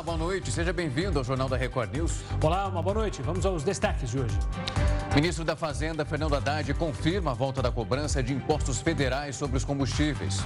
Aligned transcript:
Olá, 0.00 0.16
boa 0.16 0.16
noite. 0.16 0.50
Seja 0.50 0.72
bem-vindo 0.72 1.18
ao 1.18 1.24
Jornal 1.24 1.46
da 1.46 1.58
Record 1.58 1.94
News. 1.94 2.22
Olá, 2.42 2.66
uma 2.68 2.82
boa 2.82 2.94
noite. 2.94 3.20
Vamos 3.20 3.44
aos 3.44 3.62
destaques 3.62 4.08
de 4.08 4.18
hoje. 4.18 4.34
Ministro 5.14 5.44
da 5.44 5.54
Fazenda, 5.54 6.06
Fernando 6.06 6.34
Haddad, 6.34 6.72
confirma 6.72 7.32
a 7.32 7.34
volta 7.34 7.60
da 7.60 7.70
cobrança 7.70 8.22
de 8.22 8.32
impostos 8.32 8.80
federais 8.80 9.36
sobre 9.36 9.58
os 9.58 9.64
combustíveis. 9.64 10.38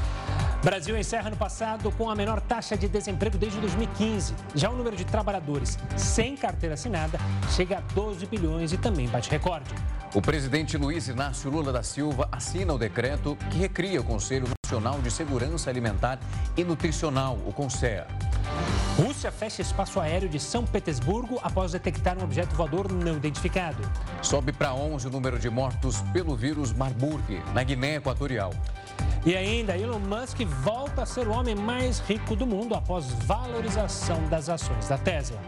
Brasil 0.64 0.96
encerra 0.96 1.28
no 1.28 1.36
passado 1.36 1.92
com 1.92 2.08
a 2.08 2.14
menor 2.14 2.40
taxa 2.40 2.74
de 2.74 2.88
desemprego 2.88 3.36
desde 3.36 3.60
2015. 3.60 4.34
Já 4.54 4.70
o 4.70 4.74
número 4.74 4.96
de 4.96 5.04
trabalhadores 5.04 5.78
sem 5.94 6.38
carteira 6.38 6.72
assinada 6.72 7.18
chega 7.54 7.76
a 7.76 7.80
12 7.92 8.24
bilhões 8.24 8.72
e 8.72 8.78
também 8.78 9.06
bate 9.06 9.30
recorde. 9.30 9.68
O 10.14 10.22
presidente 10.22 10.78
Luiz 10.78 11.06
Inácio 11.06 11.50
Lula 11.50 11.70
da 11.70 11.82
Silva 11.82 12.30
assina 12.32 12.72
o 12.72 12.78
decreto 12.78 13.36
que 13.50 13.58
recria 13.58 14.00
o 14.00 14.04
Conselho 14.04 14.48
Nacional 14.64 15.02
de 15.02 15.10
Segurança 15.10 15.68
Alimentar 15.68 16.18
e 16.56 16.64
Nutricional, 16.64 17.38
o 17.44 17.52
CONSEA. 17.52 18.06
Rússia 18.96 19.30
fecha 19.30 19.60
espaço 19.60 20.00
aéreo 20.00 20.30
de 20.30 20.40
São 20.40 20.64
Petersburgo 20.64 21.38
após 21.42 21.72
detectar 21.72 22.16
um 22.16 22.24
objeto 22.24 22.54
voador 22.54 22.90
não 22.90 23.16
identificado. 23.16 23.82
Sobe 24.22 24.50
para 24.50 24.72
11 24.72 25.08
o 25.08 25.10
número 25.10 25.38
de 25.38 25.50
mortos 25.50 26.00
pelo 26.12 26.34
vírus 26.34 26.72
Marburg, 26.72 27.42
na 27.52 27.62
Guiné 27.62 27.96
Equatorial. 27.96 28.54
E 29.26 29.34
ainda, 29.34 29.76
Elon 29.76 30.00
Musk 30.00 30.40
volta 30.62 31.02
a 31.02 31.06
ser 31.06 31.26
o 31.26 31.32
homem 31.32 31.54
mais 31.54 31.98
rico 32.00 32.36
do 32.36 32.46
mundo 32.46 32.74
após 32.74 33.06
valorização 33.26 34.22
das 34.28 34.50
ações 34.50 34.86
da 34.86 34.98
Tesla. 34.98 35.38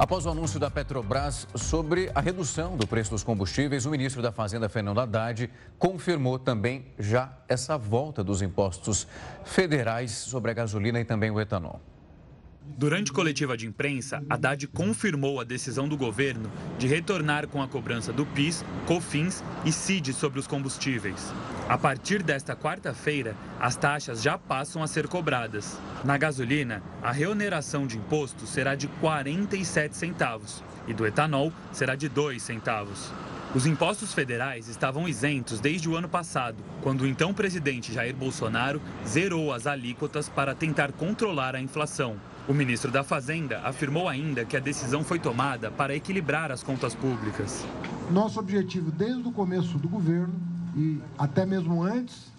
Após 0.00 0.26
o 0.26 0.30
anúncio 0.30 0.58
da 0.58 0.70
Petrobras 0.70 1.46
sobre 1.54 2.10
a 2.14 2.20
redução 2.20 2.76
do 2.76 2.86
preço 2.86 3.10
dos 3.10 3.22
combustíveis, 3.22 3.86
o 3.86 3.90
ministro 3.90 4.20
da 4.20 4.32
Fazenda, 4.32 4.68
Fernando 4.68 4.98
Haddad, 4.98 5.50
confirmou 5.78 6.38
também 6.38 6.86
já 6.98 7.32
essa 7.46 7.78
volta 7.78 8.24
dos 8.24 8.42
impostos 8.42 9.06
federais 9.44 10.10
sobre 10.10 10.50
a 10.50 10.54
gasolina 10.54 10.98
e 10.98 11.04
também 11.04 11.30
o 11.30 11.40
etanol. 11.40 11.80
Durante 12.76 13.12
coletiva 13.12 13.56
de 13.56 13.66
imprensa, 13.66 14.22
Haddad 14.28 14.66
confirmou 14.68 15.40
a 15.40 15.44
decisão 15.44 15.88
do 15.88 15.96
governo 15.96 16.50
de 16.78 16.86
retornar 16.86 17.46
com 17.46 17.62
a 17.62 17.68
cobrança 17.68 18.12
do 18.12 18.24
PIS, 18.24 18.64
COFINS 18.86 19.44
e 19.64 19.72
CID 19.72 20.12
sobre 20.12 20.38
os 20.38 20.46
combustíveis. 20.46 21.32
A 21.68 21.76
partir 21.76 22.22
desta 22.22 22.56
quarta-feira, 22.56 23.36
as 23.60 23.76
taxas 23.76 24.22
já 24.22 24.38
passam 24.38 24.82
a 24.82 24.86
ser 24.86 25.08
cobradas. 25.08 25.78
Na 26.04 26.16
gasolina, 26.16 26.82
a 27.02 27.12
reoneração 27.12 27.86
de 27.86 27.98
imposto 27.98 28.46
será 28.46 28.74
de 28.74 28.88
47 28.88 29.96
centavos 29.96 30.62
e 30.86 30.94
do 30.94 31.06
etanol 31.06 31.52
será 31.72 31.94
de 31.94 32.08
2 32.08 32.42
centavos. 32.42 33.12
Os 33.52 33.66
impostos 33.66 34.14
federais 34.14 34.68
estavam 34.68 35.08
isentos 35.08 35.58
desde 35.58 35.88
o 35.88 35.96
ano 35.96 36.08
passado, 36.08 36.62
quando 36.82 37.00
o 37.00 37.06
então 37.06 37.34
presidente 37.34 37.92
Jair 37.92 38.14
Bolsonaro 38.14 38.80
zerou 39.04 39.52
as 39.52 39.66
alíquotas 39.66 40.28
para 40.28 40.54
tentar 40.54 40.92
controlar 40.92 41.56
a 41.56 41.60
inflação. 41.60 42.16
O 42.50 42.52
ministro 42.52 42.90
da 42.90 43.04
Fazenda 43.04 43.60
afirmou 43.60 44.08
ainda 44.08 44.44
que 44.44 44.56
a 44.56 44.60
decisão 44.60 45.04
foi 45.04 45.20
tomada 45.20 45.70
para 45.70 45.94
equilibrar 45.94 46.50
as 46.50 46.64
contas 46.64 46.96
públicas. 46.96 47.64
Nosso 48.10 48.40
objetivo 48.40 48.90
desde 48.90 49.22
o 49.28 49.30
começo 49.30 49.78
do 49.78 49.88
governo 49.88 50.34
e 50.76 51.00
até 51.16 51.46
mesmo 51.46 51.80
antes 51.80 52.32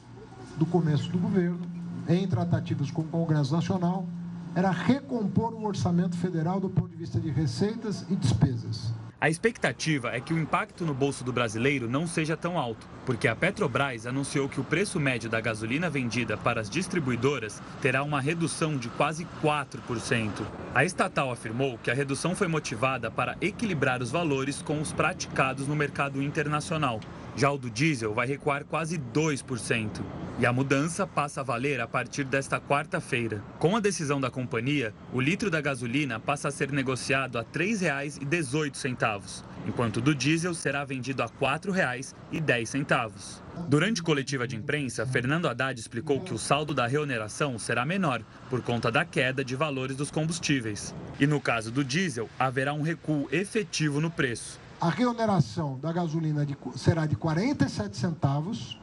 do 0.58 0.66
começo 0.66 1.09
do 1.09 1.17
governo, 1.17 1.62
em 2.09 2.28
tratativas 2.28 2.92
com 2.92 3.04
o 3.04 3.06
Congresso 3.06 3.54
Nacional, 3.54 4.06
era 4.54 4.70
recompor 4.70 5.54
o 5.54 5.66
orçamento 5.66 6.17
federal 6.17 6.59
do 6.59 6.70
ponto 6.70 6.89
de 6.89 6.98
vista 6.98 7.17
de 7.17 7.30
receitas 7.30 8.06
e 8.09 8.16
despesas. 8.17 8.94
A 9.22 9.30
expectativa 9.30 10.09
é 10.09 10.19
que 10.19 10.33
o 10.33 10.39
impacto 10.39 10.83
no 10.83 10.95
bolso 10.95 11.23
do 11.23 11.31
brasileiro 11.31 11.88
não 11.88 12.08
seja 12.08 12.36
tão 12.36 12.58
alto, 12.58 12.88
porque 13.05 13.27
a 13.27 13.36
Petrobras 13.36 14.08
anunciou 14.08 14.50
que 14.50 14.59
o 14.59 14.64
preço 14.64 15.00
médio 15.00 15.30
da 15.30 15.39
gasolina 15.39 15.91
vendida 15.91 16.36
para 16.38 16.59
as 16.59 16.67
distribuidoras 16.67 17.61
terá 17.83 18.02
uma 18.02 18.20
redução 18.20 18.76
de 18.77 18.89
quase 18.89 19.27
4%. 19.39 20.31
A 20.73 20.83
estatal 20.83 21.31
afirmou 21.31 21.77
que 21.77 21.92
a 21.92 21.93
redução 21.93 22.36
foi 22.36 22.48
motivada 22.48 23.11
para 23.11 23.37
equilibrar 23.39 24.02
os 24.02 24.10
valores 24.10 24.60
com 24.60 24.81
os 24.81 24.92
praticados 24.92 25.67
no 25.67 25.76
mercado 25.76 26.20
internacional. 26.20 26.99
Já 27.36 27.49
o 27.49 27.58
do 27.58 27.69
diesel 27.69 28.14
vai 28.14 28.27
recuar 28.27 28.65
quase 28.65 28.97
2%. 28.97 30.02
E 30.39 30.45
a 30.45 30.52
mudança 30.52 31.05
passa 31.05 31.42
a 31.42 31.43
valer 31.43 31.80
a 31.80 31.87
partir 31.87 32.23
desta 32.23 32.59
quarta-feira. 32.59 33.43
Com 33.59 33.75
a 33.75 33.80
decisão 33.80 34.19
da 34.19 34.30
companhia, 34.30 34.93
o 35.14 35.21
litro 35.21 35.52
da 35.52 35.61
gasolina 35.61 36.19
passa 36.19 36.47
a 36.47 36.52
ser 36.52 36.71
negociado 36.71 37.37
a 37.37 37.42
R$ 37.42 37.47
3,18, 37.53 39.43
enquanto 39.67 40.02
do 40.02 40.15
diesel 40.15 40.53
será 40.53 40.83
vendido 40.83 41.21
a 41.21 41.27
R$ 41.27 41.31
4,10. 41.39 43.42
Durante 43.67 44.02
coletiva 44.02 44.48
de 44.48 44.55
imprensa, 44.55 45.05
Fernando 45.05 45.48
Haddad 45.48 45.80
explicou 45.80 46.19
que 46.19 46.33
o 46.33 46.39
saldo 46.39 46.73
da 46.73 46.87
reoneração 46.87 47.59
será 47.59 47.86
menor 47.86 48.21
por 48.49 48.61
conta 48.61 48.92
da 48.92 49.05
queda 49.05 49.45
de 49.45 49.55
valores 49.55 49.95
dos 49.95 50.09
combustíveis. 50.09 50.95
E 51.19 51.27
no 51.27 51.39
caso 51.39 51.71
do 51.71 51.83
diesel, 51.83 52.27
haverá 52.39 52.73
um 52.73 52.81
recuo 52.81 53.27
efetivo 53.31 54.02
no 54.02 54.09
preço. 54.09 54.59
A 54.81 54.89
reoneração 54.89 55.77
da 55.77 55.93
gasolina 55.93 56.43
de, 56.43 56.58
será 56.75 57.05
de 57.05 57.15
47 57.15 57.95
centavos 57.95 58.80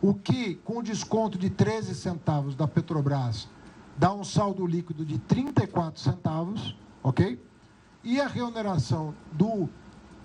o 0.00 0.14
que, 0.14 0.54
com 0.54 0.82
desconto 0.82 1.36
de 1.36 1.50
13 1.50 1.94
centavos 1.94 2.56
da 2.56 2.66
Petrobras, 2.66 3.46
dá 3.98 4.14
um 4.14 4.24
saldo 4.24 4.66
líquido 4.66 5.04
de 5.04 5.18
34 5.18 6.00
centavos, 6.00 6.74
ok? 7.02 7.38
E 8.02 8.18
a 8.18 8.26
reoneração 8.26 9.14
do 9.30 9.68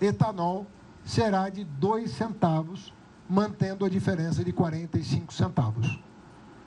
etanol 0.00 0.66
será 1.04 1.50
de 1.50 1.62
2 1.62 2.10
centavos, 2.12 2.94
mantendo 3.28 3.84
a 3.84 3.90
diferença 3.90 4.42
de 4.42 4.50
45 4.50 5.30
centavos. 5.30 6.00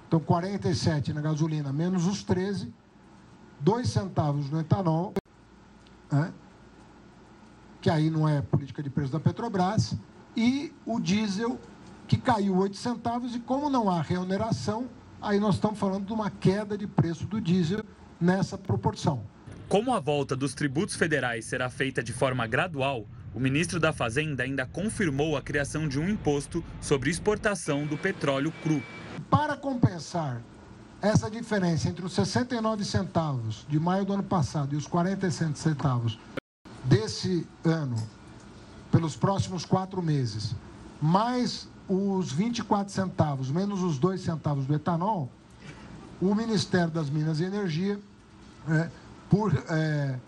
Então, 0.07 0.19
47 0.19 1.13
na 1.13 1.21
gasolina 1.21 1.73
menos 1.73 2.05
os 2.05 2.23
13, 2.23 2.71
2 3.59 3.89
centavos 3.89 4.51
no 4.51 4.59
etanol, 4.59 5.15
né? 6.11 6.31
Que 7.81 7.89
aí 7.89 8.09
não 8.09 8.27
é 8.27 8.41
política 8.41 8.83
de 8.83 8.89
preço 8.89 9.11
da 9.11 9.19
Petrobras, 9.19 9.95
e 10.35 10.73
o 10.85 10.99
diesel 10.99 11.59
que 12.07 12.17
caiu 12.17 12.55
8 12.57 12.75
centavos 12.75 13.35
e 13.35 13.39
como 13.39 13.69
não 13.69 13.89
há 13.89 14.01
reoneração, 14.01 14.87
aí 15.21 15.39
nós 15.39 15.55
estamos 15.55 15.77
falando 15.77 16.05
de 16.05 16.13
uma 16.13 16.29
queda 16.29 16.77
de 16.77 16.87
preço 16.87 17.25
do 17.25 17.39
diesel 17.39 17.83
nessa 18.19 18.57
proporção. 18.57 19.23
Como 19.67 19.93
a 19.93 19.99
volta 19.99 20.35
dos 20.35 20.55
tributos 20.55 20.95
federais 20.95 21.45
será 21.45 21.69
feita 21.69 22.01
de 22.01 22.11
forma 22.11 22.47
gradual, 22.47 23.05
o 23.33 23.39
ministro 23.39 23.79
da 23.79 23.93
Fazenda 23.93 24.43
ainda 24.43 24.65
confirmou 24.65 25.37
a 25.37 25.41
criação 25.41 25.87
de 25.87 25.99
um 25.99 26.09
imposto 26.09 26.63
sobre 26.81 27.11
exportação 27.11 27.85
do 27.85 27.95
petróleo 27.95 28.51
cru. 28.63 28.81
Para 29.29 29.55
compensar 29.55 30.41
essa 31.01 31.29
diferença 31.29 31.87
entre 31.87 32.03
os 32.03 32.13
69 32.13 32.83
centavos 32.83 33.65
de 33.69 33.79
maio 33.79 34.03
do 34.03 34.13
ano 34.13 34.23
passado 34.23 34.73
e 34.73 34.77
os 34.77 34.87
47 34.87 35.59
centavos 35.59 36.17
desse 36.85 37.47
ano, 37.63 37.95
pelos 38.91 39.15
próximos 39.15 39.65
quatro 39.65 40.01
meses, 40.01 40.55
mais 41.01 41.67
os 41.87 42.31
24 42.31 42.93
centavos 42.93 43.49
menos 43.49 43.81
os 43.81 43.97
2 43.97 44.21
centavos 44.21 44.65
do 44.65 44.73
etanol, 44.73 45.29
o 46.21 46.35
Ministério 46.35 46.91
das 46.91 47.09
Minas 47.09 47.39
e 47.39 47.45
Energia 47.45 47.99
é, 48.67 48.89
por, 49.29 49.53
é, 49.69 50.19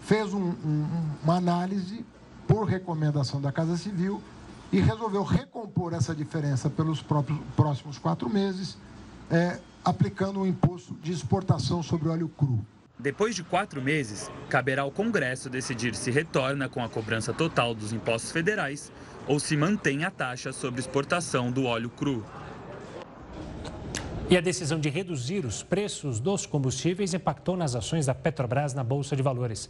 fez 0.00 0.32
um, 0.32 0.48
um, 0.48 0.86
uma 1.22 1.36
análise 1.36 2.04
por 2.48 2.64
recomendação 2.64 3.40
da 3.40 3.52
Casa 3.52 3.76
Civil 3.76 4.20
e 4.72 4.80
resolveu 4.80 5.22
recompor 5.22 5.92
essa 5.92 6.14
diferença 6.14 6.68
pelos 6.68 7.00
próprios, 7.00 7.38
próximos 7.54 7.98
quatro 7.98 8.28
meses, 8.28 8.76
é, 9.30 9.60
aplicando 9.84 10.40
um 10.40 10.46
imposto 10.46 10.94
de 10.94 11.12
exportação 11.12 11.82
sobre 11.82 12.08
óleo 12.08 12.28
cru. 12.28 12.64
Depois 12.98 13.34
de 13.34 13.42
quatro 13.42 13.82
meses, 13.82 14.30
caberá 14.48 14.82
ao 14.82 14.90
Congresso 14.90 15.50
decidir 15.50 15.96
se 15.96 16.12
retorna 16.12 16.68
com 16.68 16.80
a 16.82 16.88
cobrança 16.88 17.32
total 17.32 17.74
dos 17.74 17.92
impostos 17.92 18.30
federais 18.30 18.92
ou 19.26 19.40
se 19.40 19.56
mantém 19.56 20.04
a 20.04 20.12
taxa 20.12 20.52
sobre 20.52 20.78
exportação 20.80 21.50
do 21.50 21.64
óleo 21.64 21.90
cru. 21.90 22.24
E 24.30 24.38
a 24.38 24.40
decisão 24.40 24.78
de 24.78 24.88
reduzir 24.88 25.44
os 25.44 25.60
preços 25.62 26.18
dos 26.20 26.46
combustíveis 26.46 27.12
impactou 27.12 27.56
nas 27.56 27.74
ações 27.74 28.06
da 28.06 28.14
Petrobras 28.14 28.74
na 28.74 28.84
Bolsa 28.84 29.16
de 29.16 29.22
Valores. 29.22 29.68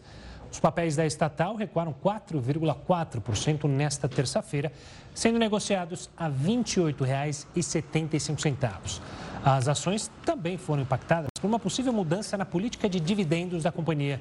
Os 0.53 0.61
papéis 0.61 0.95
da 0.95 1.07
estatal 1.07 1.57
recuaram 1.57 1.93
4,4% 1.93 3.69
nesta 3.69 4.09
terça-feira, 4.09 4.71
sendo 5.13 5.37
negociados 5.39 6.09
a 6.17 6.29
R$ 6.29 6.35
28,75. 6.47 9.01
As 9.45 9.69
ações 9.69 10.11
também 10.25 10.57
foram 10.57 10.83
impactadas 10.83 11.29
por 11.39 11.47
uma 11.47 11.59
possível 11.59 11.93
mudança 11.93 12.39
na 12.39 12.47
política 12.47 12.89
de 12.89 12.99
dividendos 12.99 13.65
da 13.65 13.71
companhia. 13.71 14.19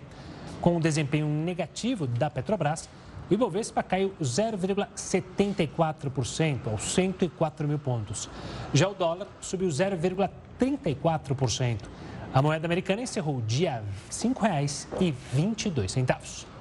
Com 0.60 0.76
o 0.76 0.82
desempenho 0.82 1.28
negativo 1.28 2.06
da 2.06 2.30
Petrobras, 2.30 2.90
o 3.32 3.34
Ibovespa 3.34 3.82
caiu 3.82 4.14
0,74% 4.22 6.68
aos 6.70 6.84
104 6.84 7.66
mil 7.66 7.80
pontos. 7.80 8.30
Já 8.74 8.90
o 8.90 8.94
dólar 8.94 9.30
subiu 9.40 9.70
0,34%. 9.70 11.78
A 12.34 12.42
moeda 12.42 12.68
americana 12.68 13.02
encerrou 13.02 13.38
o 13.38 13.42
dia 13.42 13.76
R$ 13.76 13.84
5,22. 14.12 16.53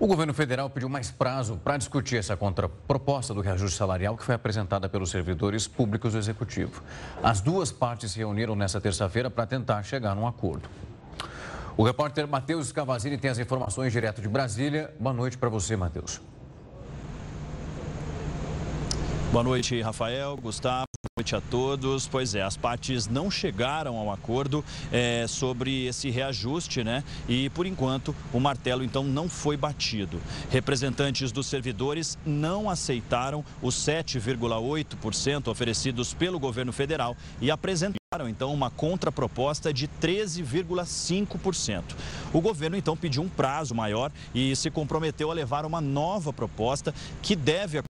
O 0.00 0.06
governo 0.06 0.32
federal 0.32 0.70
pediu 0.70 0.88
mais 0.88 1.10
prazo 1.10 1.56
para 1.64 1.76
discutir 1.76 2.18
essa 2.18 2.36
contraproposta 2.36 3.34
do 3.34 3.40
reajuste 3.40 3.76
salarial 3.76 4.16
que 4.16 4.22
foi 4.22 4.36
apresentada 4.36 4.88
pelos 4.88 5.10
servidores 5.10 5.66
públicos 5.66 6.12
do 6.12 6.18
executivo. 6.20 6.84
As 7.20 7.40
duas 7.40 7.72
partes 7.72 8.12
se 8.12 8.18
reuniram 8.18 8.54
nesta 8.54 8.80
terça-feira 8.80 9.28
para 9.28 9.44
tentar 9.44 9.82
chegar 9.82 10.14
num 10.14 10.24
acordo. 10.24 10.68
O 11.76 11.82
repórter 11.82 12.28
Matheus 12.28 12.70
Cavazini 12.70 13.18
tem 13.18 13.28
as 13.28 13.40
informações 13.40 13.92
direto 13.92 14.22
de 14.22 14.28
Brasília. 14.28 14.94
Boa 15.00 15.12
noite 15.12 15.36
para 15.36 15.48
você, 15.48 15.76
Matheus. 15.76 16.20
Boa 19.32 19.42
noite, 19.42 19.80
Rafael, 19.82 20.36
Gustavo. 20.36 20.97
Boa 21.18 21.24
noite 21.24 21.34
a 21.34 21.40
todos. 21.40 22.06
Pois 22.06 22.36
é, 22.36 22.42
as 22.42 22.56
partes 22.56 23.08
não 23.08 23.28
chegaram 23.28 23.96
ao 23.96 24.12
acordo 24.12 24.64
é, 24.92 25.26
sobre 25.26 25.86
esse 25.86 26.10
reajuste, 26.10 26.84
né? 26.84 27.02
E 27.28 27.50
por 27.50 27.66
enquanto 27.66 28.14
o 28.32 28.38
martelo 28.38 28.84
então 28.84 29.02
não 29.02 29.28
foi 29.28 29.56
batido. 29.56 30.20
Representantes 30.48 31.32
dos 31.32 31.48
servidores 31.48 32.16
não 32.24 32.70
aceitaram 32.70 33.44
os 33.60 33.74
7,8% 33.74 35.48
oferecidos 35.48 36.14
pelo 36.14 36.38
governo 36.38 36.72
federal 36.72 37.16
e 37.40 37.50
apresentaram 37.50 38.28
então 38.28 38.54
uma 38.54 38.70
contraproposta 38.70 39.72
de 39.72 39.88
13,5%. 39.88 41.82
O 42.32 42.40
governo 42.40 42.76
então 42.76 42.96
pediu 42.96 43.24
um 43.24 43.28
prazo 43.28 43.74
maior 43.74 44.12
e 44.32 44.54
se 44.54 44.70
comprometeu 44.70 45.32
a 45.32 45.34
levar 45.34 45.66
uma 45.66 45.80
nova 45.80 46.32
proposta 46.32 46.94
que 47.20 47.34
deve 47.34 47.87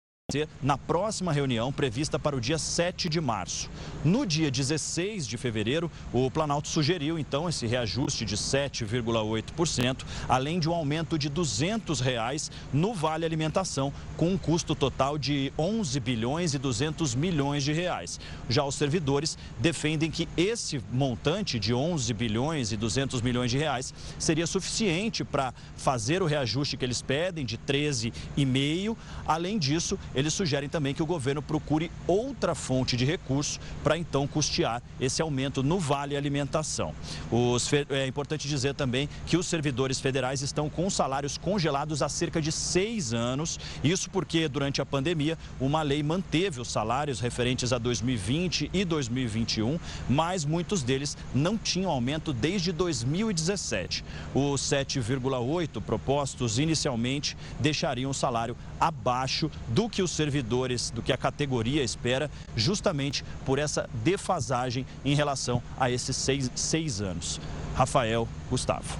na 0.62 0.78
próxima 0.78 1.34
reunião 1.34 1.70
prevista 1.70 2.18
para 2.18 2.34
o 2.34 2.40
dia 2.40 2.56
7 2.56 3.10
de 3.10 3.20
março. 3.20 3.68
No 4.02 4.24
dia 4.24 4.50
16 4.50 5.26
de 5.26 5.36
fevereiro, 5.36 5.90
o 6.14 6.30
Planalto 6.30 6.66
sugeriu 6.66 7.18
então 7.18 7.46
esse 7.46 7.66
reajuste 7.66 8.24
de 8.24 8.34
7,8%, 8.34 10.02
além 10.26 10.58
de 10.58 10.66
um 10.66 10.72
aumento 10.72 11.18
de 11.18 11.28
200 11.28 12.00
reais 12.00 12.50
no 12.72 12.94
Vale 12.94 13.26
Alimentação, 13.26 13.92
com 14.16 14.32
um 14.32 14.38
custo 14.38 14.74
total 14.74 15.18
de 15.18 15.52
11 15.58 16.00
bilhões 16.00 16.54
e 16.54 16.58
200 16.58 17.14
milhões 17.14 17.62
de 17.62 17.74
reais. 17.74 18.18
Já 18.48 18.64
os 18.64 18.76
servidores 18.76 19.36
defendem 19.58 20.10
que 20.10 20.26
esse 20.38 20.82
montante 20.90 21.58
de 21.58 21.74
11 21.74 22.14
bilhões 22.14 22.72
e 22.72 22.78
200 22.78 23.20
milhões 23.20 23.50
de 23.50 23.58
reais 23.58 23.92
seria 24.18 24.46
suficiente 24.46 25.22
para 25.22 25.52
fazer 25.76 26.22
o 26.22 26.26
reajuste 26.26 26.78
que 26.78 26.84
eles 26.84 27.02
pedem 27.02 27.44
de 27.44 27.58
13,5. 27.58 28.96
Além 29.26 29.58
disso, 29.58 29.98
eles 30.14 30.32
sugerem 30.32 30.68
também 30.68 30.94
que 30.94 31.02
o 31.02 31.06
governo 31.06 31.42
procure 31.42 31.90
outra 32.06 32.54
fonte 32.54 32.96
de 32.96 33.04
recurso 33.04 33.58
para 33.82 33.98
então 33.98 34.26
custear 34.26 34.82
esse 35.00 35.20
aumento 35.20 35.62
no 35.62 35.78
Vale 35.78 36.16
Alimentação. 36.16 36.94
Os, 37.30 37.70
é 37.90 38.06
importante 38.06 38.48
dizer 38.48 38.74
também 38.74 39.08
que 39.26 39.36
os 39.36 39.46
servidores 39.46 40.00
federais 40.00 40.42
estão 40.42 40.70
com 40.70 40.88
salários 40.88 41.36
congelados 41.36 42.02
há 42.02 42.08
cerca 42.08 42.40
de 42.40 42.52
seis 42.52 43.12
anos. 43.12 43.58
Isso 43.82 44.08
porque, 44.10 44.48
durante 44.48 44.80
a 44.80 44.86
pandemia, 44.86 45.38
uma 45.60 45.82
lei 45.82 46.02
manteve 46.02 46.60
os 46.60 46.70
salários 46.70 47.20
referentes 47.20 47.72
a 47.72 47.78
2020 47.78 48.70
e 48.72 48.84
2021, 48.84 49.78
mas 50.08 50.44
muitos 50.44 50.82
deles 50.82 51.16
não 51.34 51.58
tinham 51.58 51.90
aumento 51.90 52.32
desde 52.32 52.72
2017. 52.72 54.04
Os 54.34 54.60
7,8 54.62 55.80
propostos 55.82 56.58
inicialmente 56.58 57.36
deixariam 57.58 58.10
o 58.10 58.14
salário 58.14 58.56
abaixo 58.80 59.50
do 59.68 59.88
que 59.88 60.02
os 60.04 60.12
servidores, 60.12 60.90
do 60.90 61.02
que 61.02 61.12
a 61.12 61.16
categoria 61.16 61.82
espera, 61.82 62.30
justamente 62.54 63.24
por 63.44 63.58
essa 63.58 63.88
defasagem 64.04 64.86
em 65.04 65.14
relação 65.14 65.62
a 65.78 65.90
esses 65.90 66.16
seis, 66.16 66.50
seis 66.54 67.00
anos. 67.00 67.40
Rafael, 67.74 68.28
Gustavo. 68.48 68.96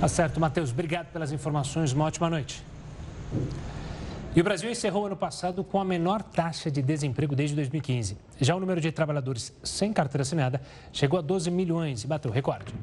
Tá 0.00 0.08
certo, 0.08 0.40
Matheus. 0.40 0.70
Obrigado 0.70 1.06
pelas 1.12 1.32
informações. 1.32 1.92
Uma 1.92 2.06
ótima 2.06 2.30
noite. 2.30 2.62
E 4.34 4.40
o 4.40 4.44
Brasil 4.44 4.70
encerrou 4.70 5.06
ano 5.06 5.16
passado 5.16 5.64
com 5.64 5.80
a 5.80 5.84
menor 5.84 6.22
taxa 6.22 6.70
de 6.70 6.82
desemprego 6.82 7.34
desde 7.34 7.56
2015. 7.56 8.18
Já 8.38 8.54
o 8.54 8.60
número 8.60 8.82
de 8.82 8.92
trabalhadores 8.92 9.50
sem 9.64 9.94
carteira 9.94 10.22
assinada 10.22 10.60
chegou 10.92 11.18
a 11.18 11.22
12 11.22 11.50
milhões 11.50 12.04
e 12.04 12.06
bateu 12.06 12.30
recorde. 12.30 12.74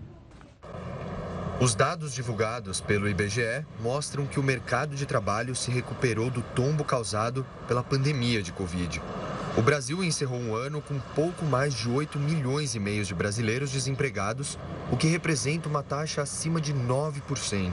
Os 1.59 1.75
dados 1.75 2.13
divulgados 2.13 2.81
pelo 2.81 3.07
IBGE 3.07 3.65
mostram 3.79 4.25
que 4.25 4.39
o 4.39 4.43
mercado 4.43 4.95
de 4.95 5.05
trabalho 5.05 5.55
se 5.55 5.69
recuperou 5.71 6.29
do 6.29 6.41
tombo 6.41 6.83
causado 6.83 7.45
pela 7.67 7.83
pandemia 7.83 8.41
de 8.41 8.51
Covid. 8.51 9.01
O 9.55 9.61
Brasil 9.61 10.03
encerrou 10.03 10.39
um 10.39 10.55
ano 10.55 10.81
com 10.81 10.99
pouco 11.15 11.45
mais 11.45 11.75
de 11.75 11.87
8 11.87 12.17
milhões 12.17 12.73
e 12.73 12.79
meio 12.79 13.05
de 13.05 13.13
brasileiros 13.13 13.71
desempregados, 13.71 14.57
o 14.91 14.97
que 14.97 15.07
representa 15.07 15.69
uma 15.69 15.83
taxa 15.83 16.23
acima 16.23 16.59
de 16.59 16.73
9%. 16.73 17.71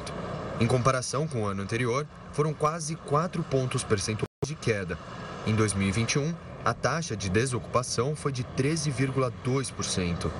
Em 0.60 0.66
comparação 0.66 1.26
com 1.26 1.42
o 1.42 1.46
ano 1.46 1.62
anterior, 1.62 2.06
foram 2.32 2.52
quase 2.52 2.94
4 2.94 3.42
pontos 3.44 3.82
percentuais 3.82 4.28
de 4.44 4.54
queda. 4.54 4.98
Em 5.46 5.54
2021, 5.54 6.34
a 6.62 6.74
taxa 6.74 7.16
de 7.16 7.30
desocupação 7.30 8.14
foi 8.14 8.30
de 8.30 8.44
13,2%. 8.44 10.30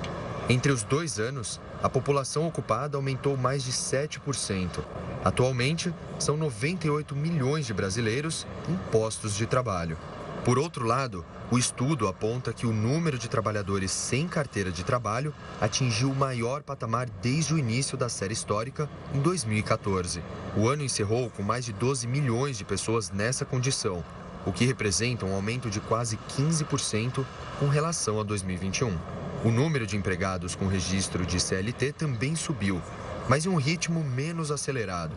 Entre 0.47 0.71
os 0.71 0.83
dois 0.83 1.19
anos, 1.19 1.59
a 1.83 1.89
população 1.89 2.47
ocupada 2.47 2.97
aumentou 2.97 3.35
mais 3.35 3.63
de 3.63 3.71
7%. 3.71 4.83
Atualmente, 5.23 5.93
são 6.19 6.37
98 6.37 7.15
milhões 7.15 7.65
de 7.65 7.73
brasileiros 7.73 8.45
em 8.69 8.75
postos 8.91 9.35
de 9.35 9.45
trabalho. 9.45 9.97
Por 10.43 10.57
outro 10.57 10.85
lado, 10.85 11.23
o 11.51 11.57
estudo 11.57 12.07
aponta 12.07 12.53
que 12.53 12.65
o 12.65 12.71
número 12.71 13.17
de 13.17 13.29
trabalhadores 13.29 13.91
sem 13.91 14.27
carteira 14.27 14.71
de 14.71 14.83
trabalho 14.83 15.33
atingiu 15.59 16.09
o 16.09 16.15
maior 16.15 16.63
patamar 16.63 17.07
desde 17.21 17.53
o 17.53 17.59
início 17.59 17.97
da 17.97 18.09
série 18.09 18.33
histórica, 18.33 18.89
em 19.13 19.19
2014. 19.19 20.23
O 20.57 20.67
ano 20.67 20.83
encerrou 20.83 21.29
com 21.29 21.43
mais 21.43 21.65
de 21.65 21.73
12 21.73 22.07
milhões 22.07 22.57
de 22.57 22.65
pessoas 22.65 23.11
nessa 23.11 23.45
condição, 23.45 24.03
o 24.45 24.51
que 24.51 24.65
representa 24.65 25.25
um 25.25 25.35
aumento 25.35 25.69
de 25.69 25.79
quase 25.79 26.17
15% 26.37 27.23
com 27.59 27.67
relação 27.67 28.19
a 28.19 28.23
2021. 28.23 29.20
O 29.43 29.49
número 29.49 29.87
de 29.87 29.97
empregados 29.97 30.53
com 30.53 30.67
registro 30.67 31.25
de 31.25 31.39
CLT 31.39 31.93
também 31.93 32.35
subiu, 32.35 32.79
mas 33.27 33.43
em 33.43 33.49
um 33.49 33.55
ritmo 33.55 34.03
menos 34.03 34.51
acelerado. 34.51 35.15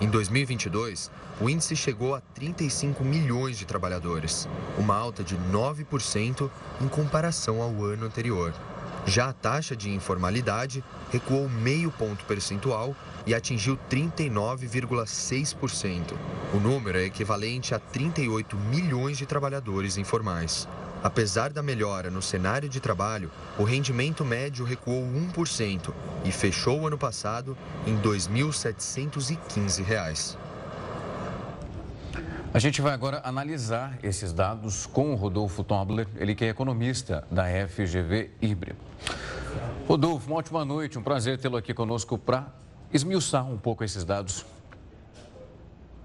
Em 0.00 0.08
2022, 0.08 1.08
o 1.40 1.48
índice 1.48 1.76
chegou 1.76 2.16
a 2.16 2.20
35 2.34 3.04
milhões 3.04 3.56
de 3.56 3.64
trabalhadores, 3.64 4.48
uma 4.76 4.96
alta 4.96 5.22
de 5.22 5.36
9% 5.36 6.50
em 6.80 6.88
comparação 6.88 7.62
ao 7.62 7.84
ano 7.84 8.06
anterior. 8.06 8.52
Já 9.06 9.28
a 9.28 9.32
taxa 9.32 9.76
de 9.76 9.88
informalidade 9.88 10.82
recuou 11.12 11.48
meio 11.48 11.92
ponto 11.92 12.24
percentual 12.24 12.96
e 13.24 13.32
atingiu 13.34 13.78
39,6%. 13.88 16.14
O 16.52 16.58
número 16.58 16.98
é 16.98 17.04
equivalente 17.04 17.72
a 17.72 17.78
38 17.78 18.56
milhões 18.56 19.16
de 19.16 19.26
trabalhadores 19.26 19.96
informais. 19.96 20.66
Apesar 21.02 21.50
da 21.50 21.62
melhora 21.62 22.10
no 22.10 22.20
cenário 22.20 22.68
de 22.68 22.78
trabalho, 22.78 23.30
o 23.58 23.64
rendimento 23.64 24.22
médio 24.24 24.66
recuou 24.66 25.02
1% 25.02 25.94
e 26.24 26.32
fechou 26.32 26.80
o 26.80 26.86
ano 26.86 26.98
passado 26.98 27.56
em 27.86 27.96
R$ 27.96 28.02
2.715. 28.02 30.36
A 32.52 32.58
gente 32.58 32.82
vai 32.82 32.92
agora 32.92 33.20
analisar 33.24 33.96
esses 34.02 34.32
dados 34.32 34.84
com 34.84 35.12
o 35.12 35.14
Rodolfo 35.14 35.62
Tobler, 35.62 36.08
ele 36.16 36.34
que 36.34 36.44
é 36.44 36.48
economista 36.48 37.24
da 37.30 37.44
FGV 37.68 38.32
Ibre. 38.42 38.74
Rodolfo, 39.86 40.26
uma 40.26 40.38
ótima 40.38 40.64
noite, 40.64 40.98
um 40.98 41.02
prazer 41.02 41.38
tê-lo 41.38 41.56
aqui 41.56 41.72
conosco 41.72 42.18
para 42.18 42.48
esmiuçar 42.92 43.48
um 43.48 43.56
pouco 43.56 43.84
esses 43.84 44.04
dados. 44.04 44.44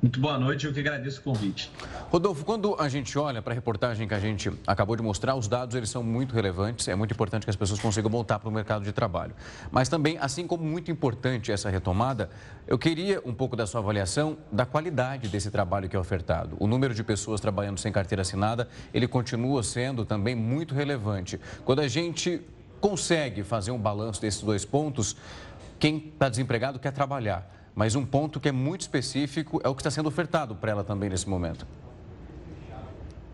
Muito 0.05 0.19
boa 0.19 0.38
noite, 0.38 0.67
eu 0.67 0.71
que 0.71 0.79
agradeço 0.79 1.19
o 1.19 1.24
convite. 1.24 1.71
Rodolfo, 2.12 2.45
quando 2.45 2.75
a 2.79 2.88
gente 2.88 3.17
olha 3.17 3.41
para 3.41 3.53
a 3.53 3.55
reportagem 3.55 4.07
que 4.07 4.13
a 4.13 4.19
gente 4.19 4.51
acabou 4.67 4.95
de 4.95 5.01
mostrar, 5.01 5.33
os 5.33 5.47
dados 5.47 5.75
eles 5.75 5.89
são 5.89 6.03
muito 6.03 6.35
relevantes, 6.35 6.88
é 6.88 6.93
muito 6.93 7.12
importante 7.12 7.43
que 7.43 7.50
as 7.50 7.55
pessoas 7.55 7.79
consigam 7.79 8.12
voltar 8.12 8.38
para 8.38 8.47
o 8.47 8.51
mercado 8.51 8.83
de 8.83 8.91
trabalho. 8.91 9.33
Mas 9.71 9.89
também, 9.89 10.15
assim 10.19 10.45
como 10.45 10.63
muito 10.63 10.91
importante 10.91 11.51
essa 11.51 11.71
retomada, 11.71 12.29
eu 12.67 12.77
queria 12.77 13.19
um 13.25 13.33
pouco 13.33 13.55
da 13.55 13.65
sua 13.65 13.81
avaliação 13.81 14.38
da 14.51 14.63
qualidade 14.63 15.27
desse 15.27 15.50
trabalho 15.50 15.89
que 15.89 15.95
é 15.95 16.00
ofertado. 16.00 16.55
O 16.59 16.67
número 16.67 16.93
de 16.93 17.03
pessoas 17.03 17.41
trabalhando 17.41 17.79
sem 17.79 17.91
carteira 17.91 18.21
assinada, 18.21 18.69
ele 18.93 19.07
continua 19.07 19.63
sendo 19.63 20.05
também 20.05 20.35
muito 20.35 20.75
relevante. 20.75 21.39
Quando 21.63 21.79
a 21.79 21.88
gente 21.88 22.41
consegue 22.79 23.41
fazer 23.41 23.71
um 23.71 23.79
balanço 23.79 24.21
desses 24.21 24.43
dois 24.43 24.63
pontos, 24.65 25.15
quem 25.79 25.97
está 25.97 26.29
desempregado 26.29 26.77
quer 26.77 26.91
trabalhar 26.91 27.54
mas 27.75 27.94
um 27.96 28.05
ponto 28.05 28.39
que 28.39 28.48
é 28.48 28.51
muito 28.51 28.82
específico 28.82 29.60
é 29.63 29.67
o 29.67 29.75
que 29.75 29.82
está 29.82 29.91
sendo 29.91 30.08
ofertado 30.08 30.55
para 30.55 30.72
ela 30.72 30.84
também 30.84 31.10
nesse 31.10 31.27
momento. 31.27 31.67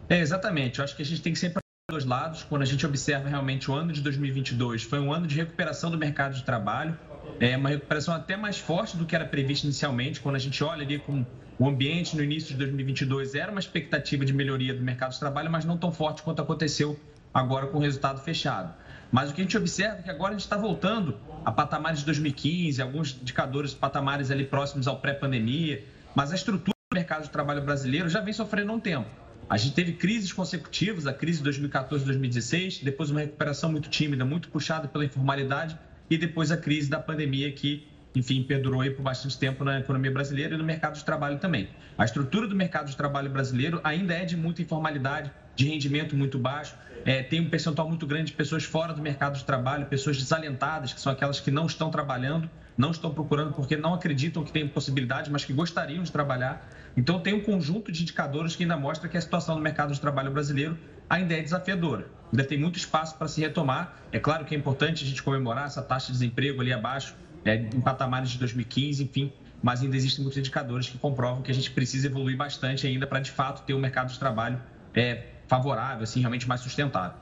É, 0.09 0.19
exatamente. 0.19 0.79
Eu 0.79 0.83
acho 0.83 0.95
que 0.95 1.03
a 1.03 1.05
gente 1.05 1.21
tem 1.21 1.31
que 1.31 1.39
sempre 1.39 1.61
dois 1.89 2.05
lados. 2.05 2.43
Quando 2.43 2.63
a 2.63 2.65
gente 2.65 2.85
observa 2.85 3.29
realmente 3.29 3.69
o 3.69 3.73
ano 3.73 3.93
de 3.93 4.01
2022, 4.01 4.83
foi 4.83 4.99
um 4.99 5.13
ano 5.13 5.27
de 5.27 5.35
recuperação 5.35 5.91
do 5.91 5.97
mercado 5.97 6.33
de 6.33 6.43
trabalho, 6.43 6.97
é 7.39 7.55
uma 7.55 7.69
recuperação 7.69 8.13
até 8.13 8.35
mais 8.35 8.57
forte 8.57 8.97
do 8.97 9.05
que 9.05 9.15
era 9.15 9.25
previsto 9.25 9.65
inicialmente. 9.65 10.19
Quando 10.19 10.35
a 10.35 10.39
gente 10.39 10.63
olha 10.63 10.83
ali 10.83 10.97
com 10.97 11.25
o 11.59 11.67
ambiente 11.67 12.15
no 12.15 12.23
início 12.23 12.49
de 12.49 12.57
2022, 12.57 13.35
era 13.35 13.51
uma 13.51 13.59
expectativa 13.59 14.25
de 14.25 14.33
melhoria 14.33 14.73
do 14.73 14.81
mercado 14.81 15.11
de 15.11 15.19
trabalho, 15.19 15.51
mas 15.51 15.65
não 15.65 15.77
tão 15.77 15.91
forte 15.91 16.23
quanto 16.23 16.41
aconteceu 16.41 16.99
agora 17.33 17.67
com 17.67 17.77
o 17.77 17.81
resultado 17.81 18.19
fechado. 18.19 18.73
Mas 19.11 19.29
o 19.29 19.33
que 19.33 19.41
a 19.41 19.43
gente 19.43 19.57
observa 19.57 19.99
é 19.99 20.01
que 20.03 20.09
agora 20.09 20.29
a 20.29 20.33
gente 20.33 20.45
está 20.45 20.55
voltando 20.55 21.17
a 21.43 21.51
patamares 21.51 21.99
de 21.99 22.05
2015, 22.05 22.81
alguns 22.81 23.17
indicadores, 23.21 23.73
patamares 23.73 24.31
ali 24.31 24.45
próximos 24.45 24.87
ao 24.87 24.99
pré-pandemia. 24.99 25.83
mas 26.15 26.31
a 26.31 26.35
estrutura 26.35 26.75
do 26.89 26.95
mercado 26.95 27.23
de 27.23 27.29
trabalho 27.29 27.61
brasileiro 27.61 28.09
já 28.09 28.21
vem 28.21 28.33
sofrendo 28.33 28.71
há 28.71 28.75
um 28.75 28.79
tempo. 28.79 29.09
A 29.49 29.57
gente 29.57 29.73
teve 29.73 29.93
crises 29.93 30.31
consecutivas, 30.31 31.05
a 31.07 31.13
crise 31.13 31.39
de 31.39 31.43
2014 31.43 32.05
2016, 32.05 32.79
depois 32.83 33.09
uma 33.09 33.19
recuperação 33.19 33.69
muito 33.69 33.89
tímida, 33.89 34.23
muito 34.23 34.49
puxada 34.49 34.87
pela 34.87 35.03
informalidade, 35.03 35.77
e 36.09 36.17
depois 36.17 36.51
a 36.51 36.57
crise 36.57 36.89
da 36.89 36.99
pandemia 36.99 37.51
que, 37.51 37.87
enfim, 38.15 38.43
perdurou 38.43 38.81
aí 38.81 38.91
por 38.91 39.01
bastante 39.01 39.37
tempo 39.37 39.63
na 39.63 39.79
economia 39.79 40.11
brasileira 40.11 40.55
e 40.55 40.57
no 40.57 40.63
mercado 40.63 40.95
de 40.95 41.03
trabalho 41.03 41.37
também. 41.37 41.69
A 41.97 42.05
estrutura 42.05 42.47
do 42.47 42.55
mercado 42.55 42.89
de 42.89 42.95
trabalho 42.95 43.29
brasileiro 43.29 43.81
ainda 43.83 44.13
é 44.13 44.23
de 44.23 44.37
muita 44.37 44.61
informalidade, 44.61 45.31
de 45.55 45.67
rendimento 45.67 46.15
muito 46.15 46.37
baixo, 46.37 46.75
é, 47.05 47.23
tem 47.23 47.41
um 47.41 47.49
percentual 47.49 47.87
muito 47.87 48.05
grande 48.05 48.31
de 48.31 48.33
pessoas 48.33 48.63
fora 48.63 48.93
do 48.93 49.01
mercado 49.01 49.37
de 49.37 49.43
trabalho, 49.43 49.85
pessoas 49.85 50.17
desalentadas, 50.17 50.93
que 50.93 51.01
são 51.01 51.11
aquelas 51.11 51.39
que 51.39 51.51
não 51.51 51.65
estão 51.65 51.89
trabalhando, 51.89 52.49
não 52.77 52.91
estão 52.91 53.13
procurando 53.13 53.53
porque 53.53 53.75
não 53.75 53.93
acreditam 53.93 54.43
que 54.43 54.51
tem 54.51 54.67
possibilidade, 54.67 55.31
mas 55.31 55.45
que 55.45 55.53
gostariam 55.53 56.03
de 56.03 56.11
trabalhar. 56.11 56.69
Então, 56.95 57.19
tem 57.19 57.33
um 57.33 57.41
conjunto 57.41 57.91
de 57.91 58.01
indicadores 58.01 58.55
que 58.55 58.63
ainda 58.63 58.77
mostra 58.77 59.07
que 59.07 59.17
a 59.17 59.21
situação 59.21 59.55
do 59.55 59.61
mercado 59.61 59.93
de 59.93 59.99
trabalho 59.99 60.31
brasileiro 60.31 60.77
ainda 61.09 61.33
é 61.33 61.41
desafiadora. 61.41 62.07
Ainda 62.31 62.43
tem 62.43 62.57
muito 62.57 62.77
espaço 62.77 63.17
para 63.17 63.27
se 63.27 63.41
retomar. 63.41 63.97
É 64.11 64.19
claro 64.19 64.45
que 64.45 64.55
é 64.55 64.57
importante 64.57 65.03
a 65.03 65.07
gente 65.07 65.21
comemorar 65.21 65.65
essa 65.65 65.81
taxa 65.81 66.07
de 66.07 66.13
desemprego 66.13 66.61
ali 66.61 66.71
abaixo, 66.71 67.15
é, 67.43 67.55
em 67.55 67.81
patamares 67.81 68.29
de 68.29 68.37
2015, 68.37 69.03
enfim, 69.03 69.33
mas 69.61 69.81
ainda 69.81 69.95
existem 69.95 70.23
muitos 70.23 70.37
indicadores 70.37 70.89
que 70.89 70.97
comprovam 70.97 71.41
que 71.41 71.51
a 71.51 71.53
gente 71.53 71.71
precisa 71.71 72.07
evoluir 72.07 72.37
bastante 72.37 72.87
ainda 72.87 73.05
para, 73.05 73.19
de 73.19 73.31
fato, 73.31 73.63
ter 73.65 73.73
um 73.73 73.79
mercado 73.79 74.11
de 74.11 74.19
trabalho 74.19 74.59
é, 74.93 75.25
favorável, 75.51 76.03
assim, 76.05 76.21
realmente 76.21 76.47
mais 76.47 76.61
sustentável. 76.61 77.17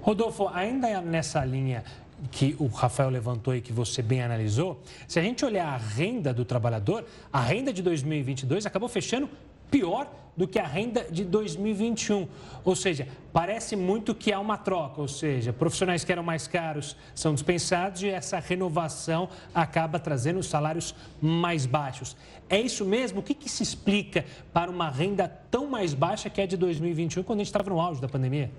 Rodolfo, 0.00 0.48
ainda 0.54 1.00
nessa 1.00 1.44
linha 1.44 1.82
que 2.30 2.54
o 2.60 2.68
Rafael 2.68 3.10
levantou 3.10 3.56
e 3.56 3.60
que 3.60 3.72
você 3.72 4.00
bem 4.02 4.22
analisou, 4.22 4.80
se 5.08 5.18
a 5.18 5.22
gente 5.22 5.44
olhar 5.44 5.66
a 5.66 5.76
renda 5.76 6.32
do 6.32 6.44
trabalhador, 6.44 7.04
a 7.32 7.40
renda 7.40 7.72
de 7.72 7.82
2022 7.82 8.66
acabou 8.66 8.88
fechando 8.88 9.28
pior 9.68 10.08
do 10.36 10.46
que 10.46 10.58
a 10.58 10.66
renda 10.66 11.06
de 11.10 11.24
2021. 11.24 12.28
Ou 12.64 12.76
seja, 12.76 13.08
parece 13.32 13.74
muito 13.74 14.14
que 14.14 14.32
há 14.32 14.38
uma 14.38 14.58
troca, 14.58 15.00
ou 15.00 15.08
seja, 15.08 15.52
profissionais 15.52 16.04
que 16.04 16.12
eram 16.12 16.22
mais 16.22 16.46
caros 16.46 16.96
são 17.14 17.32
dispensados 17.32 18.02
e 18.02 18.08
essa 18.08 18.38
renovação 18.38 19.28
acaba 19.54 19.98
trazendo 19.98 20.42
salários 20.42 20.94
mais 21.20 21.64
baixos. 21.64 22.16
É 22.48 22.60
isso 22.60 22.84
mesmo? 22.84 23.20
O 23.20 23.22
que, 23.22 23.34
que 23.34 23.48
se 23.48 23.62
explica 23.62 24.24
para 24.52 24.70
uma 24.70 24.90
renda 24.90 25.28
tão 25.50 25.66
mais 25.66 25.94
baixa 25.94 26.28
que 26.28 26.40
é 26.40 26.46
de 26.46 26.56
2021, 26.56 27.22
quando 27.22 27.40
a 27.40 27.42
gente 27.42 27.48
estava 27.48 27.70
no 27.70 27.80
auge 27.80 28.00
da 28.00 28.08
pandemia? 28.08 28.50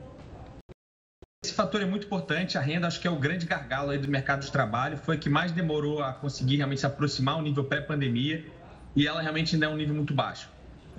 Esse 1.46 1.53
fator 1.53 1.81
é 1.81 1.86
muito 1.86 2.07
importante. 2.07 2.57
A 2.57 2.62
renda, 2.62 2.88
acho 2.88 3.00
que 3.00 3.07
é 3.07 3.12
o 3.12 3.15
grande 3.15 3.46
gargalo 3.46 3.91
aí 3.91 3.98
do 3.98 4.07
mercado 4.10 4.41
de 4.41 4.51
trabalho. 4.51 4.98
Foi 4.98 5.17
que 5.17 5.29
mais 5.29 5.51
demorou 5.51 6.01
a 6.01 6.12
conseguir 6.12 6.57
realmente 6.57 6.79
se 6.79 6.86
aproximar 6.86 7.36
ao 7.36 7.41
nível 7.41 7.63
pré-pandemia 7.63 8.46
e 8.96 9.07
ela 9.07 9.22
realmente 9.22 9.55
ainda 9.55 9.67
é 9.67 9.69
um 9.69 9.75
nível 9.77 9.96
muito 9.96 10.13
baixo. 10.13 10.50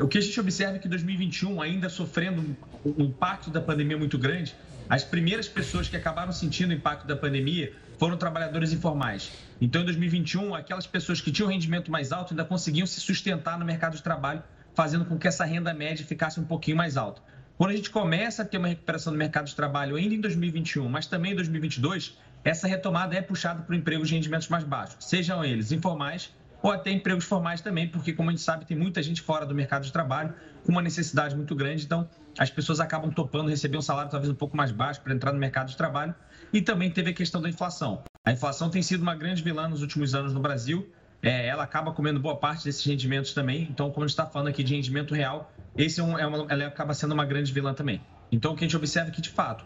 O 0.00 0.06
que 0.06 0.16
a 0.16 0.20
gente 0.20 0.38
observa 0.38 0.76
é 0.76 0.78
que 0.78 0.88
2021, 0.88 1.60
ainda 1.60 1.88
sofrendo 1.88 2.56
um 2.84 3.02
impacto 3.02 3.50
da 3.50 3.60
pandemia 3.60 3.98
muito 3.98 4.16
grande, 4.16 4.54
as 4.88 5.02
primeiras 5.02 5.48
pessoas 5.48 5.88
que 5.88 5.96
acabaram 5.96 6.30
sentindo 6.30 6.70
o 6.70 6.72
impacto 6.72 7.04
da 7.04 7.16
pandemia 7.16 7.72
foram 7.98 8.16
trabalhadores 8.16 8.72
informais. 8.72 9.32
Então, 9.60 9.82
em 9.82 9.84
2021, 9.84 10.54
aquelas 10.54 10.86
pessoas 10.86 11.20
que 11.20 11.32
tinham 11.32 11.50
rendimento 11.50 11.90
mais 11.90 12.12
alto 12.12 12.32
ainda 12.32 12.44
conseguiam 12.44 12.86
se 12.86 13.00
sustentar 13.00 13.58
no 13.58 13.64
mercado 13.64 13.96
de 13.96 14.02
trabalho, 14.02 14.40
fazendo 14.72 15.04
com 15.04 15.18
que 15.18 15.26
essa 15.26 15.44
renda 15.44 15.74
média 15.74 16.06
ficasse 16.06 16.38
um 16.38 16.44
pouquinho 16.44 16.76
mais 16.76 16.96
alta. 16.96 17.20
Quando 17.56 17.72
a 17.72 17.76
gente 17.76 17.90
começa 17.90 18.42
a 18.42 18.44
ter 18.44 18.58
uma 18.58 18.68
recuperação 18.68 19.12
do 19.12 19.18
mercado 19.18 19.46
de 19.46 19.56
trabalho 19.56 19.96
ainda 19.96 20.14
em 20.14 20.20
2021, 20.20 20.88
mas 20.88 21.06
também 21.06 21.32
em 21.32 21.34
2022, 21.34 22.16
essa 22.44 22.68
retomada 22.68 23.16
é 23.16 23.20
puxada 23.20 23.62
por 23.62 23.74
empregos 23.74 24.08
de 24.08 24.14
rendimentos 24.14 24.46
mais 24.46 24.62
baixos, 24.62 25.04
sejam 25.04 25.44
eles 25.44 25.72
informais 25.72 26.30
ou 26.62 26.70
até 26.70 26.90
empregos 26.90 27.24
formais 27.24 27.60
também, 27.60 27.88
porque, 27.88 28.12
como 28.12 28.30
a 28.30 28.32
gente 28.32 28.42
sabe, 28.42 28.64
tem 28.64 28.76
muita 28.76 29.02
gente 29.02 29.22
fora 29.22 29.46
do 29.46 29.54
mercado 29.54 29.84
de 29.84 29.92
trabalho 29.92 30.34
com 30.64 30.72
uma 30.72 30.82
necessidade 30.82 31.36
muito 31.36 31.54
grande, 31.54 31.84
então 31.84 32.08
as 32.38 32.50
pessoas 32.50 32.80
acabam 32.80 33.10
topando 33.10 33.48
receber 33.48 33.76
um 33.76 33.82
salário 33.82 34.10
talvez 34.10 34.30
um 34.30 34.34
pouco 34.34 34.56
mais 34.56 34.70
baixo 34.70 35.00
para 35.00 35.12
entrar 35.12 35.32
no 35.32 35.38
mercado 35.38 35.68
de 35.68 35.76
trabalho. 35.76 36.14
E 36.52 36.62
também 36.62 36.90
teve 36.90 37.10
a 37.10 37.12
questão 37.12 37.40
da 37.40 37.48
inflação. 37.48 38.04
A 38.24 38.32
inflação 38.32 38.70
tem 38.70 38.82
sido 38.82 39.02
uma 39.02 39.14
grande 39.14 39.42
vilã 39.42 39.68
nos 39.68 39.82
últimos 39.82 40.14
anos 40.14 40.32
no 40.32 40.40
Brasil. 40.40 40.88
É, 41.20 41.46
ela 41.46 41.64
acaba 41.64 41.92
comendo 41.92 42.20
boa 42.20 42.36
parte 42.36 42.64
desses 42.64 42.84
rendimentos 42.84 43.32
também. 43.32 43.66
Então, 43.70 43.90
como 43.90 44.04
a 44.04 44.06
gente 44.06 44.12
está 44.12 44.26
falando 44.26 44.48
aqui 44.48 44.62
de 44.62 44.74
rendimento 44.74 45.14
real, 45.14 45.52
esse 45.76 46.00
é, 46.00 46.02
um, 46.02 46.18
é 46.18 46.26
uma, 46.26 46.46
ela 46.48 46.66
acaba 46.66 46.94
sendo 46.94 47.12
uma 47.12 47.24
grande 47.24 47.52
vilã 47.52 47.74
também. 47.74 48.00
Então, 48.30 48.52
o 48.52 48.56
que 48.56 48.64
a 48.64 48.68
gente 48.68 48.76
observa 48.76 49.08
é 49.08 49.12
que, 49.12 49.20
de 49.20 49.30
fato, 49.30 49.64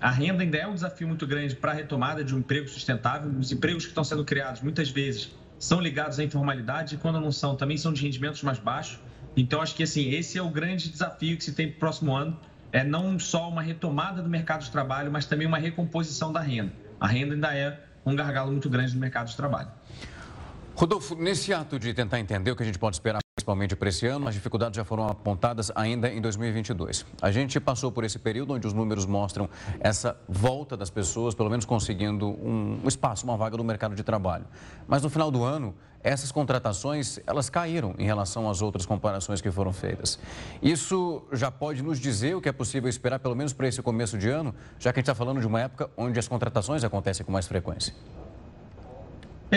a 0.00 0.10
renda 0.10 0.42
ainda 0.42 0.56
é 0.56 0.66
um 0.66 0.74
desafio 0.74 1.06
muito 1.06 1.26
grande 1.26 1.54
para 1.56 1.72
a 1.72 1.74
retomada 1.74 2.24
de 2.24 2.34
um 2.34 2.38
emprego 2.38 2.68
sustentável. 2.68 3.30
Os 3.38 3.52
empregos 3.52 3.84
que 3.84 3.90
estão 3.90 4.04
sendo 4.04 4.24
criados, 4.24 4.62
muitas 4.62 4.88
vezes, 4.90 5.30
são 5.64 5.80
ligados 5.80 6.18
à 6.18 6.24
informalidade 6.24 6.94
e 6.94 6.98
quando 6.98 7.18
não 7.18 7.32
são, 7.32 7.56
também 7.56 7.78
são 7.78 7.90
de 7.90 8.02
rendimentos 8.02 8.42
mais 8.42 8.58
baixos. 8.58 8.98
Então, 9.34 9.62
acho 9.62 9.74
que 9.74 9.82
assim, 9.82 10.10
esse 10.10 10.36
é 10.36 10.42
o 10.42 10.50
grande 10.50 10.90
desafio 10.90 11.38
que 11.38 11.42
se 11.42 11.54
tem 11.54 11.68
para 11.68 11.76
o 11.76 11.80
próximo 11.80 12.14
ano, 12.14 12.38
é 12.70 12.84
não 12.84 13.18
só 13.18 13.48
uma 13.48 13.62
retomada 13.62 14.20
do 14.22 14.28
mercado 14.28 14.62
de 14.62 14.70
trabalho, 14.70 15.10
mas 15.10 15.24
também 15.24 15.46
uma 15.46 15.56
recomposição 15.56 16.30
da 16.30 16.40
renda. 16.40 16.70
A 17.00 17.06
renda 17.06 17.34
ainda 17.34 17.56
é 17.56 17.80
um 18.04 18.14
gargalo 18.14 18.52
muito 18.52 18.68
grande 18.68 18.92
no 18.92 19.00
mercado 19.00 19.28
de 19.28 19.36
trabalho. 19.36 19.68
Rodolfo, 20.74 21.14
nesse 21.14 21.54
ato 21.54 21.78
de 21.78 21.94
tentar 21.94 22.20
entender 22.20 22.50
o 22.50 22.56
que 22.56 22.62
a 22.62 22.66
gente 22.66 22.78
pode 22.78 22.96
esperar 22.96 23.23
principalmente 23.44 23.76
para 23.76 23.90
esse 23.90 24.06
ano, 24.06 24.26
as 24.26 24.34
dificuldades 24.34 24.76
já 24.76 24.84
foram 24.84 25.06
apontadas 25.06 25.70
ainda 25.74 26.08
em 26.08 26.20
2022. 26.20 27.04
A 27.20 27.30
gente 27.30 27.60
passou 27.60 27.92
por 27.92 28.02
esse 28.02 28.18
período 28.18 28.54
onde 28.54 28.66
os 28.66 28.72
números 28.72 29.04
mostram 29.04 29.50
essa 29.80 30.16
volta 30.26 30.76
das 30.76 30.88
pessoas, 30.88 31.34
pelo 31.34 31.50
menos 31.50 31.66
conseguindo 31.66 32.26
um 32.26 32.80
espaço, 32.86 33.24
uma 33.24 33.36
vaga 33.36 33.56
no 33.58 33.64
mercado 33.64 33.94
de 33.94 34.02
trabalho. 34.02 34.46
Mas 34.88 35.02
no 35.02 35.10
final 35.10 35.30
do 35.30 35.44
ano, 35.44 35.74
essas 36.02 36.32
contratações, 36.32 37.18
elas 37.26 37.50
caíram 37.50 37.94
em 37.98 38.04
relação 38.04 38.48
às 38.48 38.62
outras 38.62 38.86
comparações 38.86 39.42
que 39.42 39.50
foram 39.50 39.72
feitas. 39.74 40.18
Isso 40.62 41.22
já 41.32 41.50
pode 41.50 41.82
nos 41.82 42.00
dizer 42.00 42.34
o 42.34 42.40
que 42.40 42.48
é 42.48 42.52
possível 42.52 42.88
esperar, 42.88 43.18
pelo 43.18 43.34
menos 43.34 43.52
para 43.52 43.68
esse 43.68 43.82
começo 43.82 44.16
de 44.16 44.30
ano, 44.30 44.54
já 44.78 44.90
que 44.90 44.98
a 44.98 45.00
gente 45.00 45.10
está 45.10 45.14
falando 45.14 45.40
de 45.40 45.46
uma 45.46 45.60
época 45.60 45.90
onde 45.98 46.18
as 46.18 46.26
contratações 46.26 46.82
acontecem 46.82 47.26
com 47.26 47.32
mais 47.32 47.46
frequência. 47.46 47.92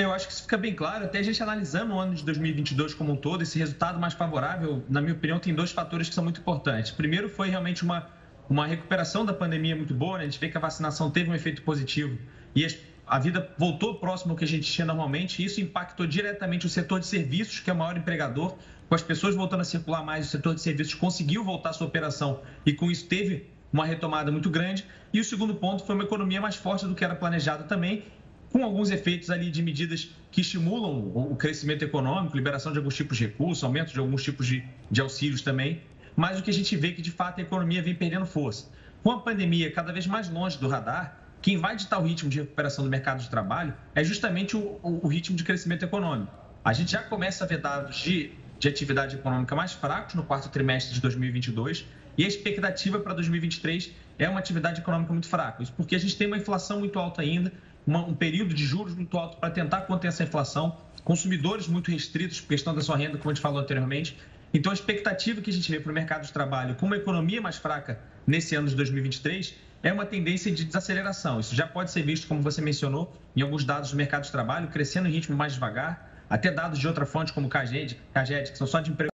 Eu 0.02 0.14
acho 0.14 0.28
que 0.28 0.34
isso 0.34 0.44
fica 0.44 0.58
bem 0.58 0.76
claro, 0.76 1.06
até 1.06 1.18
a 1.18 1.24
gente 1.24 1.42
analisando 1.42 1.96
o 1.96 2.00
ano 2.00 2.14
de 2.14 2.24
2022 2.24 2.94
como 2.94 3.14
um 3.14 3.16
todo, 3.16 3.42
esse 3.42 3.58
resultado 3.58 4.00
mais 4.00 4.14
favorável, 4.14 4.84
na 4.88 5.02
minha 5.02 5.14
opinião, 5.14 5.40
tem 5.40 5.56
dois 5.56 5.72
fatores 5.72 6.08
que 6.08 6.14
são 6.14 6.24
muito 6.24 6.40
importantes. 6.40 6.92
Primeiro, 6.92 7.28
foi 7.28 7.50
realmente 7.50 7.84
uma, 7.84 8.08
uma 8.48 8.68
recuperação 8.68 9.26
da 9.26 9.34
pandemia 9.34 9.76
muito 9.76 9.96
boa, 9.96 10.20
né? 10.20 10.26
a 10.26 10.28
gente 10.28 10.40
vê 10.40 10.50
que 10.50 10.58
a 10.58 10.60
vacinação 10.60 11.10
teve 11.10 11.32
um 11.32 11.34
efeito 11.34 11.64
positivo 11.64 12.16
e 12.56 12.68
a 13.08 13.18
vida 13.18 13.50
voltou 13.58 13.96
próximo 13.96 14.34
ao 14.34 14.38
que 14.38 14.44
a 14.44 14.48
gente 14.48 14.72
tinha 14.72 14.86
normalmente, 14.86 15.42
e 15.42 15.46
isso 15.46 15.60
impactou 15.60 16.06
diretamente 16.06 16.68
o 16.68 16.70
setor 16.70 17.00
de 17.00 17.08
serviços, 17.08 17.60
que 17.60 17.72
é 17.72 17.74
o 17.74 17.76
maior 17.76 17.98
empregador, 17.98 18.56
com 18.88 18.94
as 18.94 19.02
pessoas 19.02 19.34
voltando 19.34 19.62
a 19.62 19.66
circular 19.66 20.04
mais, 20.04 20.28
o 20.28 20.30
setor 20.30 20.54
de 20.54 20.62
serviços 20.62 20.94
conseguiu 20.94 21.44
voltar 21.44 21.72
à 21.72 21.74
sua 21.74 21.88
operação 21.88 22.42
e 22.64 22.72
com 22.72 22.92
isso 22.92 23.08
teve 23.08 23.50
uma 23.74 23.86
retomada 23.86 24.32
muito 24.32 24.50
grande. 24.50 24.86
E 25.12 25.20
o 25.20 25.24
segundo 25.24 25.56
ponto 25.56 25.84
foi 25.84 25.96
uma 25.96 26.04
economia 26.04 26.40
mais 26.40 26.56
forte 26.56 26.86
do 26.86 26.96
que 26.96 27.04
era 27.04 27.16
planejado 27.16 27.66
também 27.66 28.04
com 28.52 28.64
alguns 28.64 28.90
efeitos 28.90 29.30
ali 29.30 29.52
de 29.52 29.62
medidas 29.62 30.10
que 30.32 30.42
estimulam 30.42 31.12
o 31.16 31.36
crescimento 31.36 31.84
econômico, 31.84 32.36
liberação 32.36 32.72
de 32.72 32.78
alguns 32.78 32.96
tipos 32.96 33.18
de 33.18 33.26
recursos, 33.26 33.64
aumento 33.64 33.94
de 33.94 34.00
alguns 34.00 34.24
tipos 34.24 34.48
de, 34.48 34.64
de 34.90 35.02
auxílios 35.02 35.42
também. 35.42 35.82
Mas 36.16 36.40
o 36.40 36.44
que 36.44 36.50
a 36.50 36.54
gente 36.54 36.76
vê 36.76 36.90
é 36.90 36.92
que, 36.92 37.02
de 37.02 37.12
fato, 37.12 37.40
a 37.40 37.44
economia 37.44 37.82
vem 37.82 37.94
perdendo 37.94 38.26
força. 38.26 38.68
Com 39.04 39.12
a 39.12 39.20
pandemia 39.20 39.72
cada 39.72 39.94
vez 39.94 40.08
mais 40.08 40.30
longe 40.30 40.58
do 40.58 40.68
radar, 40.68 41.28
quem 41.42 41.58
vai 41.58 41.76
ditar 41.76 42.00
o 42.00 42.04
ritmo 42.04 42.30
de 42.30 42.40
recuperação 42.40 42.84
do 42.84 42.90
mercado 42.90 43.22
de 43.22 43.30
trabalho 43.30 43.74
é 43.94 44.04
justamente 44.04 44.58
o, 44.58 44.80
o, 44.82 45.08
ritmo 45.08 45.36
de 45.36 45.44
crescimento 45.44 45.84
econômico. 45.84 46.34
A 46.66 46.74
gente 46.74 46.92
já 46.92 47.04
começa 47.04 47.44
a 47.44 47.48
ver 47.48 47.60
dados 47.60 47.98
de, 47.98 48.32
de 48.60 48.68
atividade 48.68 49.16
econômica 49.16 49.56
mais 49.56 49.74
fracos 49.74 50.16
no 50.16 50.24
quarto 50.24 50.50
trimestre 50.50 50.94
de 50.94 51.02
2022 51.02 51.86
e 52.18 52.26
a 52.26 52.28
expectativa 52.28 53.00
para 53.00 53.14
2023 53.14 53.92
é 54.18 54.28
uma 54.28 54.40
atividade 54.40 54.82
econômica 54.82 55.14
muito 55.14 55.28
fraca. 55.28 55.62
Isso 55.62 55.74
porque 55.74 55.96
a 55.96 56.00
gente 56.00 56.18
tem 56.18 56.28
uma 56.28 56.38
inflação 56.38 56.80
muito 56.80 56.98
alta 56.98 57.22
ainda, 57.22 57.54
uma, 57.88 58.06
um 58.06 58.14
período 58.14 58.54
de 58.54 58.66
juros 58.66 58.94
muito 58.94 59.18
alto 59.18 59.38
para 59.38 59.50
tentar 59.50 59.82
conter 59.82 60.10
essa 60.10 60.24
inflação, 60.24 60.78
consumidores 61.06 61.68
muito 61.68 61.90
restritos 61.90 62.42
por 62.42 62.50
questão 62.50 62.76
da 62.76 62.82
sua 62.82 62.98
renda, 62.98 63.18
como 63.18 63.32
a 63.32 63.34
gente 63.34 63.42
falou 63.42 63.60
anteriormente. 63.60 64.18
Então, 64.54 64.72
a 64.72 64.76
expectativa 64.76 65.42
que 65.42 65.50
a 65.50 65.54
gente 65.54 65.72
vê 65.72 65.80
para 65.80 65.92
o 65.92 65.96
mercado 65.96 66.26
de 66.26 66.34
trabalho 66.34 66.76
com 66.76 66.86
uma 66.86 66.98
economia 66.98 67.42
mais 67.42 67.56
fraca 67.56 68.00
nesse 68.26 68.56
ano 68.56 68.68
de 68.68 68.76
2023 68.76 69.56
é 69.82 69.94
uma 69.94 70.06
tendência 70.06 70.52
de 70.52 70.66
desaceleração. 70.66 71.40
Isso 71.40 71.56
já 71.56 71.66
pode 71.66 71.92
ser 71.92 72.02
visto, 72.02 72.28
como 72.28 72.42
você 72.42 72.62
mencionou, 72.62 73.14
em 73.36 73.42
alguns 73.42 73.64
dados 73.64 73.92
do 73.92 73.98
mercado 73.98 74.24
de 74.24 74.32
trabalho, 74.32 74.68
crescendo 74.68 75.08
em 75.08 75.12
ritmo 75.12 75.36
mais 75.38 75.54
devagar, 75.54 76.26
até 76.30 76.52
dados 76.52 76.80
de 76.80 76.88
outra 76.88 77.06
fonte, 77.06 77.32
como 77.32 77.48
o 77.48 77.50
CAGED, 77.50 77.98
CAGED 78.14 78.52
que 78.52 78.58
são 78.58 78.68
só 78.68 78.82
de 78.82 78.92
emprego, 78.92 79.12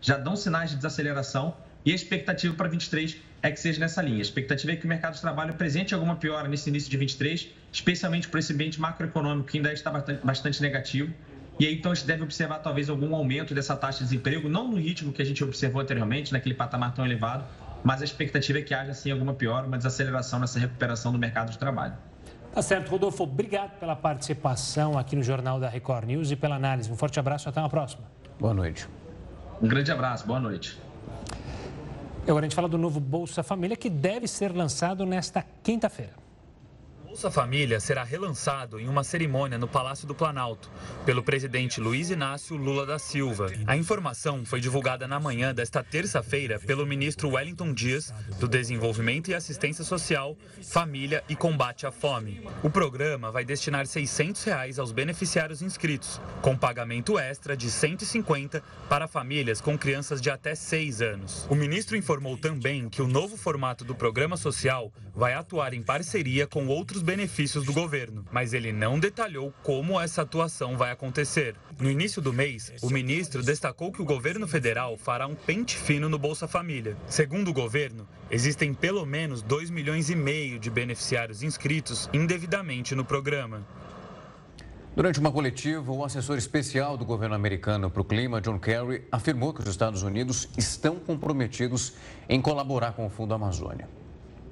já 0.00 0.16
dão 0.16 0.36
sinais 0.36 0.70
de 0.70 0.76
desaceleração. 0.76 1.56
E 1.84 1.92
a 1.92 1.94
expectativa 1.94 2.52
para 2.54 2.68
23 2.68 3.16
é 3.48 3.50
que 3.52 3.60
seja 3.60 3.78
nessa 3.78 4.02
linha. 4.02 4.18
A 4.18 4.22
expectativa 4.22 4.72
é 4.72 4.76
que 4.76 4.84
o 4.84 4.88
mercado 4.88 5.14
de 5.14 5.20
trabalho 5.20 5.50
apresente 5.50 5.94
alguma 5.94 6.16
piora 6.16 6.48
nesse 6.48 6.68
início 6.68 6.90
de 6.90 6.96
23, 6.96 7.48
especialmente 7.72 8.28
por 8.28 8.38
esse 8.38 8.52
ambiente 8.52 8.80
macroeconômico 8.80 9.48
que 9.48 9.58
ainda 9.58 9.72
está 9.72 9.90
bastante 10.22 10.60
negativo. 10.60 11.12
E 11.58 11.66
aí, 11.66 11.74
então, 11.74 11.92
a 11.92 11.94
gente 11.94 12.06
deve 12.06 12.22
observar 12.22 12.58
talvez 12.58 12.90
algum 12.90 13.14
aumento 13.14 13.54
dessa 13.54 13.74
taxa 13.74 13.98
de 13.98 14.04
desemprego, 14.04 14.48
não 14.48 14.68
no 14.68 14.76
ritmo 14.76 15.12
que 15.12 15.22
a 15.22 15.24
gente 15.24 15.42
observou 15.42 15.80
anteriormente, 15.80 16.32
naquele 16.32 16.54
patamar 16.54 16.94
tão 16.94 17.04
elevado, 17.04 17.44
mas 17.82 18.02
a 18.02 18.04
expectativa 18.04 18.58
é 18.58 18.62
que 18.62 18.74
haja, 18.74 18.92
sim, 18.92 19.10
alguma 19.10 19.32
piora, 19.32 19.66
uma 19.66 19.78
desaceleração 19.78 20.38
nessa 20.38 20.58
recuperação 20.58 21.12
do 21.12 21.18
mercado 21.18 21.50
de 21.50 21.58
trabalho. 21.58 21.94
Tá 22.52 22.60
certo, 22.60 22.88
Rodolfo. 22.88 23.22
Obrigado 23.22 23.78
pela 23.78 23.94
participação 23.94 24.98
aqui 24.98 25.14
no 25.14 25.22
Jornal 25.22 25.60
da 25.60 25.68
Record 25.68 26.06
News 26.06 26.30
e 26.30 26.36
pela 26.36 26.56
análise. 26.56 26.90
Um 26.90 26.96
forte 26.96 27.20
abraço 27.20 27.48
e 27.48 27.50
até 27.50 27.60
uma 27.60 27.70
próxima. 27.70 28.02
Boa 28.40 28.52
noite. 28.52 28.88
Um 29.62 29.68
grande 29.68 29.92
abraço, 29.92 30.26
boa 30.26 30.40
noite. 30.40 30.78
Agora 32.28 32.44
a 32.44 32.48
gente 32.48 32.56
fala 32.56 32.68
do 32.68 32.76
novo 32.76 32.98
Bolsa 32.98 33.42
Família 33.42 33.76
que 33.76 33.88
deve 33.88 34.26
ser 34.26 34.52
lançado 34.54 35.06
nesta 35.06 35.44
quinta-feira. 35.62 36.25
Bolsa 37.16 37.30
Família 37.30 37.80
será 37.80 38.04
relançado 38.04 38.78
em 38.78 38.86
uma 38.90 39.02
cerimônia 39.02 39.56
no 39.56 39.66
Palácio 39.66 40.06
do 40.06 40.14
Planalto 40.14 40.70
pelo 41.06 41.22
presidente 41.22 41.80
Luiz 41.80 42.10
Inácio 42.10 42.54
Lula 42.58 42.84
da 42.84 42.98
Silva. 42.98 43.50
A 43.66 43.74
informação 43.74 44.44
foi 44.44 44.60
divulgada 44.60 45.08
na 45.08 45.18
manhã 45.18 45.54
desta 45.54 45.82
terça-feira 45.82 46.60
pelo 46.60 46.84
ministro 46.84 47.30
Wellington 47.30 47.72
Dias, 47.72 48.12
do 48.38 48.46
Desenvolvimento 48.46 49.30
e 49.30 49.34
Assistência 49.34 49.82
Social, 49.82 50.36
Família 50.62 51.24
e 51.26 51.34
Combate 51.34 51.86
à 51.86 51.90
Fome. 51.90 52.46
O 52.62 52.68
programa 52.68 53.32
vai 53.32 53.46
destinar 53.46 53.86
600 53.86 54.44
reais 54.44 54.78
aos 54.78 54.92
beneficiários 54.92 55.62
inscritos, 55.62 56.20
com 56.42 56.54
pagamento 56.54 57.18
extra 57.18 57.56
de 57.56 57.64
R$ 57.64 57.72
150 57.72 58.62
para 58.90 59.08
famílias 59.08 59.58
com 59.58 59.78
crianças 59.78 60.20
de 60.20 60.28
até 60.28 60.54
6 60.54 61.00
anos. 61.00 61.46
O 61.48 61.54
ministro 61.54 61.96
informou 61.96 62.36
também 62.36 62.90
que 62.90 63.00
o 63.00 63.08
novo 63.08 63.38
formato 63.38 63.86
do 63.86 63.94
programa 63.94 64.36
social 64.36 64.92
vai 65.14 65.32
atuar 65.32 65.72
em 65.72 65.82
parceria 65.82 66.46
com 66.46 66.66
outros 66.66 67.05
benefícios 67.06 67.64
do 67.64 67.72
governo, 67.72 68.24
mas 68.32 68.52
ele 68.52 68.72
não 68.72 68.98
detalhou 68.98 69.54
como 69.62 70.00
essa 70.00 70.22
atuação 70.22 70.76
vai 70.76 70.90
acontecer. 70.90 71.54
No 71.78 71.88
início 71.88 72.20
do 72.20 72.32
mês, 72.32 72.72
o 72.82 72.90
ministro 72.90 73.44
destacou 73.44 73.92
que 73.92 74.02
o 74.02 74.04
governo 74.04 74.48
federal 74.48 74.96
fará 74.96 75.24
um 75.28 75.36
pente 75.36 75.76
fino 75.76 76.08
no 76.08 76.18
Bolsa 76.18 76.48
Família. 76.48 76.96
Segundo 77.06 77.48
o 77.48 77.52
governo, 77.52 78.08
existem 78.28 78.74
pelo 78.74 79.06
menos 79.06 79.40
2 79.40 79.70
milhões 79.70 80.10
e 80.10 80.16
meio 80.16 80.58
de 80.58 80.68
beneficiários 80.68 81.44
inscritos 81.44 82.10
indevidamente 82.12 82.92
no 82.96 83.04
programa. 83.04 83.64
Durante 84.96 85.20
uma 85.20 85.30
coletiva, 85.30 85.92
o 85.92 86.04
assessor 86.04 86.36
especial 86.36 86.96
do 86.96 87.04
governo 87.04 87.36
americano 87.36 87.88
para 87.88 88.02
o 88.02 88.04
clima, 88.04 88.40
John 88.40 88.58
Kerry, 88.58 89.04
afirmou 89.12 89.54
que 89.54 89.60
os 89.60 89.68
Estados 89.68 90.02
Unidos 90.02 90.48
estão 90.58 90.96
comprometidos 90.96 91.92
em 92.28 92.42
colaborar 92.42 92.94
com 92.94 93.06
o 93.06 93.10
Fundo 93.10 93.32
Amazônia. 93.32 93.88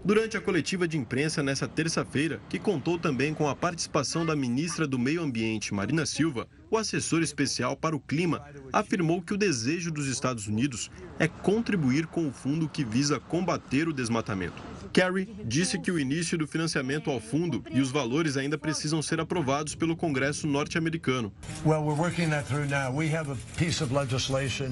Durante 0.05 0.37
a 0.37 0.41
coletiva 0.41 0.87
de 0.87 0.99
imprensa 0.99 1.43
nesta 1.43 1.67
terça-feira, 1.67 2.39
que 2.51 2.59
contou 2.59 2.99
também 2.99 3.33
com 3.33 3.49
a 3.49 3.57
participação 3.57 4.27
da 4.27 4.37
ministra 4.37 4.87
do 4.87 4.99
Meio 4.99 5.23
Ambiente, 5.23 5.73
Marina 5.73 6.05
Silva, 6.05 6.47
o 6.71 6.77
assessor 6.77 7.23
especial 7.23 7.75
para 7.75 7.97
o 7.97 8.01
clima 8.01 8.45
afirmou 8.71 9.23
que 9.23 9.33
o 9.33 9.39
desejo 9.39 9.91
dos 9.91 10.07
Estados 10.07 10.47
Unidos 10.47 10.91
é 11.19 11.27
contribuir 11.27 12.07
com 12.07 12.29
o 12.29 12.33
fundo 12.33 12.69
que 12.69 12.85
visa 12.85 13.19
combater 13.19 13.89
o 13.89 13.95
desmatamento. 13.95 14.63
Kerry 14.95 15.29
disse 15.45 15.79
que 15.79 15.91
o 15.91 15.99
início 15.99 16.39
do 16.39 16.47
financiamento 16.47 17.11
ao 17.11 17.21
fundo 17.21 17.63
e 17.71 17.81
os 17.81 17.91
valores 17.91 18.39
ainda 18.39 18.57
precisam 18.57 19.03
ser 19.03 19.21
aprovados 19.21 19.75
pelo 19.75 19.95
Congresso 19.95 20.47
norte-americano. 20.47 21.31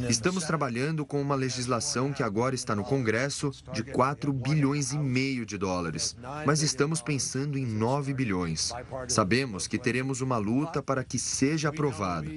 Estamos 0.09 0.45
trabalhando 0.45 1.05
com 1.05 1.21
uma 1.21 1.35
legislação 1.35 2.11
que 2.11 2.23
agora 2.23 2.55
está 2.55 2.75
no 2.75 2.85
Congresso 2.85 3.51
de 3.75 3.83
4 3.83 4.33
bilhões 4.33 4.93
e 4.93 4.99
meio 4.99 5.45
de 5.45 5.59
dólares, 5.59 6.17
mas 6.47 6.63
estamos 6.63 7.03
pensando 7.03 7.59
em 7.59 7.67
9 7.67 8.15
bilhões. 8.15 8.73
Sabemos 9.09 9.67
que 9.67 9.77
teremos 9.77 10.23
uma 10.23 10.39
luta 10.39 10.83
para 10.83 11.05
que 11.05 11.19
seja 11.19 11.69
aprovado 11.69 11.83
aprovado. 11.93 12.29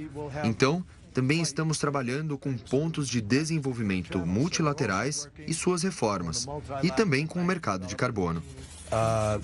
Então, 0.44 0.84
também 1.16 1.42
estamos 1.42 1.78
trabalhando 1.78 2.38
com 2.38 2.54
pontos 2.58 3.08
de 3.08 3.22
desenvolvimento 3.22 4.20
multilaterais 4.26 5.30
e 5.48 5.54
suas 5.54 5.82
reformas, 5.82 6.46
e 6.84 6.92
também 6.92 7.26
com 7.26 7.40
o 7.42 7.46
mercado 7.46 7.88
de 7.88 7.96
carbono. 7.96 8.44
Uh, 8.88 9.40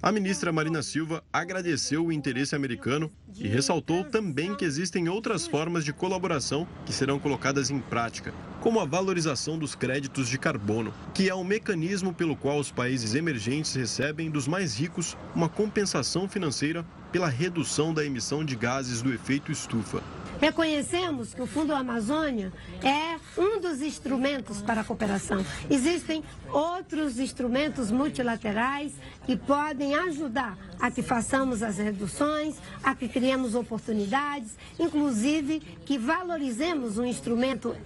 A 0.00 0.12
ministra 0.12 0.52
Marina 0.52 0.82
Silva 0.84 1.22
agradeceu 1.32 2.06
o 2.06 2.12
interesse 2.12 2.54
americano 2.54 3.10
e 3.36 3.48
ressaltou 3.48 4.04
também 4.04 4.54
que 4.54 4.64
existem 4.64 5.08
outras 5.08 5.46
formas 5.46 5.84
de 5.84 5.92
colaboração 5.92 6.66
que 6.86 6.92
serão 6.92 7.18
colocadas 7.18 7.70
em 7.70 7.80
prática, 7.80 8.32
como 8.60 8.78
a 8.78 8.84
valorização 8.84 9.58
dos 9.58 9.74
créditos 9.74 10.28
de 10.28 10.38
carbono, 10.38 10.94
que 11.12 11.28
é 11.28 11.34
um 11.34 11.44
mecanismo 11.44 12.14
pelo 12.14 12.36
qual 12.36 12.58
os 12.58 12.70
países 12.70 13.14
emergentes 13.14 13.74
recebem 13.74 14.30
dos 14.30 14.46
mais 14.46 14.78
ricos 14.78 15.16
uma 15.34 15.48
compensação 15.48 16.28
financeira 16.28 16.86
pela 17.12 17.28
redução 17.28 17.92
da 17.92 18.04
emissão 18.04 18.42
de 18.44 18.56
gases 18.56 19.02
do 19.02 19.12
efeito 19.12 19.52
estufa. 19.52 20.02
Reconhecemos 20.40 21.32
que 21.32 21.40
o 21.40 21.46
Fundo 21.46 21.72
Amazônia 21.72 22.52
é 22.82 23.16
um 23.40 23.60
dos 23.60 23.80
instrumentos 23.80 24.60
para 24.60 24.80
a 24.80 24.84
cooperação. 24.84 25.46
Existem 25.70 26.24
outros 26.50 27.20
instrumentos 27.20 27.92
multilaterais 27.92 28.92
que 29.24 29.36
podem 29.36 29.94
ajudar 29.94 30.58
a 30.80 30.90
que 30.90 31.00
façamos 31.00 31.62
as 31.62 31.78
reduções, 31.78 32.56
a 32.82 32.92
que 32.92 33.08
criemos 33.08 33.54
oportunidades, 33.54 34.56
inclusive 34.80 35.60
que 35.86 35.96
valorizemos 35.96 36.98
um 36.98 37.04
instrumento 37.04 37.76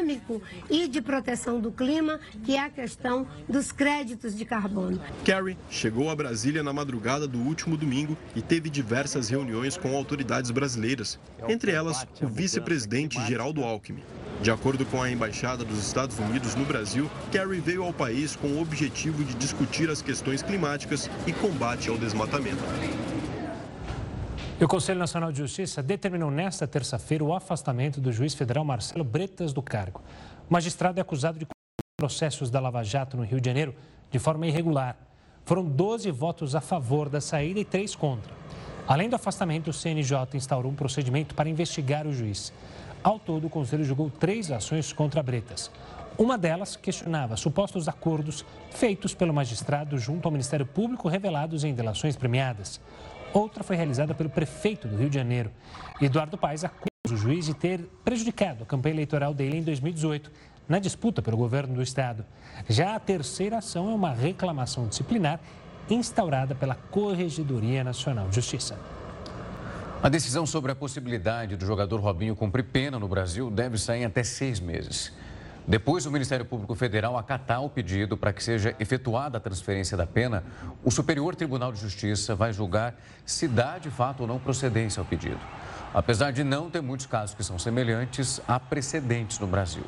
econômico 0.00 0.42
e 0.68 0.88
de 0.88 1.00
proteção 1.00 1.60
do 1.60 1.70
clima, 1.70 2.18
que 2.44 2.56
é 2.56 2.60
a 2.60 2.70
questão 2.70 3.26
dos 3.48 3.70
créditos 3.70 4.36
de 4.36 4.44
carbono. 4.44 5.00
Kerry 5.24 5.56
chegou 5.68 6.10
a 6.10 6.16
Brasília 6.16 6.62
na 6.62 6.72
madrugada 6.72 7.26
do 7.26 7.38
último 7.38 7.76
domingo 7.76 8.16
e 8.34 8.42
teve 8.42 8.70
diversas 8.70 9.28
reuniões 9.28 9.76
com 9.76 9.94
autoridades 9.96 10.50
brasileiras, 10.50 11.18
entre 11.48 11.72
elas 11.72 12.06
o 12.20 12.26
vice-presidente 12.26 13.20
Geraldo 13.26 13.62
Alckmin. 13.62 14.02
De 14.42 14.50
acordo 14.50 14.86
com 14.86 15.02
a 15.02 15.10
Embaixada 15.10 15.64
dos 15.64 15.78
Estados 15.86 16.18
Unidos 16.18 16.54
no 16.54 16.64
Brasil, 16.64 17.10
Kerry 17.30 17.60
veio 17.60 17.82
ao 17.82 17.92
país 17.92 18.34
com 18.34 18.48
o 18.48 18.62
objetivo 18.62 19.22
de 19.22 19.34
discutir 19.34 19.90
as 19.90 20.00
questões 20.00 20.42
climáticas 20.42 21.10
e 21.26 21.32
combate 21.32 21.90
ao 21.90 21.98
desmatamento. 21.98 22.62
E 24.60 24.64
o 24.64 24.68
Conselho 24.68 24.98
Nacional 24.98 25.32
de 25.32 25.38
Justiça 25.38 25.82
determinou 25.82 26.30
nesta 26.30 26.66
terça-feira 26.66 27.24
o 27.24 27.32
afastamento 27.32 27.98
do 27.98 28.12
juiz 28.12 28.34
federal 28.34 28.62
Marcelo 28.62 29.02
Bretas 29.02 29.54
do 29.54 29.62
cargo. 29.62 30.02
O 30.50 30.52
magistrado 30.52 30.98
é 30.98 31.00
acusado 31.00 31.38
de 31.38 31.46
processos 31.98 32.50
da 32.50 32.60
Lava 32.60 32.84
Jato 32.84 33.16
no 33.16 33.22
Rio 33.22 33.40
de 33.40 33.48
Janeiro 33.48 33.74
de 34.10 34.18
forma 34.18 34.46
irregular. 34.46 34.98
Foram 35.46 35.64
12 35.64 36.10
votos 36.10 36.54
a 36.54 36.60
favor 36.60 37.08
da 37.08 37.22
saída 37.22 37.58
e 37.58 37.64
3 37.64 37.96
contra. 37.96 38.34
Além 38.86 39.08
do 39.08 39.16
afastamento, 39.16 39.70
o 39.70 39.72
CNJ 39.72 40.28
instaurou 40.34 40.70
um 40.70 40.76
procedimento 40.76 41.34
para 41.34 41.48
investigar 41.48 42.06
o 42.06 42.12
juiz. 42.12 42.52
Ao 43.02 43.18
todo, 43.18 43.46
o 43.46 43.50
Conselho 43.50 43.82
julgou 43.82 44.10
três 44.10 44.50
ações 44.50 44.92
contra 44.92 45.22
Bretas. 45.22 45.70
Uma 46.18 46.36
delas 46.36 46.76
questionava 46.76 47.34
supostos 47.34 47.88
acordos 47.88 48.44
feitos 48.70 49.14
pelo 49.14 49.32
magistrado 49.32 49.96
junto 49.96 50.26
ao 50.26 50.32
Ministério 50.32 50.66
Público 50.66 51.08
revelados 51.08 51.64
em 51.64 51.72
delações 51.72 52.14
premiadas. 52.14 52.78
Outra 53.32 53.62
foi 53.62 53.76
realizada 53.76 54.14
pelo 54.14 54.28
prefeito 54.28 54.88
do 54.88 54.96
Rio 54.96 55.08
de 55.08 55.14
Janeiro. 55.14 55.50
Eduardo 56.00 56.36
Paes 56.36 56.64
acusa 56.64 56.88
o 57.08 57.16
juiz 57.16 57.46
de 57.46 57.54
ter 57.54 57.80
prejudicado 58.04 58.64
a 58.64 58.66
campanha 58.66 58.94
eleitoral 58.94 59.32
dele 59.32 59.58
em 59.58 59.62
2018, 59.62 60.30
na 60.68 60.78
disputa 60.78 61.22
pelo 61.22 61.36
governo 61.36 61.74
do 61.74 61.82
estado. 61.82 62.24
Já 62.68 62.96
a 62.96 63.00
terceira 63.00 63.58
ação 63.58 63.90
é 63.90 63.94
uma 63.94 64.12
reclamação 64.12 64.88
disciplinar 64.88 65.40
instaurada 65.88 66.54
pela 66.54 66.74
Corregedoria 66.74 67.84
Nacional 67.84 68.28
de 68.28 68.36
Justiça. 68.36 68.78
A 70.02 70.08
decisão 70.08 70.46
sobre 70.46 70.72
a 70.72 70.74
possibilidade 70.74 71.56
do 71.56 71.66
jogador 71.66 72.00
Robinho 72.00 72.34
cumprir 72.34 72.64
pena 72.64 72.98
no 72.98 73.06
Brasil 73.06 73.50
deve 73.50 73.78
sair 73.78 74.02
em 74.02 74.04
até 74.06 74.24
seis 74.24 74.58
meses. 74.58 75.12
Depois 75.70 76.02
do 76.02 76.10
Ministério 76.10 76.44
Público 76.44 76.74
Federal 76.74 77.16
acatar 77.16 77.62
o 77.62 77.70
pedido 77.70 78.16
para 78.16 78.32
que 78.32 78.42
seja 78.42 78.74
efetuada 78.80 79.38
a 79.38 79.40
transferência 79.40 79.96
da 79.96 80.04
pena, 80.04 80.42
o 80.82 80.90
Superior 80.90 81.36
Tribunal 81.36 81.70
de 81.70 81.78
Justiça 81.78 82.34
vai 82.34 82.52
julgar 82.52 82.96
se 83.24 83.46
dá 83.46 83.78
de 83.78 83.88
fato 83.88 84.22
ou 84.22 84.26
não 84.26 84.40
procedência 84.40 85.00
ao 85.00 85.06
pedido. 85.06 85.38
Apesar 85.94 86.32
de 86.32 86.42
não 86.42 86.68
ter 86.68 86.80
muitos 86.80 87.06
casos 87.06 87.36
que 87.36 87.44
são 87.44 87.56
semelhantes, 87.56 88.40
há 88.48 88.58
precedentes 88.58 89.38
no 89.38 89.46
Brasil. 89.46 89.84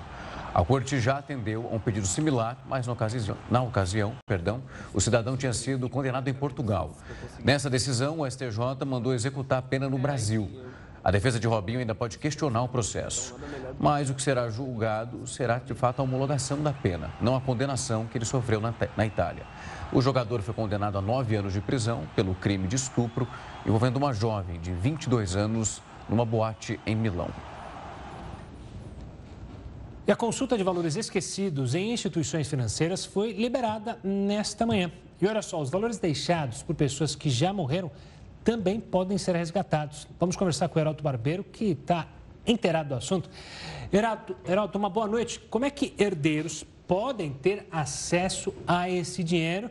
A 0.54 0.64
corte 0.64 1.00
já 1.00 1.18
atendeu 1.18 1.68
a 1.68 1.74
um 1.74 1.80
pedido 1.80 2.06
similar, 2.06 2.58
mas 2.68 2.86
na 2.86 2.92
ocasião, 2.92 3.36
na 3.50 3.60
ocasião 3.62 4.14
perdão, 4.24 4.62
o 4.94 5.00
cidadão 5.00 5.36
tinha 5.36 5.52
sido 5.52 5.90
condenado 5.90 6.28
em 6.28 6.34
Portugal. 6.34 6.96
Nessa 7.42 7.68
decisão, 7.68 8.20
o 8.20 8.30
STJ 8.30 8.84
mandou 8.86 9.12
executar 9.14 9.58
a 9.58 9.62
pena 9.62 9.88
no 9.88 9.98
Brasil. 9.98 10.48
A 11.04 11.10
defesa 11.10 11.40
de 11.40 11.48
Robinho 11.48 11.80
ainda 11.80 11.94
pode 11.94 12.16
questionar 12.16 12.62
o 12.62 12.68
processo. 12.68 13.34
Mas 13.78 14.08
o 14.08 14.14
que 14.14 14.22
será 14.22 14.48
julgado 14.48 15.26
será, 15.26 15.58
de 15.58 15.74
fato, 15.74 16.00
a 16.00 16.02
homologação 16.04 16.62
da 16.62 16.72
pena, 16.72 17.10
não 17.20 17.34
a 17.34 17.40
condenação 17.40 18.06
que 18.06 18.16
ele 18.16 18.24
sofreu 18.24 18.60
na, 18.60 18.72
na 18.96 19.04
Itália. 19.04 19.42
O 19.92 20.00
jogador 20.00 20.40
foi 20.42 20.54
condenado 20.54 20.96
a 20.96 21.02
nove 21.02 21.34
anos 21.34 21.52
de 21.52 21.60
prisão 21.60 22.04
pelo 22.14 22.34
crime 22.36 22.68
de 22.68 22.76
estupro 22.76 23.26
envolvendo 23.66 23.96
uma 23.96 24.12
jovem 24.12 24.60
de 24.60 24.72
22 24.72 25.34
anos 25.34 25.82
numa 26.08 26.24
boate 26.24 26.78
em 26.86 26.94
Milão. 26.94 27.28
E 30.06 30.10
a 30.10 30.16
consulta 30.16 30.56
de 30.56 30.64
valores 30.64 30.96
esquecidos 30.96 31.74
em 31.74 31.92
instituições 31.92 32.48
financeiras 32.48 33.04
foi 33.04 33.32
liberada 33.32 33.98
nesta 34.04 34.64
manhã. 34.64 34.90
E 35.20 35.26
olha 35.26 35.42
só, 35.42 35.60
os 35.60 35.70
valores 35.70 35.98
deixados 35.98 36.62
por 36.62 36.74
pessoas 36.74 37.14
que 37.14 37.30
já 37.30 37.52
morreram 37.52 37.90
também 38.44 38.80
podem 38.80 39.18
ser 39.18 39.34
resgatados. 39.36 40.06
Vamos 40.18 40.36
conversar 40.36 40.68
com 40.68 40.78
o 40.78 40.82
Heraldo 40.82 41.02
Barbeiro, 41.02 41.44
que 41.44 41.66
está 41.66 42.08
inteirado 42.46 42.90
do 42.90 42.94
assunto. 42.96 43.30
Heraldo, 43.92 44.36
Heraldo, 44.46 44.78
uma 44.78 44.90
boa 44.90 45.06
noite. 45.06 45.40
Como 45.50 45.64
é 45.64 45.70
que 45.70 45.94
herdeiros 45.98 46.64
podem 46.86 47.32
ter 47.32 47.66
acesso 47.70 48.52
a 48.66 48.90
esse 48.90 49.22
dinheiro? 49.22 49.70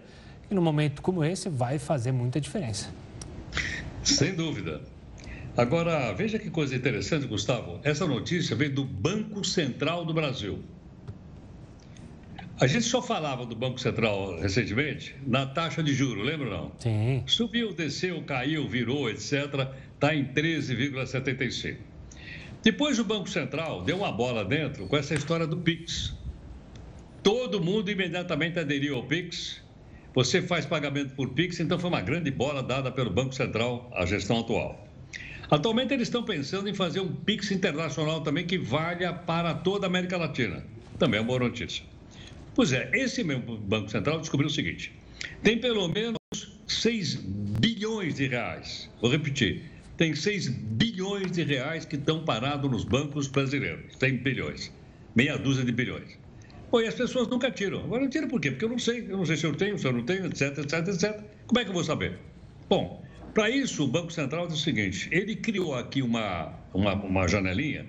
E 0.50 0.54
num 0.54 0.62
momento 0.62 1.02
como 1.02 1.24
esse 1.24 1.50
vai 1.50 1.80
fazer 1.80 2.12
muita 2.12 2.40
diferença. 2.40 2.90
Sem 4.04 4.34
dúvida. 4.34 4.82
Agora, 5.56 6.14
veja 6.14 6.40
que 6.40 6.50
coisa 6.50 6.76
interessante, 6.76 7.28
Gustavo. 7.28 7.80
Essa 7.84 8.08
notícia 8.08 8.56
veio 8.56 8.74
do 8.74 8.86
Banco 8.86 9.44
Central 9.44 10.06
do 10.06 10.14
Brasil. 10.14 10.60
A 12.62 12.68
gente 12.68 12.86
só 12.86 13.02
falava 13.02 13.44
do 13.44 13.56
Banco 13.56 13.82
Central 13.82 14.40
recentemente 14.40 15.16
na 15.26 15.48
taxa 15.48 15.82
de 15.82 15.96
juro, 15.96 16.22
lembra 16.22 16.48
não? 16.48 16.72
Sim. 16.78 17.24
Subiu, 17.26 17.74
desceu, 17.74 18.22
caiu, 18.22 18.68
virou, 18.70 19.10
etc. 19.10 19.68
Está 19.96 20.14
em 20.14 20.26
13,75. 20.26 21.78
Depois 22.62 23.00
o 23.00 23.04
Banco 23.04 23.28
Central 23.28 23.82
deu 23.82 23.98
uma 23.98 24.12
bola 24.12 24.46
dentro 24.46 24.86
com 24.86 24.96
essa 24.96 25.16
história 25.16 25.48
do 25.48 25.58
Pix. 25.58 26.14
Todo 27.24 27.60
mundo 27.60 27.90
imediatamente 27.90 28.60
aderiu 28.60 28.96
ao 28.96 29.08
Pix. 29.08 29.60
Você 30.14 30.40
faz 30.40 30.64
pagamento 30.64 31.16
por 31.16 31.30
Pix, 31.30 31.60
então 31.60 31.80
foi 31.80 31.90
uma 31.90 32.02
grande 32.02 32.30
bola 32.30 32.62
dada 32.62 32.92
pelo 32.92 33.10
Banco 33.10 33.34
Central 33.34 33.90
à 33.92 34.06
gestão 34.06 34.40
atual. 34.40 34.88
Atualmente 35.50 35.96
eles 35.96 36.10
estão 36.10 36.22
pensando 36.22 36.70
em 36.70 36.76
fazer 36.76 37.00
um 37.00 37.12
Pix 37.12 37.50
internacional 37.50 38.22
também 38.22 38.46
que 38.46 38.60
valha 38.60 39.12
para 39.12 39.52
toda 39.56 39.88
a 39.88 39.90
América 39.90 40.16
Latina. 40.16 40.64
Também 41.00 41.18
é 41.18 41.22
uma 41.22 41.28
boa 41.28 41.40
notícia. 41.40 41.90
Pois 42.62 42.74
é, 42.74 42.92
esse 42.94 43.24
mesmo 43.24 43.58
Banco 43.58 43.90
Central 43.90 44.20
descobriu 44.20 44.48
o 44.48 44.54
seguinte: 44.54 44.94
tem 45.42 45.58
pelo 45.58 45.88
menos 45.88 46.20
6 46.68 47.16
bilhões 47.60 48.14
de 48.14 48.28
reais. 48.28 48.88
Vou 49.02 49.10
repetir: 49.10 49.64
tem 49.98 50.14
6 50.14 50.50
bilhões 50.50 51.32
de 51.32 51.42
reais 51.42 51.86
que 51.86 51.96
estão 51.96 52.24
parados 52.24 52.70
nos 52.70 52.84
bancos 52.84 53.28
brasileiros. 53.28 53.96
Tem 53.96 54.16
bilhões, 54.16 54.72
meia 55.16 55.40
dúzia 55.40 55.66
de 55.66 55.72
bilhões. 55.72 56.20
Pô, 56.70 56.80
e 56.82 56.86
as 56.86 56.94
pessoas 56.94 57.28
nunca 57.28 57.50
tiram. 57.50 57.80
Agora 57.80 58.04
não 58.04 58.10
tiram 58.12 58.28
por 58.28 58.40
quê? 58.40 58.52
Porque 58.52 58.66
eu 58.66 58.70
não 58.70 58.78
sei. 58.78 59.08
Eu 59.10 59.18
não 59.18 59.26
sei 59.26 59.38
se 59.38 59.46
eu 59.48 59.56
tenho, 59.56 59.80
se 59.80 59.88
eu 59.88 59.94
não 59.94 60.04
tenho, 60.04 60.28
etc, 60.28 60.60
etc, 60.60 60.88
etc. 60.88 61.20
Como 61.48 61.60
é 61.60 61.64
que 61.64 61.70
eu 61.72 61.74
vou 61.74 61.84
saber? 61.84 62.20
Bom, 62.70 63.04
para 63.34 63.50
isso, 63.50 63.86
o 63.86 63.88
Banco 63.88 64.14
Central 64.14 64.46
diz 64.46 64.60
o 64.60 64.62
seguinte: 64.62 65.10
ele 65.12 65.36
criou 65.36 65.74
aqui 65.74 66.04
uma, 66.04 66.54
uma, 66.76 66.94
uma 66.94 67.28
janelinha 67.28 67.88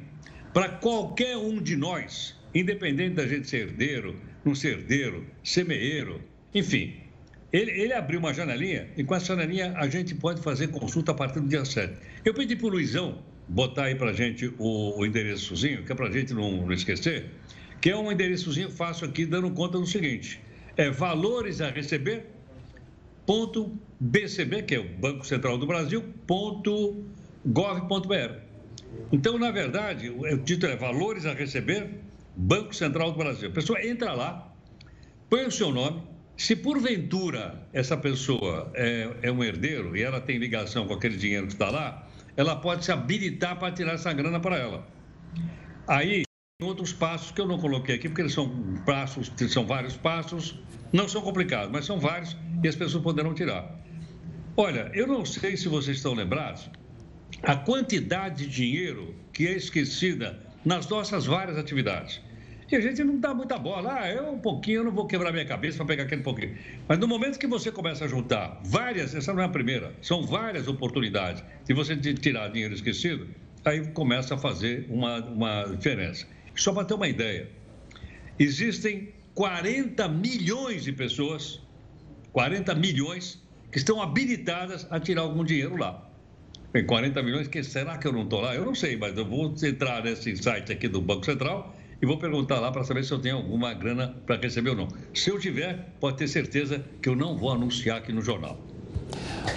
para 0.54 0.70
qualquer 0.70 1.36
um 1.36 1.60
de 1.60 1.76
nós, 1.76 2.34
independente 2.54 3.16
da 3.16 3.26
gente 3.26 3.46
ser 3.46 3.68
herdeiro, 3.68 4.31
não 4.44 4.54
ser 4.54 4.78
herdeiro, 4.78 5.26
semeeiro, 5.42 6.20
enfim. 6.54 6.94
Ele, 7.52 7.70
ele, 7.70 7.92
abriu 7.92 8.18
uma 8.18 8.32
janelinha 8.32 8.88
e 8.96 9.04
com 9.04 9.14
essa 9.14 9.26
janelinha 9.26 9.74
a 9.76 9.86
gente 9.86 10.14
pode 10.14 10.40
fazer 10.40 10.68
consulta 10.68 11.12
a 11.12 11.14
partir 11.14 11.40
do 11.40 11.48
dia 11.48 11.64
7. 11.64 11.92
Eu 12.24 12.32
pedi 12.32 12.56
para 12.56 12.66
o 12.66 12.70
Luizão 12.70 13.22
botar 13.46 13.84
aí 13.84 13.94
para 13.94 14.10
a 14.10 14.12
gente 14.14 14.52
o, 14.58 14.98
o 14.98 15.06
endereçozinho, 15.06 15.84
que 15.84 15.92
é 15.92 15.94
para 15.94 16.08
a 16.08 16.10
gente 16.10 16.32
não, 16.32 16.62
não, 16.62 16.72
esquecer, 16.72 17.30
que 17.80 17.90
é 17.90 17.96
um 17.96 18.10
endereçozinho 18.10 18.70
fácil 18.70 19.06
aqui, 19.06 19.26
dando 19.26 19.50
conta 19.50 19.78
do 19.78 19.86
seguinte: 19.86 20.40
é 20.76 20.90
valores 20.90 21.60
a 21.60 21.70
receber, 21.70 22.26
ponto 23.26 23.76
BCB, 24.00 24.62
que 24.62 24.74
é 24.74 24.78
o 24.78 24.88
Banco 24.88 25.26
Central 25.26 25.58
do 25.58 25.66
Brasil, 25.66 26.02
ponto 26.26 27.04
gov.br. 27.44 28.52
Então, 29.10 29.38
na 29.38 29.50
verdade, 29.50 30.08
o 30.10 30.38
título 30.38 30.72
é 30.72 30.76
valores 30.76 31.26
a 31.26 31.32
receber, 31.32 31.90
Banco 32.36 32.74
Central 32.74 33.12
do 33.12 33.18
Brasil. 33.18 33.48
A 33.48 33.52
pessoa 33.52 33.84
entra 33.84 34.12
lá, 34.12 34.52
põe 35.28 35.44
o 35.44 35.50
seu 35.50 35.70
nome. 35.70 36.02
Se 36.36 36.56
porventura 36.56 37.68
essa 37.72 37.96
pessoa 37.96 38.72
é, 38.74 39.08
é 39.22 39.30
um 39.32 39.44
herdeiro 39.44 39.96
e 39.96 40.02
ela 40.02 40.20
tem 40.20 40.38
ligação 40.38 40.86
com 40.86 40.94
aquele 40.94 41.16
dinheiro 41.16 41.46
que 41.46 41.52
está 41.52 41.70
lá, 41.70 42.08
ela 42.36 42.56
pode 42.56 42.84
se 42.84 42.90
habilitar 42.90 43.58
para 43.58 43.72
tirar 43.72 43.92
essa 43.92 44.12
grana 44.12 44.40
para 44.40 44.56
ela. 44.56 44.86
Aí, 45.86 46.22
outros 46.62 46.92
passos 46.92 47.30
que 47.30 47.40
eu 47.40 47.46
não 47.46 47.58
coloquei 47.58 47.96
aqui, 47.96 48.08
porque 48.08 48.22
eles 48.22 48.32
são 48.32 48.48
passos, 48.86 49.30
são 49.48 49.66
vários 49.66 49.96
passos, 49.96 50.58
não 50.92 51.08
são 51.08 51.20
complicados, 51.20 51.70
mas 51.70 51.84
são 51.84 52.00
vários 52.00 52.36
e 52.62 52.68
as 52.68 52.74
pessoas 52.74 53.02
poderão 53.02 53.34
tirar. 53.34 53.78
Olha, 54.56 54.90
eu 54.94 55.06
não 55.06 55.24
sei 55.24 55.56
se 55.56 55.68
vocês 55.68 55.98
estão 55.98 56.14
lembrados, 56.14 56.70
a 57.42 57.56
quantidade 57.56 58.46
de 58.46 58.50
dinheiro 58.50 59.14
que 59.32 59.46
é 59.46 59.52
esquecida 59.52 60.51
nas 60.64 60.88
nossas 60.88 61.26
várias 61.26 61.56
atividades. 61.58 62.20
E 62.70 62.76
a 62.76 62.80
gente 62.80 63.04
não 63.04 63.18
dá 63.18 63.34
muita 63.34 63.58
bola. 63.58 64.00
Ah, 64.00 64.10
eu 64.10 64.32
um 64.32 64.38
pouquinho, 64.38 64.78
eu 64.78 64.84
não 64.84 64.92
vou 64.92 65.06
quebrar 65.06 65.30
minha 65.30 65.44
cabeça 65.44 65.76
para 65.76 65.86
pegar 65.86 66.04
aquele 66.04 66.22
pouquinho. 66.22 66.56
Mas 66.88 66.98
no 66.98 67.06
momento 67.06 67.38
que 67.38 67.46
você 67.46 67.70
começa 67.70 68.06
a 68.06 68.08
juntar 68.08 68.58
várias, 68.64 69.14
essa 69.14 69.34
não 69.34 69.42
é 69.42 69.44
a 69.44 69.48
primeira, 69.50 69.94
são 70.00 70.24
várias 70.24 70.66
oportunidades 70.66 71.44
de 71.66 71.74
você 71.74 71.94
tirar 71.96 72.48
dinheiro 72.48 72.72
esquecido, 72.72 73.28
aí 73.62 73.86
começa 73.88 74.36
a 74.36 74.38
fazer 74.38 74.86
uma, 74.88 75.18
uma 75.22 75.64
diferença. 75.76 76.26
Só 76.56 76.72
para 76.72 76.86
ter 76.86 76.94
uma 76.94 77.08
ideia, 77.08 77.50
existem 78.38 79.12
40 79.34 80.08
milhões 80.08 80.84
de 80.84 80.92
pessoas, 80.92 81.60
40 82.32 82.74
milhões, 82.74 83.42
que 83.70 83.76
estão 83.76 84.00
habilitadas 84.00 84.86
a 84.90 84.98
tirar 84.98 85.22
algum 85.22 85.44
dinheiro 85.44 85.76
lá. 85.76 86.10
Tem 86.72 86.86
40 86.86 87.22
milhões, 87.22 87.48
que 87.48 87.62
será 87.62 87.98
que 87.98 88.06
eu 88.06 88.12
não 88.12 88.22
estou 88.22 88.40
lá? 88.40 88.54
Eu 88.54 88.64
não 88.64 88.74
sei, 88.74 88.96
mas 88.96 89.14
eu 89.16 89.26
vou 89.26 89.54
entrar 89.62 90.02
nesse 90.02 90.34
site 90.38 90.72
aqui 90.72 90.88
do 90.88 91.02
Banco 91.02 91.26
Central 91.26 91.74
e 92.00 92.06
vou 92.06 92.16
perguntar 92.16 92.60
lá 92.60 92.72
para 92.72 92.82
saber 92.82 93.04
se 93.04 93.12
eu 93.12 93.20
tenho 93.20 93.36
alguma 93.36 93.74
grana 93.74 94.16
para 94.26 94.36
receber 94.36 94.70
ou 94.70 94.76
não. 94.76 94.88
Se 95.12 95.28
eu 95.28 95.38
tiver, 95.38 95.92
pode 96.00 96.16
ter 96.16 96.28
certeza 96.28 96.82
que 97.02 97.10
eu 97.10 97.14
não 97.14 97.36
vou 97.36 97.52
anunciar 97.52 97.98
aqui 97.98 98.10
no 98.10 98.22
jornal. 98.22 98.58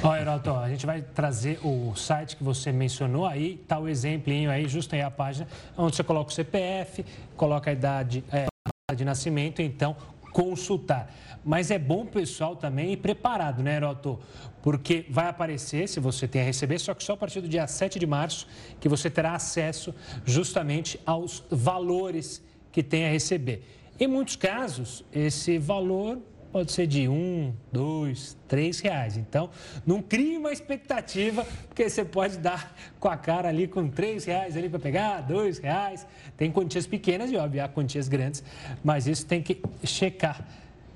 Ó, 0.04 0.14
Heroto, 0.14 0.52
a 0.52 0.68
gente 0.68 0.86
vai 0.86 1.02
trazer 1.02 1.58
o 1.64 1.96
site 1.96 2.36
que 2.36 2.44
você 2.44 2.74
mencionou 2.74 3.26
aí, 3.26 3.64
tá 3.66 3.80
o 3.80 3.88
exemplinho 3.88 4.52
aí, 4.52 4.68
justo 4.68 4.94
aí 4.94 5.02
a 5.02 5.10
página, 5.10 5.48
onde 5.78 5.96
você 5.96 6.04
coloca 6.04 6.32
o 6.32 6.34
CPF, 6.34 7.06
coloca 7.38 7.70
a 7.70 7.74
idade 7.74 8.26
é, 8.30 8.48
de 8.94 9.06
nascimento, 9.06 9.62
então 9.62 9.96
consultar. 10.34 11.10
Mas 11.46 11.70
é 11.70 11.78
bom 11.78 12.02
o 12.02 12.08
pessoal 12.08 12.56
também 12.56 12.94
ir 12.94 12.98
preparado, 12.98 13.62
né, 13.62 13.76
Heroto? 13.76 14.20
Porque 14.64 15.06
vai 15.08 15.28
aparecer, 15.28 15.88
se 15.88 16.00
você 16.00 16.28
tem 16.28 16.42
a 16.42 16.44
receber, 16.44 16.80
só 16.80 16.96
que 16.96 17.04
só 17.04 17.14
a 17.14 17.18
partir 17.18 17.40
do 17.40 17.48
dia 17.48 17.68
7 17.68 18.00
de 18.00 18.08
março 18.08 18.48
que 18.80 18.90
você 18.90 19.12
terá 19.12 19.36
acesso 19.36 19.94
justamente 20.26 21.00
aos 21.06 21.44
valores 21.52 22.42
que 22.72 22.82
tem 22.82 23.06
a 23.06 23.10
receber. 23.10 23.64
Em 24.00 24.08
muitos 24.08 24.36
casos, 24.36 25.06
esse 25.14 25.60
valor 25.60 26.20
pode 26.52 26.72
ser 26.72 26.88
de 26.88 27.08
um, 27.08 27.54
dois, 27.72 28.36
três 28.48 28.80
reais. 28.80 29.16
Então, 29.16 29.50
não 29.86 30.02
crie 30.02 30.38
uma 30.38 30.52
expectativa, 30.52 31.46
porque 31.68 31.88
você 31.88 32.04
pode 32.04 32.38
dar 32.38 32.76
com 33.00 33.08
a 33.08 33.18
cara 33.18 33.50
ali 33.50 33.68
com 33.68 33.88
três 33.88 34.26
reais 34.26 34.58
ali 34.58 34.68
para 34.68 34.80
pegar, 34.80 35.22
dois 35.22 35.60
reais. 35.60 36.08
Tem 36.36 36.50
quantias 36.50 36.88
pequenas 36.88 37.30
e, 37.30 37.36
óbvio, 37.36 37.64
há 37.64 37.68
quantias 37.68 38.08
grandes, 38.08 38.44
mas 38.84 39.06
isso 39.06 39.26
tem 39.26 39.44
que 39.44 39.62
checar. 39.84 40.48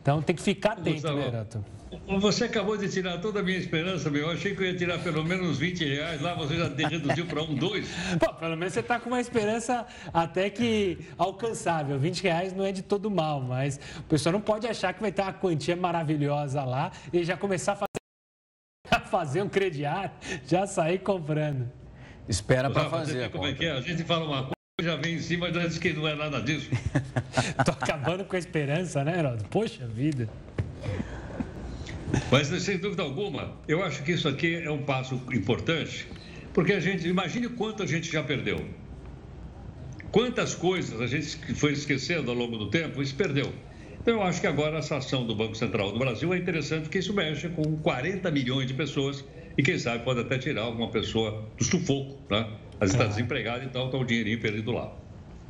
Então, 0.02 0.22
tem 0.22 0.36
que 0.36 0.42
ficar 0.42 0.74
atento, 0.74 1.14
né? 1.14 1.46
Você 2.20 2.44
acabou 2.44 2.78
de 2.78 2.88
tirar 2.88 3.18
toda 3.20 3.40
a 3.40 3.44
minha 3.44 3.58
esperança, 3.58 4.10
meu. 4.10 4.24
Eu 4.28 4.32
achei 4.32 4.56
que 4.56 4.62
eu 4.62 4.68
ia 4.68 4.76
tirar 4.76 5.00
pelo 5.00 5.24
menos 5.24 5.58
20 5.58 5.86
reais. 5.86 6.22
Lá 6.22 6.36
você 6.36 6.56
já 6.56 6.68
reduziu 6.88 7.26
para 7.26 7.42
um, 7.42 7.56
dois. 7.56 7.88
Pô, 8.20 8.34
pelo 8.34 8.56
menos 8.56 8.74
você 8.74 8.80
está 8.82 9.00
com 9.00 9.10
uma 9.10 9.20
esperança 9.20 9.88
até 10.14 10.50
que 10.50 11.00
alcançável. 11.18 11.98
20 11.98 12.22
reais 12.22 12.54
não 12.54 12.64
é 12.64 12.72
de 12.72 12.84
todo 12.84 13.10
mal, 13.10 13.42
mas 13.42 13.80
o 13.98 14.04
pessoal 14.04 14.34
não 14.34 14.42
pode 14.42 14.68
achar 14.68 14.94
que 14.94 15.02
vai 15.02 15.12
ter 15.12 15.24
uma 15.24 15.34
quantia 15.34 15.76
maravilhosa 15.76 16.64
lá 16.64 16.92
e 17.12 17.24
já 17.24 17.36
começar 17.36 17.74
a 17.74 17.76
fazer, 17.76 18.92
a 18.92 19.00
fazer 19.00 19.42
um 19.42 19.50
crediário, 19.50 20.12
já 20.46 20.68
sair 20.68 21.00
comprando. 21.00 21.72
Espera 22.28 22.70
para 22.70 22.88
fazer. 22.88 23.32
Como 23.32 23.48
é 23.48 23.54
que 23.54 23.66
é? 23.66 23.72
A 23.72 23.82
gente 23.82 24.04
fala 24.04 24.26
uma 24.26 24.42
coisa 24.44 24.59
já 24.82 24.96
vem 24.96 25.16
em 25.16 25.20
cima 25.20 25.52
já 25.52 25.66
diz 25.66 25.78
que 25.78 25.94
não 25.94 26.08
é 26.08 26.16
nada 26.16 26.42
disso. 26.42 26.70
Tô 27.66 27.72
acabando 27.72 28.24
com 28.26 28.36
a 28.36 28.40
esperança, 28.40 29.04
né, 29.04 29.20
Heraldo? 29.20 29.44
Poxa 29.50 29.88
vida. 29.88 30.30
Mas, 32.32 32.48
sem 32.48 32.78
dúvida 32.78 33.04
alguma, 33.04 33.54
eu 33.68 33.84
acho 33.84 34.04
que 34.04 34.12
isso 34.12 34.28
aqui 34.28 34.56
é 34.56 34.72
um 34.72 34.84
passo 34.84 35.22
importante, 35.32 36.08
porque 36.54 36.74
a 36.74 36.80
gente, 36.80 37.08
imagine 37.08 37.50
quanto 37.50 37.84
a 37.84 37.86
gente 37.86 38.12
já 38.12 38.24
perdeu. 38.24 38.66
Quantas 40.12 40.56
coisas 40.56 41.00
a 41.00 41.08
gente 41.08 41.54
foi 41.54 41.74
esquecendo 41.74 42.32
ao 42.32 42.38
longo 42.38 42.58
do 42.58 42.70
tempo 42.70 43.02
e 43.02 43.06
se 43.06 43.14
perdeu. 43.14 43.54
Então, 44.02 44.16
eu 44.16 44.24
acho 44.24 44.42
que 44.42 44.48
agora 44.48 44.78
essa 44.78 44.98
ação 44.98 45.26
do 45.26 45.36
Banco 45.36 45.56
Central 45.56 45.92
do 45.92 46.00
Brasil 46.00 46.34
é 46.34 46.38
interessante, 46.38 46.84
porque 46.84 47.00
isso 47.00 47.14
mexe 47.14 47.48
com 47.50 47.78
40 47.78 48.32
milhões 48.32 48.68
de 48.68 48.74
pessoas 48.74 49.24
e, 49.58 49.62
quem 49.62 49.78
sabe, 49.78 50.04
pode 50.04 50.22
até 50.22 50.38
tirar 50.38 50.64
alguma 50.64 50.90
pessoa 50.90 51.48
do 51.58 51.64
sufoco, 51.64 52.18
né? 52.30 52.48
Mas 52.80 52.92
está 52.92 53.06
desempregado, 53.06 53.64
então 53.66 53.86
está 53.86 53.98
o 53.98 54.06
dinheirinho 54.06 54.40
perdido 54.40 54.72
lá. 54.72 54.92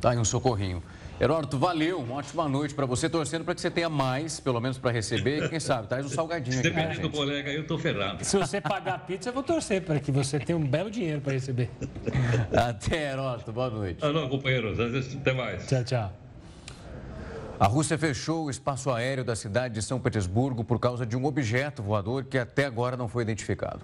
Tá 0.00 0.10
aí 0.10 0.18
um 0.18 0.24
socorrinho. 0.24 0.82
Heródoto, 1.20 1.58
valeu, 1.58 1.98
uma 1.98 2.14
ótima 2.14 2.48
noite 2.48 2.74
para 2.74 2.86
você, 2.86 3.06
torcendo 3.06 3.44
para 3.44 3.54
que 3.54 3.60
você 3.60 3.70
tenha 3.70 3.90
mais, 3.90 4.40
pelo 4.40 4.58
menos 4.58 4.78
para 4.78 4.90
receber, 4.90 5.44
e 5.44 5.48
quem 5.50 5.60
sabe, 5.60 5.86
traz 5.86 6.06
um 6.06 6.08
salgadinho 6.08 6.58
aqui. 6.58 6.70
Dependendo 6.70 7.02
do 7.02 7.10
colega, 7.10 7.50
eu 7.52 7.66
tô 7.66 7.78
ferrado. 7.78 8.24
Se 8.24 8.38
você 8.38 8.58
pagar 8.58 8.94
a 8.94 8.98
pizza, 8.98 9.28
eu 9.28 9.34
vou 9.34 9.42
torcer 9.42 9.82
para 9.82 10.00
que 10.00 10.10
você 10.10 10.40
tenha 10.40 10.56
um 10.56 10.66
belo 10.66 10.90
dinheiro 10.90 11.20
para 11.20 11.34
receber. 11.34 11.68
Até, 12.56 13.12
Heródoto, 13.12 13.52
boa 13.52 13.68
noite. 13.68 14.02
Alô, 14.02 14.30
companheiros, 14.30 14.78
até 14.80 15.34
mais. 15.34 15.66
Tchau, 15.66 15.84
tchau. 15.84 16.12
A 17.60 17.66
Rússia 17.66 17.98
fechou 17.98 18.46
o 18.46 18.50
espaço 18.50 18.90
aéreo 18.90 19.22
da 19.22 19.36
cidade 19.36 19.74
de 19.74 19.82
São 19.82 20.00
Petersburgo 20.00 20.64
por 20.64 20.78
causa 20.80 21.04
de 21.04 21.18
um 21.18 21.26
objeto 21.26 21.82
voador 21.82 22.24
que 22.24 22.38
até 22.38 22.64
agora 22.64 22.96
não 22.96 23.06
foi 23.06 23.22
identificado. 23.22 23.82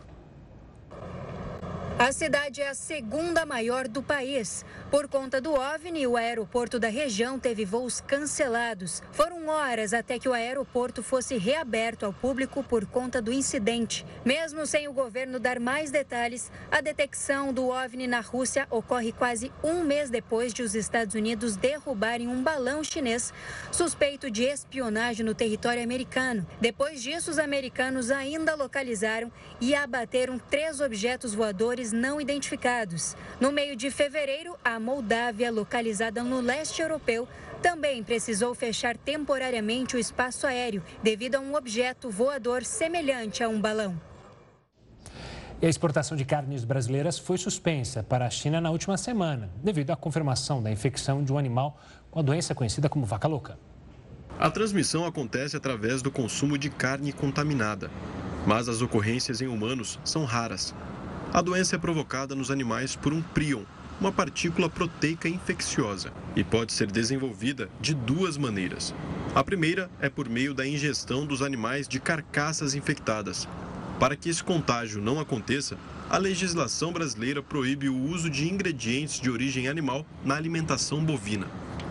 A 1.99 2.13
cidade 2.13 2.61
é 2.61 2.69
a 2.69 2.75
segunda 2.75 3.47
maior 3.47 3.89
do 3.89 4.03
país. 4.03 4.67
Por 4.91 5.09
conta 5.09 5.41
do 5.41 5.55
OVNI, 5.55 6.07
o 6.07 6.15
aeroporto 6.15 6.79
da 6.79 6.89
região 6.89 7.39
teve 7.39 7.65
voos 7.65 8.03
cancelados. 8.03 9.03
Foram 9.13 9.49
horas 9.49 9.95
até 9.95 10.19
que 10.19 10.29
o 10.29 10.35
aeroporto 10.35 11.03
fosse 11.03 11.39
reaberto 11.39 12.05
ao 12.05 12.13
público 12.13 12.63
por 12.63 12.85
conta 12.85 13.23
do 13.23 13.33
incidente. 13.33 14.05
Mesmo 14.27 14.67
sem 14.67 14.87
o 14.87 14.93
governo 14.93 15.41
dar 15.41 15.59
mais 15.59 15.91
detalhes, 15.91 16.53
a 16.71 16.83
detecção 16.83 17.51
do 17.51 17.69
OVNI 17.69 18.07
na 18.07 18.21
Rússia 18.21 18.67
ocorre 18.71 19.11
quase 19.11 19.51
um 19.65 19.83
mês 19.83 20.11
depois 20.11 20.53
de 20.53 20.63
os 20.63 20.75
Estados 20.75 21.15
Unidos 21.15 21.57
derrubarem 21.57 22.29
um 22.29 22.43
balão 22.43 22.85
chinês 22.85 23.33
suspeito 23.73 24.31
de 24.31 24.43
espionagem 24.43 25.25
no 25.25 25.35
território 25.35 25.83
americano. 25.83 26.47
Depois 26.61 27.03
disso, 27.03 27.31
os 27.31 27.39
americanos 27.39 28.11
ainda 28.11 28.55
localizaram 28.55 29.33
e 29.63 29.75
abateram 29.75 30.39
três 30.39 30.83
objetos 30.83 31.33
voadores 31.33 31.86
não 31.93 32.21
identificados. 32.21 33.17
No 33.41 33.53
meio 33.53 33.77
de 33.77 33.91
fevereiro, 33.91 34.57
a 34.65 34.79
Moldávia, 34.79 35.51
localizada 35.51 36.23
no 36.23 36.41
leste 36.41 36.83
europeu, 36.83 37.29
também 37.63 38.03
precisou 38.03 38.55
fechar 38.55 38.97
temporariamente 38.97 39.97
o 39.97 39.99
espaço 39.99 40.47
aéreo 40.47 40.83
devido 41.03 41.37
a 41.37 41.41
um 41.41 41.55
objeto 41.55 42.11
voador 42.11 42.65
semelhante 42.65 43.43
a 43.43 43.49
um 43.49 43.61
balão. 43.61 44.01
E 45.61 45.67
a 45.67 45.69
exportação 45.71 46.17
de 46.17 46.25
carnes 46.25 46.65
brasileiras 46.65 47.19
foi 47.19 47.39
suspensa 47.39 48.03
para 48.03 48.27
a 48.27 48.31
China 48.31 48.61
na 48.61 48.71
última 48.71 48.97
semana, 48.99 49.51
devido 49.63 49.91
à 49.91 49.97
confirmação 49.97 50.63
da 50.63 50.71
infecção 50.71 51.25
de 51.25 51.33
um 51.33 51.39
animal 51.39 51.81
com 52.11 52.21
a 52.21 52.23
doença 52.23 52.55
conhecida 52.55 52.89
como 52.89 53.07
vaca 53.07 53.27
louca. 53.27 53.59
A 54.39 54.51
transmissão 54.51 55.07
acontece 55.07 55.57
através 55.57 56.03
do 56.03 56.11
consumo 56.11 56.59
de 56.59 56.69
carne 56.69 57.11
contaminada, 57.11 57.91
mas 58.47 58.69
as 58.69 58.83
ocorrências 58.83 59.41
em 59.41 59.47
humanos 59.47 59.99
são 60.05 60.25
raras. 60.25 60.75
A 61.33 61.43
doença 61.43 61.77
é 61.77 61.79
provocada 61.79 62.35
nos 62.35 62.51
animais 62.51 62.95
por 62.95 63.13
um 63.13 63.21
prion, 63.21 63.63
uma 64.01 64.13
partícula 64.13 64.71
proteica 64.71 65.29
infecciosa, 65.29 66.13
e 66.35 66.45
pode 66.45 66.73
ser 66.73 66.91
desenvolvida 66.91 67.69
de 67.81 67.95
duas 67.95 68.39
maneiras. 68.39 68.95
A 69.35 69.43
primeira 69.43 69.91
é 70.01 70.09
por 70.09 70.29
meio 70.29 70.55
da 70.55 70.67
ingestão 70.67 71.27
dos 71.27 71.43
animais 71.43 71.89
de 71.89 71.99
carcaças 71.99 72.75
infectadas. 72.75 73.49
Para 73.99 74.15
que 74.15 74.29
esse 74.29 74.43
contágio 74.43 75.01
não 75.01 75.19
aconteça, 75.19 75.77
a 76.09 76.17
legislação 76.19 76.93
brasileira 76.93 77.43
proíbe 77.43 77.89
o 77.89 77.99
uso 77.99 78.31
de 78.31 78.49
ingredientes 78.49 79.21
de 79.21 79.31
origem 79.31 79.69
animal 79.69 80.07
na 80.25 80.37
alimentação 80.37 81.05
bovina. 81.05 81.49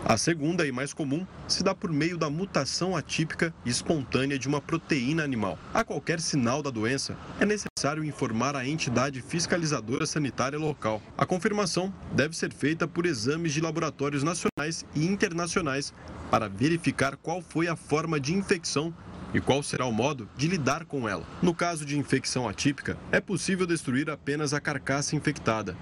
A 0.08 0.16
segunda 0.16 0.64
e 0.64 0.70
mais 0.70 0.94
comum 0.94 1.26
se 1.48 1.64
dá 1.64 1.74
por 1.74 1.90
meio 1.90 2.16
da 2.16 2.30
mutação 2.30 2.96
atípica 2.96 3.52
e 3.64 3.70
espontânea 3.70 4.38
de 4.38 4.46
uma 4.46 4.60
proteína 4.60 5.24
animal. 5.24 5.58
A 5.74 5.82
qualquer 5.82 6.20
sinal 6.20 6.62
da 6.62 6.70
doença, 6.70 7.16
é 7.40 7.44
necessário 7.44 8.04
informar 8.04 8.54
a 8.54 8.64
entidade 8.64 9.20
fiscalizadora 9.20 10.06
sanitária 10.06 10.60
local. 10.60 11.02
A 11.18 11.26
confirmação 11.26 11.92
deve 12.12 12.36
ser 12.36 12.52
feita 12.52 12.86
por 12.86 13.04
exames 13.04 13.52
de 13.52 13.60
laboratórios 13.60 14.22
nacionais 14.22 14.86
e 14.94 15.04
internacionais 15.04 15.92
para 16.30 16.48
verificar 16.48 17.16
qual 17.16 17.42
foi 17.42 17.66
a 17.66 17.74
forma 17.74 18.20
de 18.20 18.32
infecção 18.32 18.94
e 19.34 19.40
qual 19.40 19.60
será 19.60 19.86
o 19.86 19.92
modo 19.92 20.28
de 20.36 20.46
lidar 20.46 20.84
com 20.84 21.08
ela. 21.08 21.26
No 21.42 21.52
caso 21.52 21.84
de 21.84 21.98
infecção 21.98 22.48
atípica, 22.48 22.96
é 23.10 23.20
possível 23.20 23.66
destruir 23.66 24.08
apenas 24.08 24.54
a 24.54 24.60
carcaça 24.60 25.16
infectada. 25.16 25.76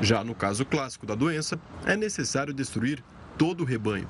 Já 0.00 0.24
no 0.24 0.34
caso 0.34 0.64
clássico 0.64 1.06
da 1.06 1.14
doença, 1.14 1.60
é 1.86 1.94
necessário 1.94 2.52
destruir 2.52 3.04
todo 3.36 3.62
o 3.62 3.66
rebanho. 3.66 4.08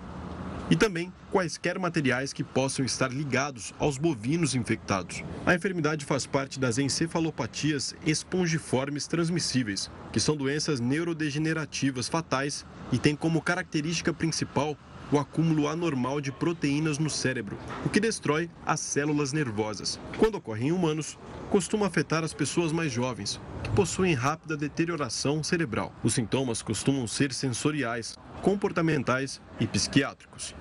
E 0.71 0.77
também 0.77 1.13
quaisquer 1.31 1.79
materiais 1.79 2.33
que 2.33 2.45
possam 2.45 2.85
estar 2.85 3.13
ligados 3.13 3.75
aos 3.79 3.99
bovinos 3.99 4.55
infectados. 4.55 5.23
A 5.45 5.55
enfermidade 5.55 6.05
faz 6.05 6.27
parte 6.27 6.59
das 6.61 6.79
encefalopatias 6.79 7.95
espongiformes 8.07 9.07
transmissíveis, 9.07 9.91
que 10.13 10.21
são 10.21 10.37
doenças 10.37 10.79
neurodegenerativas 10.81 12.09
fatais 12.09 12.65
e 12.93 12.99
têm 12.99 13.17
como 13.17 13.43
característica 13.43 14.13
principal 14.13 14.77
o 15.13 15.19
acúmulo 15.19 15.69
anormal 15.69 16.23
de 16.23 16.33
proteínas 16.33 16.99
no 16.99 17.11
cérebro, 17.11 17.59
o 17.85 17.91
que 17.91 18.01
destrói 18.01 18.49
as 18.65 18.81
células 18.81 19.33
nervosas. 19.33 20.01
Quando 20.17 20.37
ocorre 20.37 20.67
em 20.67 20.73
humanos, 20.73 21.19
costuma 21.51 21.87
afetar 21.87 22.25
as 22.25 22.33
pessoas 22.33 22.73
mais 22.73 22.91
jovens, 22.91 23.39
que 23.63 23.71
possuem 23.71 24.15
rápida 24.15 24.57
deterioração 24.57 25.43
cerebral. 25.43 25.95
Os 26.03 26.15
sintomas 26.15 26.63
costumam 26.63 27.07
ser 27.07 27.33
sensoriais, 27.35 28.19
comportamentais 28.43 29.41
e 29.61 29.67
psiquiátricos. 29.67 30.55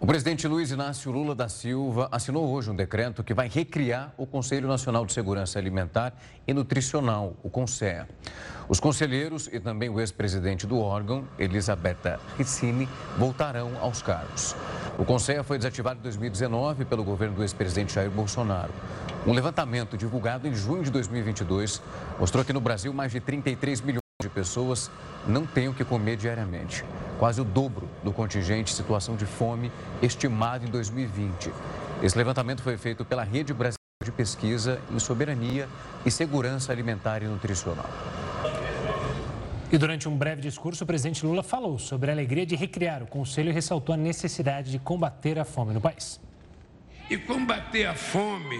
O 0.00 0.06
presidente 0.06 0.46
Luiz 0.46 0.70
Inácio 0.70 1.10
Lula 1.10 1.34
da 1.34 1.48
Silva 1.48 2.08
assinou 2.12 2.48
hoje 2.48 2.70
um 2.70 2.76
decreto 2.76 3.24
que 3.24 3.34
vai 3.34 3.48
recriar 3.48 4.14
o 4.16 4.24
Conselho 4.24 4.68
Nacional 4.68 5.04
de 5.04 5.12
Segurança 5.12 5.58
Alimentar 5.58 6.14
e 6.46 6.54
Nutricional, 6.54 7.36
o 7.42 7.50
CONSEA. 7.50 8.08
Os 8.68 8.78
conselheiros 8.78 9.48
e 9.52 9.58
também 9.58 9.88
o 9.88 9.98
ex-presidente 9.98 10.68
do 10.68 10.78
órgão, 10.78 11.26
Elisabetta 11.36 12.20
Ricini, 12.38 12.88
voltarão 13.18 13.76
aos 13.80 14.00
cargos. 14.00 14.54
O 14.96 15.04
CONSEA 15.04 15.42
foi 15.42 15.58
desativado 15.58 15.98
em 15.98 16.02
2019 16.04 16.84
pelo 16.84 17.02
governo 17.02 17.34
do 17.34 17.42
ex-presidente 17.42 17.94
Jair 17.94 18.10
Bolsonaro. 18.10 18.72
Um 19.26 19.32
levantamento 19.32 19.96
divulgado 19.96 20.46
em 20.46 20.54
junho 20.54 20.84
de 20.84 20.92
2022 20.92 21.82
mostrou 22.20 22.44
que 22.44 22.52
no 22.52 22.60
Brasil 22.60 22.92
mais 22.94 23.10
de 23.10 23.18
33 23.18 23.80
milhões 23.80 24.02
de 24.22 24.28
pessoas 24.28 24.88
não 25.28 25.46
têm 25.46 25.68
o 25.68 25.74
que 25.74 25.84
comer 25.84 26.16
diariamente, 26.16 26.84
quase 27.18 27.40
o 27.40 27.44
dobro 27.44 27.88
do 28.02 28.12
contingente 28.12 28.72
em 28.72 28.76
situação 28.76 29.14
de 29.14 29.26
fome 29.26 29.70
estimado 30.00 30.66
em 30.66 30.70
2020. 30.70 31.52
Esse 32.02 32.16
levantamento 32.16 32.62
foi 32.62 32.78
feito 32.78 33.04
pela 33.04 33.22
Rede 33.22 33.52
Brasileira 33.52 33.76
de 34.02 34.10
Pesquisa 34.10 34.80
em 34.90 34.98
Soberania 34.98 35.68
e 36.06 36.10
Segurança 36.10 36.72
Alimentar 36.72 37.22
e 37.22 37.26
Nutricional. 37.26 37.86
E 39.70 39.76
durante 39.76 40.08
um 40.08 40.16
breve 40.16 40.40
discurso, 40.40 40.84
o 40.84 40.86
presidente 40.86 41.26
Lula 41.26 41.42
falou 41.42 41.78
sobre 41.78 42.10
a 42.10 42.14
alegria 42.14 42.46
de 42.46 42.56
recriar 42.56 43.02
o 43.02 43.06
Conselho 43.06 43.50
e 43.50 43.52
ressaltou 43.52 43.94
a 43.94 43.98
necessidade 43.98 44.70
de 44.70 44.78
combater 44.78 45.38
a 45.38 45.44
fome 45.44 45.74
no 45.74 45.80
país. 45.80 46.18
E 47.10 47.18
combater 47.18 47.84
a 47.84 47.94
fome, 47.94 48.58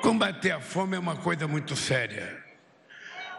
combater 0.00 0.52
a 0.52 0.60
fome 0.60 0.96
é 0.96 0.98
uma 0.98 1.16
coisa 1.16 1.46
muito 1.46 1.76
séria. 1.76 2.47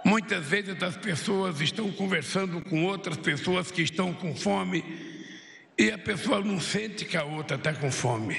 Muitas 0.03 0.45
vezes 0.45 0.81
as 0.81 0.97
pessoas 0.97 1.59
estão 1.61 1.91
conversando 1.91 2.61
com 2.61 2.85
outras 2.85 3.17
pessoas 3.17 3.69
que 3.71 3.81
estão 3.81 4.13
com 4.13 4.35
fome 4.35 4.83
e 5.77 5.91
a 5.91 5.97
pessoa 5.97 6.41
não 6.41 6.59
sente 6.59 7.05
que 7.05 7.17
a 7.17 7.23
outra 7.23 7.57
está 7.57 7.73
com 7.73 7.91
fome. 7.91 8.37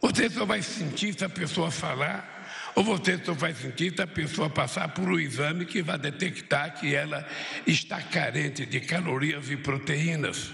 Você 0.00 0.30
só 0.30 0.44
vai 0.44 0.62
sentir 0.62 1.18
se 1.18 1.24
a 1.24 1.28
pessoa 1.28 1.70
falar, 1.70 2.72
ou 2.74 2.84
você 2.84 3.18
só 3.22 3.32
vai 3.32 3.54
sentir 3.54 3.94
se 3.94 4.02
a 4.02 4.06
pessoa 4.06 4.48
passar 4.48 4.88
por 4.88 5.08
um 5.08 5.18
exame 5.18 5.64
que 5.64 5.82
vai 5.82 5.98
detectar 5.98 6.78
que 6.78 6.94
ela 6.94 7.26
está 7.66 8.00
carente 8.00 8.64
de 8.64 8.80
calorias 8.80 9.50
e 9.50 9.56
proteínas. 9.56 10.52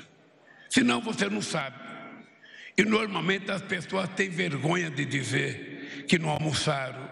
Senão 0.70 1.00
você 1.00 1.28
não 1.28 1.42
sabe. 1.42 1.76
E 2.76 2.82
normalmente 2.84 3.50
as 3.50 3.62
pessoas 3.62 4.08
têm 4.10 4.30
vergonha 4.30 4.90
de 4.90 5.04
dizer 5.04 6.06
que 6.08 6.18
não 6.18 6.30
almoçaram, 6.30 7.08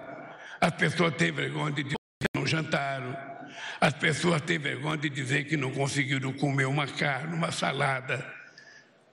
as 0.60 0.74
pessoas 0.74 1.14
têm 1.16 1.30
vergonha 1.30 1.72
de 1.72 1.82
dizer 1.82 1.99
não 2.34 2.46
jantaram. 2.46 3.16
As 3.80 3.94
pessoas 3.94 4.42
têm 4.42 4.58
vergonha 4.58 4.98
de 4.98 5.08
dizer 5.08 5.44
que 5.44 5.56
não 5.56 5.70
conseguiram 5.70 6.32
comer 6.32 6.66
uma 6.66 6.86
carne, 6.86 7.34
uma 7.34 7.50
salada. 7.50 8.24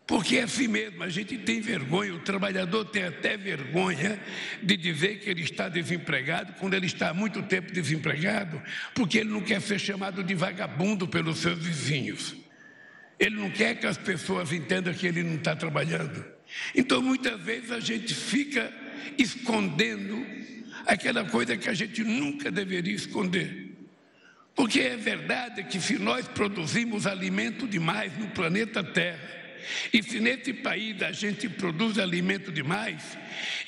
Porque 0.06 0.38
é 0.38 0.43
assim 0.43 0.67
mesmo, 0.67 1.04
a 1.04 1.10
gente 1.10 1.38
tem 1.38 1.60
vergonha, 1.60 2.13
o 2.13 2.20
trabalhador 2.20 2.86
tem 2.86 3.04
até 3.04 3.36
vergonha 3.36 4.17
de 4.63 4.78
dizer 4.78 5.20
que 5.20 5.30
ele 5.30 5.41
está 5.41 5.67
desempregado 5.67 6.54
quando 6.54 6.76
ele 6.76 6.86
está 6.86 7.10
há 7.10 7.13
muito 7.13 7.43
tempo 7.43 7.74
desempregado, 7.74 8.62
porque 8.96 9.17
ele 9.17 9.30
não 9.30 9.41
quer 9.41 9.62
ser 9.62 9.78
chamado 9.78 10.24
de 10.24 10.34
vagabundo 10.34 11.08
pelos 11.10 11.39
seus 11.39 11.60
vizinhos. 11.60 12.36
Ele 13.20 13.36
não 13.36 13.50
quer 13.50 13.76
que 13.76 13.86
as 13.86 13.98
pessoas 13.98 14.54
entendam 14.54 14.93
que 14.93 15.08
ele 15.08 15.24
não 15.24 15.36
está 15.36 15.56
trabalhando. 15.56 16.24
Então, 16.74 17.02
muitas 17.02 17.39
vezes 17.41 17.72
a 17.72 17.82
gente 17.82 18.15
fica 18.15 18.72
escondendo 19.17 20.26
aquela 20.88 21.26
coisa 21.26 21.58
que 21.58 21.69
a 21.69 21.73
gente 21.73 22.04
nunca 22.04 22.50
deveria 22.50 22.95
esconder. 22.95 23.76
Porque 24.56 24.80
é 24.80 24.97
verdade 24.97 25.63
que 25.65 25.80
se 25.80 26.00
nós 26.00 26.28
produzimos 26.28 27.06
alimento 27.06 27.67
demais 27.67 28.17
no 28.17 28.30
planeta 28.30 28.84
Terra, 28.84 29.38
e 29.91 30.02
se 30.02 30.19
nesse 30.19 30.54
país 30.54 31.02
a 31.02 31.12
gente 31.12 31.50
produz 31.50 32.00
alimento 32.00 32.52
demais 32.52 33.17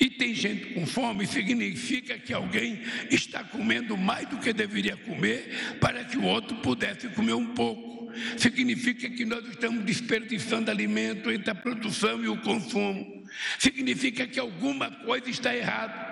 e 0.00 0.08
tem 0.08 0.34
gente 0.34 0.72
com 0.72 0.86
fome, 0.86 1.26
significa 1.26 2.18
que 2.18 2.32
alguém 2.32 2.80
está 3.10 3.44
comendo 3.44 3.96
mais 3.96 4.26
do 4.26 4.38
que 4.38 4.52
deveria 4.52 4.96
comer 4.96 5.76
para 5.78 6.04
que 6.04 6.16
o 6.16 6.24
outro 6.24 6.56
pudesse 6.56 7.08
comer 7.08 7.34
um 7.34 7.54
pouco. 7.54 8.10
Significa 8.36 9.08
que 9.10 9.24
nós 9.24 9.46
estamos 9.46 9.84
desperdiçando 9.84 10.70
alimento 10.70 11.30
entre 11.30 11.50
a 11.50 11.54
produção 11.54 12.24
e 12.24 12.28
o 12.28 12.38
consumo. 12.38 13.24
Significa 13.58 14.26
que 14.26 14.40
alguma 14.40 14.90
coisa 14.90 15.30
está 15.30 15.54
errada. 15.54 16.09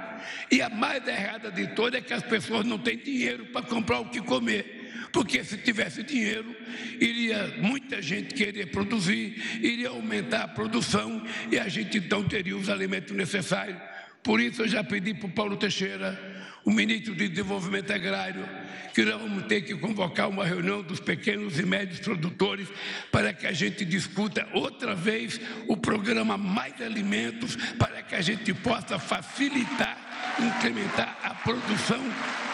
E 0.50 0.60
a 0.62 0.68
mais 0.68 1.06
errada 1.06 1.50
de 1.50 1.66
todas 1.68 2.00
é 2.00 2.04
que 2.04 2.12
as 2.12 2.22
pessoas 2.22 2.64
não 2.64 2.78
têm 2.78 2.96
dinheiro 2.96 3.46
para 3.46 3.62
comprar 3.62 4.00
o 4.00 4.08
que 4.08 4.20
comer. 4.20 5.08
Porque 5.12 5.42
se 5.42 5.56
tivesse 5.58 6.02
dinheiro, 6.02 6.54
iria 7.00 7.54
muita 7.58 8.02
gente 8.02 8.34
querer 8.34 8.66
produzir, 8.66 9.60
iria 9.62 9.88
aumentar 9.88 10.42
a 10.42 10.48
produção 10.48 11.24
e 11.50 11.58
a 11.58 11.68
gente 11.68 11.98
então 11.98 12.22
teria 12.24 12.56
os 12.56 12.68
alimentos 12.68 13.16
necessários. 13.16 13.78
Por 14.22 14.40
isso 14.40 14.62
eu 14.62 14.68
já 14.68 14.84
pedi 14.84 15.14
para 15.14 15.26
o 15.26 15.32
Paulo 15.32 15.56
Teixeira, 15.56 16.18
o 16.64 16.70
ministro 16.70 17.14
do 17.14 17.28
Desenvolvimento 17.28 17.90
Agrário, 17.92 18.46
que 18.92 19.04
nós 19.04 19.20
vamos 19.20 19.46
ter 19.46 19.62
que 19.62 19.74
convocar 19.74 20.28
uma 20.28 20.44
reunião 20.44 20.82
dos 20.82 21.00
pequenos 21.00 21.58
e 21.58 21.64
médios 21.64 22.00
produtores 22.00 22.68
para 23.10 23.32
que 23.32 23.46
a 23.46 23.52
gente 23.52 23.84
discuta 23.84 24.46
outra 24.52 24.94
vez 24.94 25.40
o 25.66 25.76
programa 25.76 26.36
Mais 26.36 26.80
Alimentos, 26.82 27.56
para 27.78 28.02
que 28.02 28.14
a 28.14 28.20
gente 28.20 28.52
possa 28.52 28.98
facilitar, 28.98 29.96
incrementar 30.40 31.18
a 31.22 31.34
produção 31.34 31.98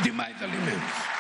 de 0.03 0.11
mais 0.11 0.43
alimentos. 0.43 1.15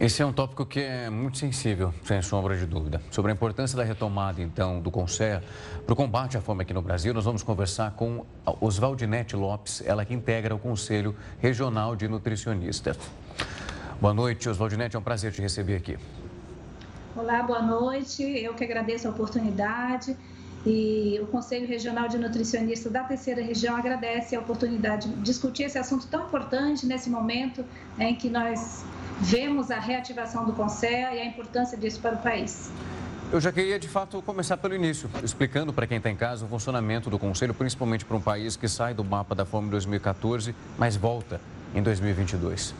Esse 0.00 0.22
é 0.22 0.26
um 0.26 0.32
tópico 0.32 0.66
que 0.66 0.80
é 0.80 1.08
muito 1.08 1.38
sensível, 1.38 1.94
sem 2.04 2.20
sombra 2.22 2.56
de 2.56 2.66
dúvida. 2.66 3.00
Sobre 3.10 3.30
a 3.30 3.34
importância 3.34 3.76
da 3.76 3.84
retomada, 3.84 4.42
então, 4.42 4.80
do 4.80 4.90
CONSER 4.90 5.42
para 5.86 5.92
o 5.92 5.96
combate 5.96 6.36
à 6.36 6.40
fome 6.40 6.62
aqui 6.62 6.74
no 6.74 6.82
Brasil, 6.82 7.14
nós 7.14 7.24
vamos 7.24 7.42
conversar 7.42 7.92
com 7.92 8.24
Oswaldinete 8.60 9.36
Lopes, 9.36 9.82
ela 9.86 10.04
que 10.04 10.12
integra 10.12 10.54
o 10.54 10.58
Conselho 10.58 11.14
Regional 11.40 11.94
de 11.94 12.08
Nutricionistas. 12.08 12.98
Boa 14.00 14.14
noite, 14.14 14.48
Oswaldinete, 14.48 14.96
é 14.96 14.98
um 14.98 15.02
prazer 15.02 15.30
te 15.30 15.40
receber 15.40 15.76
aqui. 15.76 15.96
Olá, 17.14 17.42
boa 17.42 17.62
noite. 17.62 18.22
Eu 18.22 18.54
que 18.54 18.64
agradeço 18.64 19.06
a 19.06 19.10
oportunidade. 19.10 20.16
E 20.64 21.18
o 21.20 21.26
Conselho 21.26 21.66
Regional 21.66 22.08
de 22.08 22.18
Nutricionistas 22.18 22.92
da 22.92 23.02
Terceira 23.02 23.42
Região 23.42 23.76
agradece 23.76 24.36
a 24.36 24.40
oportunidade 24.40 25.08
de 25.08 25.16
discutir 25.22 25.64
esse 25.64 25.76
assunto 25.76 26.06
tão 26.06 26.26
importante 26.26 26.86
nesse 26.86 27.10
momento 27.10 27.64
em 27.98 28.14
que 28.14 28.30
nós 28.30 28.84
vemos 29.20 29.70
a 29.70 29.78
reativação 29.78 30.44
do 30.44 30.52
CONSEA 30.52 31.14
e 31.14 31.20
a 31.20 31.26
importância 31.26 31.76
disso 31.76 32.00
para 32.00 32.14
o 32.14 32.18
país. 32.18 32.70
Eu 33.32 33.40
já 33.40 33.50
queria, 33.50 33.78
de 33.78 33.88
fato, 33.88 34.20
começar 34.22 34.56
pelo 34.58 34.74
início, 34.74 35.08
explicando 35.24 35.72
para 35.72 35.86
quem 35.86 35.96
está 35.96 36.10
em 36.10 36.16
casa 36.16 36.44
o 36.44 36.48
funcionamento 36.48 37.08
do 37.08 37.18
Conselho, 37.18 37.54
principalmente 37.54 38.04
para 38.04 38.16
um 38.16 38.20
país 38.20 38.56
que 38.56 38.68
sai 38.68 38.92
do 38.94 39.02
mapa 39.02 39.34
da 39.34 39.44
fome 39.44 39.68
em 39.68 39.70
2014, 39.70 40.54
mas 40.78 40.96
volta 40.96 41.40
em 41.74 41.82
2022. 41.82 42.74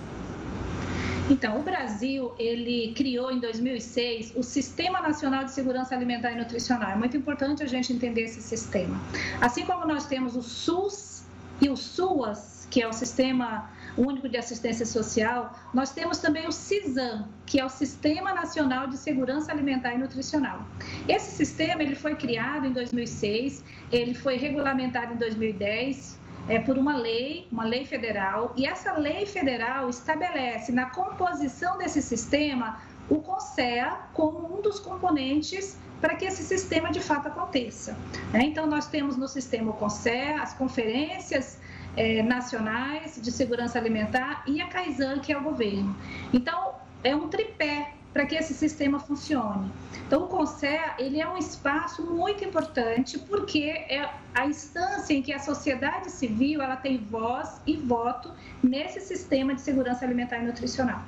Então, 1.33 1.61
o 1.61 1.63
Brasil, 1.63 2.35
ele 2.39 2.93
criou 2.95 3.33
em 3.33 3.41
2006 3.41 4.35
o 4.37 4.43
Sistema 4.43 5.01
Nacional 5.01 5.45
de 5.45 5.51
Segurança 5.51 5.95
Alimentar 5.95 6.33
e 6.33 6.37
Nutricional. 6.37 6.91
É 6.91 6.95
muito 6.95 7.17
importante 7.17 7.63
a 7.63 7.67
gente 7.67 7.91
entender 7.91 8.25
esse 8.25 8.43
sistema. 8.43 9.01
Assim 9.41 9.65
como 9.65 9.87
nós 9.87 10.05
temos 10.05 10.37
o 10.37 10.43
SUS 10.43 11.25
e 11.59 11.71
o 11.71 11.77
SUAS, 11.77 12.69
que 12.71 12.83
é 12.83 12.87
o 12.87 12.93
Sistema 12.93 13.71
Único 13.97 14.29
de 14.29 14.37
Assistência 14.37 14.85
Social, 14.85 15.59
nós 15.73 15.91
temos 15.91 16.19
também 16.19 16.47
o 16.47 16.53
CISAM, 16.53 17.27
que 17.47 17.59
é 17.59 17.65
o 17.65 17.71
Sistema 17.71 18.35
Nacional 18.35 18.87
de 18.87 18.99
Segurança 18.99 19.51
Alimentar 19.53 19.95
e 19.95 19.99
Nutricional. 19.99 20.67
Esse 21.09 21.31
sistema 21.35 21.83
ele 21.83 21.95
foi 21.95 22.15
criado 22.15 22.67
em 22.67 22.73
2006, 22.73 23.65
ele 23.91 24.13
foi 24.13 24.37
regulamentado 24.37 25.15
em 25.15 25.17
2010 25.17 26.21
é, 26.49 26.59
por 26.59 26.77
uma 26.77 26.97
lei, 26.97 27.47
uma 27.51 27.65
lei 27.65 27.85
federal, 27.85 28.53
e 28.57 28.67
essa 28.67 28.93
lei 28.93 29.27
federal 29.27 29.89
estabelece 29.89 30.73
na 30.73 30.87
composição 30.87 31.79
desse 31.79 32.03
sistema 32.03 32.81
o 33.09 33.21
CONSEA 33.21 33.99
como 34.13 34.59
um 34.59 34.63
dos 34.63 34.79
componentes 34.79 35.77
para 36.01 36.17
que 36.17 36.25
esse 36.25 36.43
sistema 36.43 36.91
de 36.91 37.01
fato 37.01 37.29
aconteça. 37.29 37.97
Né? 38.33 38.43
Então, 38.45 38.67
nós 38.67 38.87
temos 38.87 39.17
no 39.17 39.29
sistema 39.29 39.71
o 39.71 39.75
CONSEA, 39.75 40.43
as 40.43 40.53
conferências 40.55 41.61
é, 41.97 42.23
nacionais 42.23 43.21
de 43.23 43.31
segurança 43.31 43.79
alimentar 43.79 44.43
e 44.47 44.61
a 44.61 44.67
Kaizen, 44.67 45.21
que 45.21 45.33
é 45.33 45.39
o 45.39 45.43
governo. 45.43 45.97
Então, 46.33 46.75
é 47.05 47.15
um 47.15 47.29
tripé 47.29 47.93
para 48.13 48.27
que 48.27 48.35
esse 48.35 48.53
sistema 48.53 48.99
funcione. 48.99 49.71
Então, 50.07 50.25
o 50.25 50.27
CONSEA, 50.27 50.95
ele 50.99 51.21
é 51.21 51.29
um 51.29 51.37
espaço 51.37 52.03
muito 52.05 52.45
importante 52.45 53.19
porque 53.19 53.63
é 53.89 54.11
a 54.35 54.47
instância 54.47 55.13
em 55.13 55.21
que 55.21 55.33
a 55.33 55.39
sociedade 55.39 56.11
civil 56.11 56.63
ela 56.63 56.77
tem 56.77 56.99
voz 56.99 57.61
e 57.67 57.77
voto 57.77 58.31
nesse 58.63 59.01
sistema 59.01 59.55
de 59.55 59.61
segurança 59.61 60.05
alimentar 60.05 60.39
e 60.39 60.47
nutricional. 60.47 61.03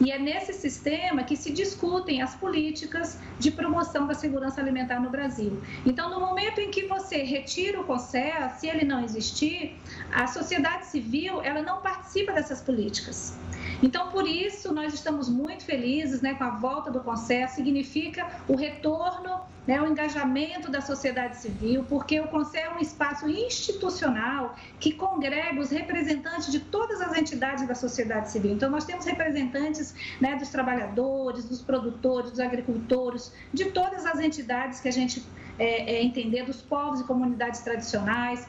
E 0.00 0.10
é 0.10 0.18
nesse 0.18 0.52
sistema 0.52 1.24
que 1.24 1.36
se 1.36 1.50
discutem 1.50 2.20
as 2.20 2.34
políticas 2.34 3.18
de 3.38 3.50
promoção 3.50 4.06
da 4.06 4.14
segurança 4.14 4.60
alimentar 4.60 5.00
no 5.00 5.08
Brasil. 5.08 5.58
Então, 5.86 6.10
no 6.10 6.20
momento 6.20 6.60
em 6.60 6.70
que 6.70 6.86
você 6.86 7.22
retira 7.22 7.80
o 7.80 7.84
CONSEA, 7.84 8.50
se 8.58 8.68
ele 8.68 8.84
não 8.84 9.02
existir, 9.02 9.80
a 10.12 10.26
sociedade 10.26 10.86
civil 10.86 11.40
ela 11.42 11.62
não 11.62 11.80
participa 11.80 12.32
dessas 12.32 12.60
políticas. 12.60 13.38
Então, 13.82 14.10
por 14.10 14.26
isso, 14.26 14.72
nós 14.72 14.92
estamos 14.92 15.28
muito 15.28 15.64
felizes 15.64 16.20
né, 16.20 16.34
com 16.34 16.44
a 16.44 16.50
volta 16.50 16.90
do 16.90 17.00
CONSER, 17.00 17.48
significa 17.48 18.26
o 18.48 18.54
retorno, 18.54 19.40
né, 19.66 19.80
o 19.80 19.86
engajamento 19.86 20.70
da 20.70 20.80
sociedade 20.80 21.36
civil, 21.36 21.84
porque 21.88 22.20
o 22.20 22.28
CONSER 22.28 22.66
é 22.66 22.74
um 22.74 22.78
espaço 22.78 23.28
institucional 23.28 24.54
que 24.78 24.92
congrega 24.92 25.60
os 25.60 25.70
representantes 25.70 26.52
de 26.52 26.60
todas 26.60 27.00
as 27.00 27.16
entidades 27.16 27.66
da 27.66 27.74
sociedade 27.74 28.30
civil. 28.30 28.52
Então, 28.52 28.70
nós 28.70 28.84
temos 28.84 29.04
representantes 29.04 29.94
né, 30.20 30.36
dos 30.36 30.50
trabalhadores, 30.50 31.44
dos 31.44 31.60
produtores, 31.60 32.30
dos 32.30 32.40
agricultores, 32.40 33.32
de 33.52 33.66
todas 33.66 34.06
as 34.06 34.20
entidades 34.20 34.80
que 34.80 34.88
a 34.88 34.92
gente 34.92 35.24
é, 35.58 35.96
é, 35.96 36.02
entender, 36.02 36.44
dos 36.44 36.62
povos 36.62 37.00
e 37.00 37.04
comunidades 37.04 37.60
tradicionais. 37.60 38.46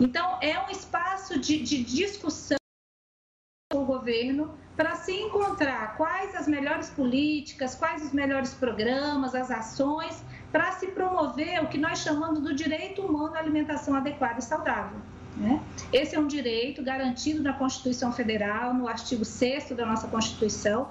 Então, 0.00 0.38
é 0.42 0.58
um 0.58 0.70
espaço 0.70 1.38
de, 1.38 1.62
de 1.62 1.84
discussão 1.84 2.56
o 3.74 3.84
governo 3.84 4.56
para 4.76 4.94
se 4.94 5.12
encontrar 5.12 5.96
quais 5.96 6.34
as 6.34 6.46
melhores 6.46 6.88
políticas, 6.90 7.74
quais 7.74 8.04
os 8.04 8.12
melhores 8.12 8.54
programas, 8.54 9.34
as 9.34 9.50
ações 9.50 10.22
para 10.56 10.72
se 10.72 10.86
promover 10.86 11.62
o 11.62 11.66
que 11.66 11.76
nós 11.76 11.98
chamamos 11.98 12.40
do 12.40 12.54
direito 12.54 13.02
humano 13.02 13.34
à 13.34 13.38
alimentação 13.40 13.94
adequada 13.94 14.38
e 14.38 14.42
saudável. 14.42 14.98
Né? 15.36 15.60
Esse 15.92 16.16
é 16.16 16.18
um 16.18 16.26
direito 16.26 16.82
garantido 16.82 17.42
na 17.42 17.52
Constituição 17.52 18.10
Federal, 18.10 18.72
no 18.72 18.88
artigo 18.88 19.22
6 19.22 19.72
da 19.72 19.84
nossa 19.84 20.08
Constituição, 20.08 20.88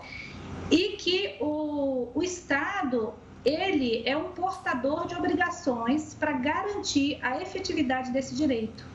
e 0.69 0.89
que 0.97 1.35
o, 1.41 2.11
o 2.13 2.21
Estado 2.21 3.15
ele 3.43 4.03
é 4.05 4.15
um 4.15 4.33
portador 4.33 5.07
de 5.07 5.15
obrigações 5.15 6.13
para 6.13 6.33
garantir 6.33 7.17
a 7.23 7.41
efetividade 7.41 8.11
desse 8.11 8.35
direito. 8.35 8.85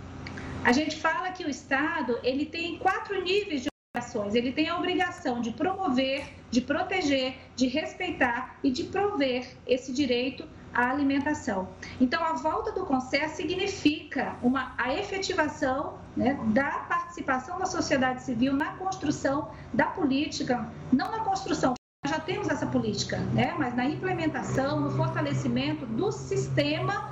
A 0.65 0.71
gente 0.71 0.97
fala 0.97 1.33
que 1.33 1.45
o 1.45 1.51
Estado 1.51 2.17
ele 2.23 2.47
tem 2.47 2.79
quatro 2.79 3.21
níveis 3.21 3.63
de 3.63 3.71
obrigações. 3.93 4.37
Ele 4.37 4.53
tem 4.53 4.69
a 4.69 4.79
obrigação 4.79 5.41
de 5.41 5.51
promover, 5.51 6.29
de 6.49 6.61
proteger, 6.61 7.35
de 7.57 7.67
respeitar 7.67 8.57
e 8.63 8.71
de 8.71 8.85
prover 8.85 9.57
esse 9.67 9.93
direito 9.93 10.47
à 10.73 10.91
alimentação. 10.91 11.69
Então, 12.01 12.23
a 12.23 12.35
volta 12.35 12.73
do 12.73 12.85
CONSER 12.87 13.29
significa 13.31 14.37
uma, 14.43 14.75
a 14.79 14.95
efetivação 14.95 15.99
né, 16.17 16.39
da 16.47 16.71
participação 16.71 17.59
da 17.59 17.67
sociedade 17.67 18.23
civil 18.23 18.53
na 18.53 18.73
construção 18.75 19.51
da 19.73 19.87
política, 19.87 20.69
não 20.93 21.11
na 21.11 21.21
construção, 21.21 21.75
já 22.07 22.19
temos 22.19 22.49
essa 22.49 22.67
política, 22.67 23.19
né, 23.35 23.55
mas 23.59 23.75
na 23.77 23.85
implementação, 23.85 24.81
no 24.81 24.91
fortalecimento 24.91 25.85
do 25.87 26.11
sistema 26.11 27.11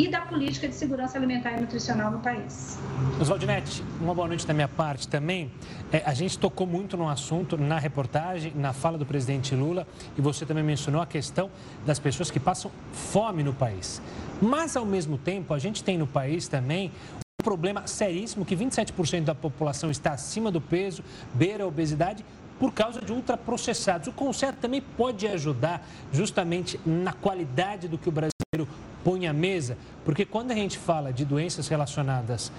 e 0.00 0.08
da 0.08 0.22
política 0.22 0.66
de 0.66 0.74
segurança 0.74 1.18
alimentar 1.18 1.52
e 1.52 1.60
nutricional 1.60 2.10
no 2.10 2.20
país. 2.20 2.78
Oswaldinete, 3.20 3.84
uma 4.00 4.14
boa 4.14 4.26
noite 4.26 4.46
da 4.46 4.54
minha 4.54 4.66
parte 4.66 5.06
também. 5.06 5.50
É, 5.92 6.02
a 6.06 6.14
gente 6.14 6.38
tocou 6.38 6.66
muito 6.66 6.96
no 6.96 7.06
assunto 7.06 7.58
na 7.58 7.78
reportagem, 7.78 8.50
na 8.56 8.72
fala 8.72 8.96
do 8.96 9.04
presidente 9.04 9.54
Lula, 9.54 9.86
e 10.16 10.22
você 10.22 10.46
também 10.46 10.64
mencionou 10.64 11.02
a 11.02 11.06
questão 11.06 11.50
das 11.84 11.98
pessoas 11.98 12.30
que 12.30 12.40
passam 12.40 12.70
fome 12.94 13.42
no 13.42 13.52
país. 13.52 14.00
Mas, 14.40 14.74
ao 14.74 14.86
mesmo 14.86 15.18
tempo, 15.18 15.52
a 15.52 15.58
gente 15.58 15.84
tem 15.84 15.98
no 15.98 16.06
país 16.06 16.48
também 16.48 16.90
um 17.38 17.44
problema 17.44 17.86
seríssimo 17.86 18.46
que 18.46 18.56
27% 18.56 19.24
da 19.24 19.34
população 19.34 19.90
está 19.90 20.12
acima 20.12 20.50
do 20.50 20.62
peso, 20.62 21.04
beira 21.34 21.64
a 21.64 21.66
obesidade, 21.66 22.24
por 22.58 22.72
causa 22.72 23.02
de 23.02 23.12
ultraprocessados. 23.12 24.08
O 24.08 24.12
conceito 24.12 24.56
também 24.56 24.80
pode 24.80 25.26
ajudar 25.26 25.86
justamente 26.10 26.80
na 26.86 27.12
qualidade 27.12 27.86
do 27.86 27.98
que 27.98 28.08
o 28.08 28.12
brasileiro 28.12 28.66
põe 29.04 29.26
à 29.26 29.32
mesa, 29.32 29.76
porque 30.04 30.24
quando 30.24 30.50
a 30.50 30.54
gente 30.54 30.78
fala 30.78 31.12
de 31.12 31.24
doenças 31.24 31.68
relacionadas 31.68 32.52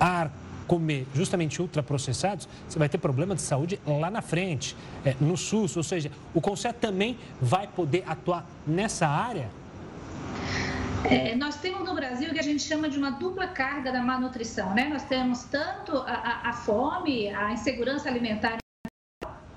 a 0.00 0.28
comer 0.66 1.06
justamente 1.14 1.62
ultraprocessados, 1.62 2.48
você 2.68 2.78
vai 2.78 2.88
ter 2.88 2.98
problema 2.98 3.34
de 3.34 3.42
saúde 3.42 3.80
lá 3.86 4.10
na 4.10 4.20
frente, 4.20 4.76
é, 5.04 5.14
no 5.20 5.36
SUS, 5.36 5.76
ou 5.76 5.82
seja, 5.82 6.10
o 6.34 6.40
Conselho 6.40 6.74
também 6.74 7.16
vai 7.40 7.66
poder 7.66 8.04
atuar 8.06 8.44
nessa 8.66 9.06
área? 9.06 9.48
É, 11.04 11.36
nós 11.36 11.56
temos 11.56 11.86
no 11.86 11.94
Brasil 11.94 12.30
o 12.30 12.32
que 12.32 12.40
a 12.40 12.42
gente 12.42 12.62
chama 12.62 12.88
de 12.88 12.98
uma 12.98 13.10
dupla 13.10 13.46
carga 13.46 13.92
da 13.92 14.02
malnutrição, 14.02 14.74
né? 14.74 14.88
Nós 14.88 15.04
temos 15.04 15.44
tanto 15.44 15.96
a, 15.98 16.02
a, 16.02 16.50
a 16.50 16.52
fome, 16.52 17.28
a 17.28 17.52
insegurança 17.52 18.08
alimentar 18.08 18.58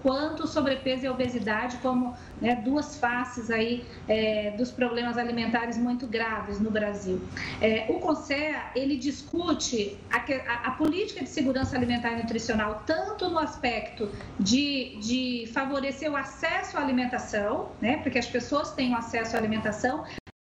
quanto 0.01 0.47
sobrepeso 0.47 1.05
e 1.05 1.09
obesidade 1.09 1.77
como 1.77 2.15
né, 2.41 2.55
duas 2.55 2.97
faces 2.97 3.51
aí 3.51 3.85
é, 4.07 4.51
dos 4.51 4.71
problemas 4.71 5.17
alimentares 5.17 5.77
muito 5.77 6.07
graves 6.07 6.59
no 6.59 6.71
Brasil. 6.71 7.21
É, 7.61 7.85
o 7.89 7.99
CONSEA, 7.99 8.71
ele 8.75 8.97
discute 8.97 9.97
a, 10.11 10.17
a, 10.17 10.67
a, 10.67 10.71
política 10.71 11.23
de 11.23 11.29
segurança 11.29 11.75
alimentar 11.75 12.13
e 12.13 12.17
nutricional 12.17 12.83
tanto 12.85 13.29
no 13.29 13.39
aspecto 13.39 14.09
de, 14.39 14.97
de 15.01 15.49
favorecer 15.53 16.11
o 16.11 16.15
acesso 16.15 16.77
à 16.77 16.81
alimentação, 16.81 17.69
né, 17.81 17.97
porque 17.97 18.19
as 18.19 18.27
pessoas 18.27 18.71
tenham 18.71 18.97
acesso 18.97 19.35
à 19.35 19.39
alimentação, 19.39 20.05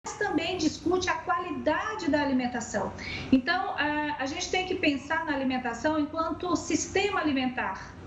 mas 0.04 0.18
também 0.18 0.56
discute 0.56 1.08
a 1.08 1.14
qualidade 1.14 2.10
da 2.10 2.22
alimentação. 2.22 2.92
Então, 3.30 3.74
a 3.76 4.26
gente 4.26 4.50
tem 4.50 4.66
que 4.66 4.74
pensar 4.74 5.24
na 5.24 5.34
alimentação 5.34 5.98
enquanto 5.98 6.54
sistema 6.56 7.20
alimentar. 7.20 7.99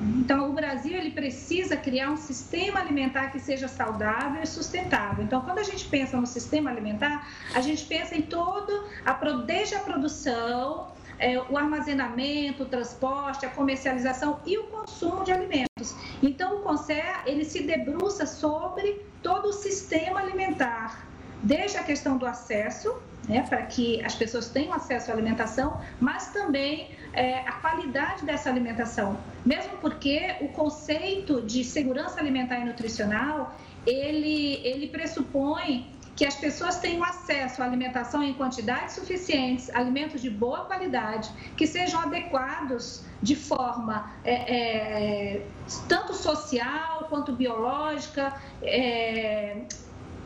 Então, 0.00 0.50
o 0.50 0.52
Brasil 0.54 0.96
ele 0.96 1.10
precisa 1.10 1.76
criar 1.76 2.10
um 2.10 2.16
sistema 2.16 2.80
alimentar 2.80 3.30
que 3.30 3.38
seja 3.38 3.68
saudável 3.68 4.42
e 4.42 4.46
sustentável. 4.46 5.22
Então, 5.22 5.42
quando 5.42 5.58
a 5.58 5.62
gente 5.62 5.86
pensa 5.88 6.18
no 6.18 6.26
sistema 6.26 6.70
alimentar, 6.70 7.28
a 7.54 7.60
gente 7.60 7.84
pensa 7.84 8.16
em 8.16 8.22
todo, 8.22 8.86
a, 9.04 9.12
desde 9.46 9.74
a 9.74 9.80
produção, 9.80 10.88
é, 11.18 11.38
o 11.38 11.58
armazenamento, 11.58 12.62
o 12.62 12.66
transporte, 12.66 13.44
a 13.44 13.50
comercialização 13.50 14.40
e 14.46 14.56
o 14.56 14.64
consumo 14.64 15.22
de 15.22 15.32
alimentos. 15.32 15.94
Então, 16.22 16.56
o 16.56 16.62
CONSER 16.62 17.22
ele 17.26 17.44
se 17.44 17.62
debruça 17.62 18.24
sobre 18.24 19.04
todo 19.22 19.48
o 19.48 19.52
sistema 19.52 20.20
alimentar, 20.20 21.06
desde 21.42 21.76
a 21.76 21.82
questão 21.82 22.16
do 22.16 22.24
acesso, 22.26 22.94
né, 23.28 23.44
para 23.48 23.62
que 23.62 24.02
as 24.04 24.14
pessoas 24.14 24.48
tenham 24.48 24.72
acesso 24.72 25.10
à 25.10 25.14
alimentação, 25.14 25.80
mas 26.00 26.28
também 26.28 26.90
é, 27.12 27.40
a 27.40 27.52
qualidade 27.52 28.24
dessa 28.24 28.48
alimentação. 28.48 29.18
Mesmo 29.44 29.76
porque 29.78 30.36
o 30.40 30.48
conceito 30.48 31.42
de 31.42 31.64
segurança 31.64 32.20
alimentar 32.20 32.58
e 32.60 32.64
nutricional, 32.64 33.54
ele, 33.86 34.60
ele 34.64 34.88
pressupõe 34.88 35.86
que 36.20 36.26
as 36.26 36.34
pessoas 36.34 36.78
tenham 36.78 37.02
acesso 37.02 37.62
à 37.62 37.64
alimentação 37.64 38.22
em 38.22 38.34
quantidades 38.34 38.94
suficientes, 38.94 39.70
alimentos 39.70 40.20
de 40.20 40.28
boa 40.28 40.66
qualidade, 40.66 41.30
que 41.56 41.66
sejam 41.66 41.98
adequados 41.98 43.02
de 43.22 43.34
forma 43.34 44.12
é, 44.22 44.34
é, 44.34 45.46
tanto 45.88 46.14
social 46.14 47.06
quanto 47.08 47.32
biológica, 47.32 48.34
é, 48.62 49.62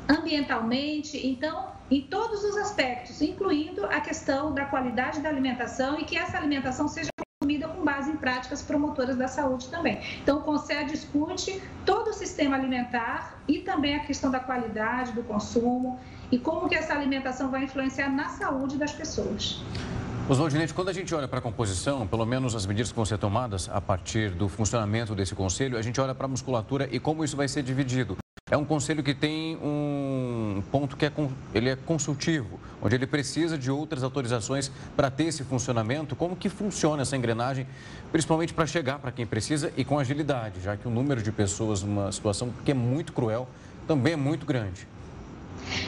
ambientalmente. 0.08 1.24
Então, 1.24 1.73
em 1.94 2.00
todos 2.00 2.42
os 2.42 2.56
aspectos, 2.56 3.22
incluindo 3.22 3.86
a 3.86 4.00
questão 4.00 4.52
da 4.52 4.64
qualidade 4.64 5.20
da 5.20 5.28
alimentação 5.28 6.00
e 6.00 6.04
que 6.04 6.16
essa 6.16 6.36
alimentação 6.36 6.88
seja 6.88 7.08
consumida 7.40 7.68
com 7.68 7.84
base 7.84 8.10
em 8.10 8.16
práticas 8.16 8.62
promotoras 8.62 9.16
da 9.16 9.28
saúde 9.28 9.68
também. 9.68 10.00
Então, 10.20 10.38
o 10.38 10.42
Conselho 10.42 10.88
discute 10.88 11.62
todo 11.86 12.08
o 12.08 12.12
sistema 12.12 12.56
alimentar 12.56 13.38
e 13.46 13.60
também 13.60 13.94
a 13.94 14.00
questão 14.00 14.28
da 14.28 14.40
qualidade 14.40 15.12
do 15.12 15.22
consumo 15.22 16.00
e 16.32 16.38
como 16.38 16.68
que 16.68 16.74
essa 16.74 16.92
alimentação 16.94 17.48
vai 17.48 17.62
influenciar 17.62 18.08
na 18.08 18.28
saúde 18.28 18.76
das 18.76 18.92
pessoas. 18.92 19.62
Oswaldinete, 20.28 20.74
quando 20.74 20.88
a 20.88 20.92
gente 20.92 21.14
olha 21.14 21.28
para 21.28 21.38
a 21.38 21.42
composição, 21.42 22.06
pelo 22.08 22.26
menos 22.26 22.56
as 22.56 22.66
medidas 22.66 22.90
que 22.90 22.96
vão 22.96 23.04
ser 23.04 23.18
tomadas 23.18 23.68
a 23.68 23.80
partir 23.80 24.30
do 24.30 24.48
funcionamento 24.48 25.14
desse 25.14 25.34
conselho, 25.34 25.78
a 25.78 25.82
gente 25.82 26.00
olha 26.00 26.14
para 26.14 26.26
a 26.26 26.28
musculatura 26.28 26.88
e 26.90 26.98
como 26.98 27.22
isso 27.22 27.36
vai 27.36 27.46
ser 27.46 27.62
dividido. 27.62 28.16
É 28.50 28.58
um 28.58 28.64
conselho 28.64 29.02
que 29.02 29.14
tem 29.14 29.56
um 29.56 30.62
ponto 30.70 30.98
que 30.98 31.06
é, 31.06 31.12
ele 31.54 31.70
é 31.70 31.76
consultivo, 31.76 32.60
onde 32.82 32.94
ele 32.94 33.06
precisa 33.06 33.56
de 33.56 33.70
outras 33.70 34.02
autorizações 34.02 34.70
para 34.94 35.10
ter 35.10 35.24
esse 35.24 35.42
funcionamento. 35.44 36.14
Como 36.14 36.36
que 36.36 36.50
funciona 36.50 37.00
essa 37.00 37.16
engrenagem, 37.16 37.66
principalmente 38.12 38.52
para 38.52 38.66
chegar 38.66 38.98
para 38.98 39.10
quem 39.10 39.24
precisa 39.24 39.72
e 39.78 39.82
com 39.82 39.98
agilidade, 39.98 40.60
já 40.60 40.76
que 40.76 40.86
o 40.86 40.90
número 40.90 41.22
de 41.22 41.32
pessoas 41.32 41.82
numa 41.82 42.12
situação 42.12 42.52
que 42.66 42.72
é 42.72 42.74
muito 42.74 43.14
cruel 43.14 43.48
também 43.88 44.12
é 44.12 44.16
muito 44.16 44.44
grande. 44.44 44.86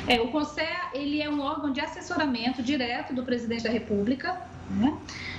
É, 0.08 0.18
o 0.22 0.28
CONSEA 0.28 0.92
ele 0.94 1.20
é 1.20 1.28
um 1.28 1.42
órgão 1.42 1.70
de 1.70 1.82
assessoramento 1.82 2.62
direto 2.62 3.12
do 3.12 3.22
presidente 3.22 3.64
da 3.64 3.70
República. 3.70 4.34
Né? 4.70 4.96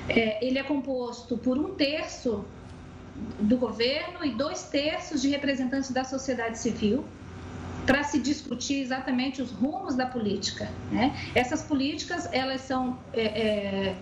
É, 0.08 0.46
ele 0.46 0.60
é 0.60 0.64
composto 0.64 1.36
por 1.36 1.58
um 1.58 1.74
terço 1.74 2.46
do 3.40 3.58
governo 3.58 4.24
e 4.24 4.32
dois 4.32 4.64
terços 4.64 5.22
de 5.22 5.30
representantes 5.30 5.92
da 5.92 6.04
sociedade 6.04 6.58
civil 6.58 7.06
para 7.86 8.04
se 8.04 8.20
discutir 8.20 8.82
exatamente 8.82 9.42
os 9.42 9.52
rumos 9.52 9.96
da 9.96 10.06
política. 10.06 10.70
Né? 10.92 11.16
Essas 11.34 11.64
políticas 11.64 12.28
elas 12.34 12.62
são 12.62 13.00
é, 13.14 13.22
é, 13.22 13.96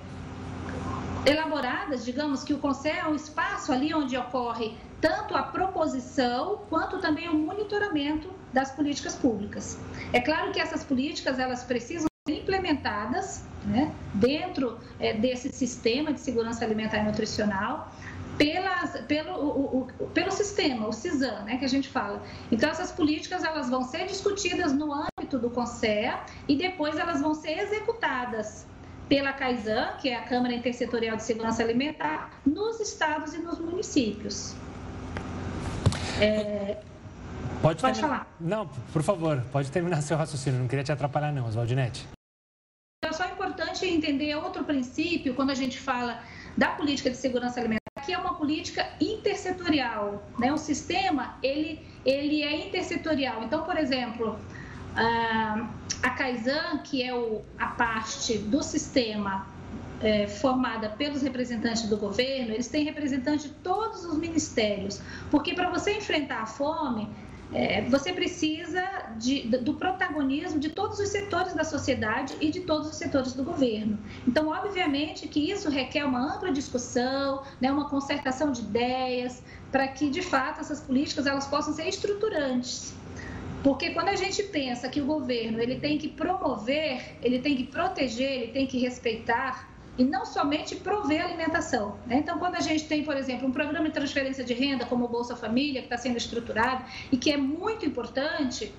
elaboradas, 1.26 2.04
digamos 2.04 2.44
que 2.44 2.54
o 2.54 2.58
Conselho 2.58 3.00
é 3.00 3.08
um 3.08 3.16
espaço 3.16 3.72
ali 3.72 3.94
onde 3.94 4.18
ocorre 4.18 4.76
tanto 5.00 5.36
a 5.36 5.44
proposição 5.44 6.62
quanto 6.68 7.00
também 7.00 7.30
o 7.30 7.36
monitoramento 7.36 8.30
das 8.52 8.72
políticas 8.72 9.16
públicas. 9.16 9.78
É 10.12 10.20
claro 10.20 10.52
que 10.52 10.60
essas 10.60 10.84
políticas 10.84 11.38
elas 11.38 11.64
precisam 11.64 12.08
ser 12.28 12.40
implementadas 12.40 13.44
né, 13.66 13.94
dentro 14.14 14.80
é, 15.00 15.14
desse 15.14 15.50
sistema 15.52 16.12
de 16.12 16.20
segurança 16.20 16.66
alimentar 16.66 16.98
e 16.98 17.04
nutricional 17.04 17.92
pelas, 18.38 19.02
pelo, 19.02 19.34
o, 19.34 19.88
o, 20.00 20.08
pelo 20.08 20.32
sistema, 20.32 20.88
o 20.88 20.94
CISAM, 20.94 21.44
né, 21.44 21.58
que 21.58 21.66
a 21.66 21.70
gente 21.70 21.88
fala. 21.88 22.22
Então, 22.52 22.70
essas 22.70 22.92
políticas 22.92 23.44
elas 23.44 23.70
vão 23.70 23.84
ser 23.84 24.06
discutidas 24.08 24.74
no 24.74 24.94
âmbito 24.94 25.40
do 25.40 25.50
CONSEA 25.50 26.20
e 26.48 26.56
depois 26.56 26.98
elas 26.98 27.22
vão 27.22 27.34
ser 27.34 27.60
executadas 27.60 28.66
pela 29.08 29.32
CAISAN, 29.34 29.94
que 30.02 30.10
é 30.10 30.18
a 30.18 30.24
Câmara 30.24 30.54
Intersetorial 30.54 31.16
de 31.16 31.24
Segurança 31.24 31.62
Alimentar, 31.64 32.32
nos 32.46 32.80
estados 32.80 33.34
e 33.34 33.38
nos 33.38 33.60
municípios. 33.60 34.56
É... 36.20 36.78
Pode, 37.62 37.82
pode 37.82 38.02
falar. 38.02 38.28
Não, 38.40 38.68
por 38.92 39.02
favor, 39.02 39.44
pode 39.52 39.72
terminar 39.72 40.02
seu 40.02 40.18
raciocínio. 40.18 40.60
Não 40.60 40.68
queria 40.68 40.84
te 40.84 40.92
atrapalhar, 40.92 41.32
não, 41.32 41.48
Oswaldinete. 41.48 42.08
Então, 42.98 43.10
é 43.10 43.14
só 43.14 43.32
importante 43.32 43.86
entender 43.86 44.36
outro 44.36 44.64
princípio 44.64 45.34
quando 45.36 45.52
a 45.52 45.56
gente 45.56 45.80
fala 45.80 46.20
da 46.58 46.70
política 46.70 47.10
de 47.10 47.18
segurança 47.18 47.60
alimentar 47.60 47.85
que 48.06 48.14
é 48.14 48.18
uma 48.18 48.36
política 48.36 48.88
intersetorial, 49.02 50.24
né? 50.38 50.54
O 50.54 50.58
sistema 50.58 51.38
ele 51.42 51.80
ele 52.06 52.44
é 52.44 52.68
intersetorial. 52.68 53.44
Então, 53.44 53.64
por 53.64 53.78
exemplo, 53.78 54.38
a 56.04 56.10
Kaizen, 56.12 56.78
que 56.84 57.02
é 57.02 57.14
o, 57.14 57.42
a 57.58 57.68
parte 57.68 58.38
do 58.38 58.62
sistema 58.62 59.48
é, 60.02 60.28
formada 60.28 60.90
pelos 60.90 61.22
representantes 61.22 61.90
do 61.90 61.98
governo, 61.98 62.54
eles 62.54 62.68
têm 62.68 62.84
representantes 62.84 63.46
de 63.46 63.52
todos 63.56 64.06
os 64.06 64.18
ministérios, 64.18 65.02
porque 65.32 65.54
para 65.54 65.70
você 65.70 65.98
enfrentar 65.98 66.44
a 66.44 66.46
fome, 66.46 67.10
é, 67.54 67.82
você 67.84 68.12
precisa 68.12 68.82
de, 69.18 69.48
do 69.48 69.76
protagonismo 69.76 70.60
de 70.60 70.70
todos 70.70 71.00
os 71.00 71.10
setores 71.10 71.54
da 71.54 71.64
sociedade 71.64 72.36
e 72.42 72.50
de 72.50 72.62
todos 72.62 72.90
os 72.90 72.96
setores 72.96 73.34
do 73.34 73.44
governo. 73.44 73.98
Então, 74.28 74.50
obviamente 74.50 75.28
que 75.28 75.52
isso 75.52 75.70
requer 75.70 76.06
uma 76.06 76.36
ampla 76.36 76.52
discussão, 76.52 77.44
né, 77.62 77.72
uma 77.72 77.90
concertação 77.90 78.52
de 78.52 78.62
ideias, 78.62 79.44
para 79.72 79.88
que, 79.88 80.10
de 80.10 80.22
fato, 80.22 80.62
essas 80.62 80.82
políticas 80.82 81.26
elas 81.28 81.48
possam 81.48 81.74
ser 81.74 81.88
estruturantes. 81.88 82.94
Porque 83.64 83.92
quando 83.92 84.10
a 84.10 84.16
gente 84.16 84.44
pensa 84.44 84.88
que 84.90 85.02
o 85.02 85.06
governo 85.06 85.60
ele 85.60 85.80
tem 85.80 85.98
que 85.98 86.08
promover, 86.08 87.18
ele 87.22 87.40
tem 87.40 87.56
que 87.56 87.64
proteger, 87.64 88.32
ele 88.32 88.52
tem 88.52 88.68
que 88.68 88.78
respeitar 88.78 89.75
e 89.98 90.04
não 90.04 90.26
somente 90.26 90.76
prover 90.76 91.24
alimentação. 91.24 91.98
Né? 92.06 92.18
Então, 92.18 92.38
quando 92.38 92.56
a 92.56 92.60
gente 92.60 92.86
tem, 92.88 93.04
por 93.04 93.16
exemplo, 93.16 93.48
um 93.48 93.52
programa 93.52 93.86
de 93.86 93.94
transferência 93.94 94.44
de 94.44 94.54
renda 94.54 94.86
como 94.86 95.06
o 95.06 95.08
Bolsa 95.08 95.36
Família, 95.36 95.82
que 95.82 95.88
está 95.88 95.98
sendo 95.98 96.18
estruturado 96.18 96.84
e 97.12 97.18
que 97.18 97.32
é 97.32 97.38
muito 97.38 97.86
importante, 97.86 98.74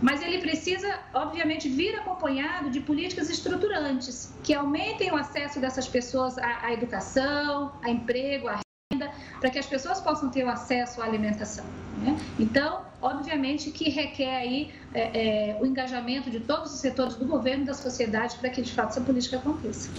mas 0.00 0.22
ele 0.22 0.38
precisa, 0.38 0.98
obviamente, 1.12 1.68
vir 1.68 1.94
acompanhado 1.96 2.70
de 2.70 2.80
políticas 2.80 3.28
estruturantes 3.28 4.32
que 4.42 4.54
aumentem 4.54 5.12
o 5.12 5.16
acesso 5.16 5.60
dessas 5.60 5.86
pessoas 5.86 6.38
à, 6.38 6.66
à 6.66 6.72
educação, 6.72 7.72
a 7.82 7.90
emprego, 7.90 8.48
à 8.48 8.60
renda, 8.92 9.10
para 9.38 9.50
que 9.50 9.58
as 9.58 9.66
pessoas 9.66 10.00
possam 10.00 10.30
ter 10.30 10.44
o 10.44 10.48
acesso 10.48 11.02
à 11.02 11.04
alimentação. 11.04 11.64
Né? 11.98 12.16
Então, 12.38 12.82
obviamente 13.02 13.70
que 13.70 13.90
requer 13.90 14.36
aí 14.36 14.72
é, 14.94 15.50
é, 15.50 15.58
o 15.60 15.66
engajamento 15.66 16.30
de 16.30 16.40
todos 16.40 16.72
os 16.72 16.80
setores 16.80 17.16
do 17.16 17.26
governo 17.26 17.64
e 17.64 17.66
da 17.66 17.74
sociedade 17.74 18.36
para 18.38 18.48
que, 18.48 18.62
de 18.62 18.72
fato, 18.72 18.90
essa 18.90 19.00
política 19.02 19.36
aconteça. 19.36 19.90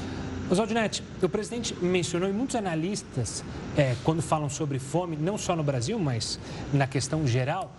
Oswaldinete, 0.51 1.01
o 1.23 1.29
presidente 1.29 1.73
mencionou 1.81 2.27
e 2.27 2.33
muitos 2.33 2.57
analistas, 2.57 3.41
é, 3.77 3.95
quando 4.03 4.21
falam 4.21 4.49
sobre 4.49 4.79
fome, 4.79 5.15
não 5.15 5.37
só 5.37 5.55
no 5.55 5.63
Brasil, 5.63 5.97
mas 5.97 6.37
na 6.73 6.85
questão 6.85 7.25
geral, 7.25 7.71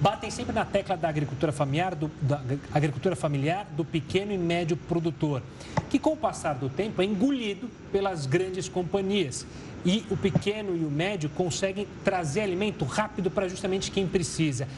batem 0.00 0.30
sempre 0.30 0.52
na 0.52 0.64
tecla 0.64 0.96
da 0.96 1.08
agricultura 1.08 1.50
familiar, 1.50 1.96
do, 1.96 2.08
da 2.22 2.40
agricultura 2.72 3.16
familiar, 3.16 3.66
do 3.76 3.84
pequeno 3.84 4.30
e 4.30 4.38
médio 4.38 4.76
produtor, 4.76 5.42
que 5.90 5.98
com 5.98 6.12
o 6.12 6.16
passar 6.16 6.54
do 6.54 6.68
tempo 6.68 7.02
é 7.02 7.04
engolido 7.04 7.68
pelas 7.90 8.24
grandes 8.24 8.68
companhias. 8.68 9.44
E 9.84 10.06
o 10.08 10.16
pequeno 10.16 10.76
e 10.76 10.84
o 10.84 10.90
médio 10.90 11.28
conseguem 11.30 11.88
trazer 12.04 12.42
alimento 12.42 12.84
rápido 12.84 13.32
para 13.32 13.48
justamente 13.48 13.90
quem 13.90 14.06
precisa. 14.06 14.68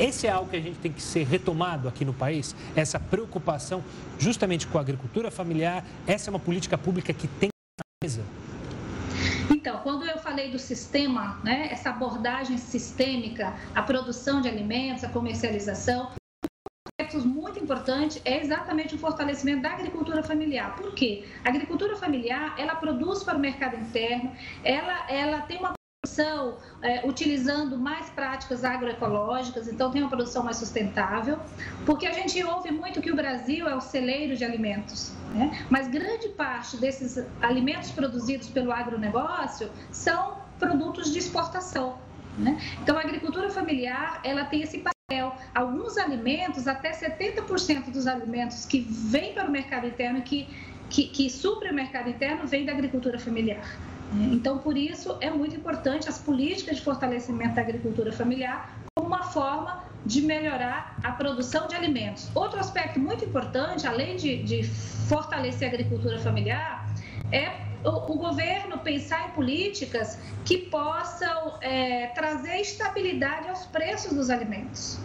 Esse 0.00 0.26
é 0.26 0.30
algo 0.30 0.48
que 0.48 0.56
a 0.56 0.60
gente 0.60 0.78
tem 0.78 0.90
que 0.90 1.02
ser 1.02 1.26
retomado 1.26 1.86
aqui 1.86 2.06
no 2.06 2.14
país, 2.14 2.56
essa 2.74 2.98
preocupação 2.98 3.84
justamente 4.18 4.66
com 4.66 4.78
a 4.78 4.80
agricultura 4.80 5.30
familiar. 5.30 5.84
Essa 6.06 6.30
é 6.30 6.32
uma 6.32 6.38
política 6.38 6.78
pública 6.78 7.12
que 7.12 7.28
tem 7.28 7.50
na 7.78 7.84
mesa. 8.02 8.22
Então, 9.50 9.78
quando 9.82 10.06
eu 10.06 10.16
falei 10.16 10.50
do 10.50 10.58
sistema, 10.58 11.38
né, 11.44 11.68
essa 11.70 11.90
abordagem 11.90 12.56
sistêmica, 12.56 13.54
a 13.74 13.82
produção 13.82 14.40
de 14.40 14.48
alimentos, 14.48 15.04
a 15.04 15.08
comercialização, 15.10 16.10
muito 17.18 17.58
importantes 17.58 18.22
é 18.24 18.40
exatamente 18.40 18.94
o 18.94 18.98
fortalecimento 18.98 19.62
da 19.62 19.72
agricultura 19.72 20.22
familiar. 20.22 20.76
Por 20.76 20.94
quê? 20.94 21.24
A 21.44 21.48
agricultura 21.48 21.96
familiar, 21.96 22.54
ela 22.56 22.76
produz 22.76 23.24
para 23.24 23.36
o 23.36 23.40
mercado 23.40 23.76
interno, 23.76 24.32
ela, 24.62 25.10
ela 25.10 25.40
tem 25.42 25.58
uma 25.58 25.72
produção 26.02 26.56
é, 26.80 27.06
utilizando 27.06 27.76
mais 27.76 28.08
práticas 28.08 28.64
agroecológicas, 28.64 29.68
então 29.68 29.90
tem 29.90 30.02
uma 30.02 30.08
produção 30.08 30.42
mais 30.42 30.56
sustentável, 30.56 31.38
porque 31.84 32.06
a 32.06 32.12
gente 32.12 32.42
ouve 32.42 32.70
muito 32.70 33.02
que 33.02 33.12
o 33.12 33.16
Brasil 33.16 33.68
é 33.68 33.74
o 33.74 33.80
celeiro 33.82 34.34
de 34.34 34.42
alimentos, 34.42 35.12
né? 35.34 35.66
mas 35.68 35.88
grande 35.88 36.30
parte 36.30 36.78
desses 36.78 37.22
alimentos 37.42 37.90
produzidos 37.90 38.48
pelo 38.48 38.72
agronegócio 38.72 39.70
são 39.92 40.38
produtos 40.58 41.12
de 41.12 41.18
exportação. 41.18 41.98
Né? 42.38 42.58
Então, 42.82 42.96
a 42.96 43.00
agricultura 43.00 43.50
familiar 43.50 44.20
ela 44.24 44.44
tem 44.46 44.62
esse 44.62 44.78
papel. 44.78 45.34
Alguns 45.54 45.98
alimentos, 45.98 46.66
até 46.66 46.92
70% 46.92 47.90
dos 47.90 48.06
alimentos 48.06 48.64
que 48.64 48.80
vêm 48.80 49.34
para 49.34 49.46
o 49.46 49.50
mercado 49.50 49.86
interno, 49.86 50.22
que, 50.22 50.48
que, 50.88 51.08
que 51.08 51.28
supre 51.28 51.70
o 51.70 51.74
mercado 51.74 52.08
interno, 52.08 52.46
vem 52.46 52.64
da 52.64 52.72
agricultura 52.72 53.18
familiar. 53.18 53.66
Então, 54.32 54.58
por 54.58 54.76
isso, 54.76 55.16
é 55.20 55.30
muito 55.30 55.54
importante 55.54 56.08
as 56.08 56.18
políticas 56.18 56.76
de 56.76 56.82
fortalecimento 56.82 57.54
da 57.54 57.62
agricultura 57.62 58.10
familiar 58.12 58.76
como 58.94 59.06
uma 59.06 59.22
forma 59.22 59.84
de 60.04 60.22
melhorar 60.22 60.96
a 61.02 61.12
produção 61.12 61.68
de 61.68 61.74
alimentos. 61.74 62.28
Outro 62.34 62.58
aspecto 62.58 62.98
muito 62.98 63.24
importante, 63.24 63.86
além 63.86 64.16
de, 64.16 64.42
de 64.42 64.64
fortalecer 64.64 65.68
a 65.68 65.72
agricultura 65.72 66.18
familiar, 66.18 66.92
é 67.30 67.50
o, 67.84 68.12
o, 68.12 68.16
governo 68.16 68.78
pensar 68.78 69.28
em 69.28 69.30
políticas 69.32 70.18
que 70.44 70.58
possam 70.58 71.58
é, 71.60 72.08
trazer 72.08 72.60
estabilidade 72.60 73.48
aos 73.48 73.64
preços 73.66 74.12
dos 74.12 74.30
alimentos. 74.30 74.98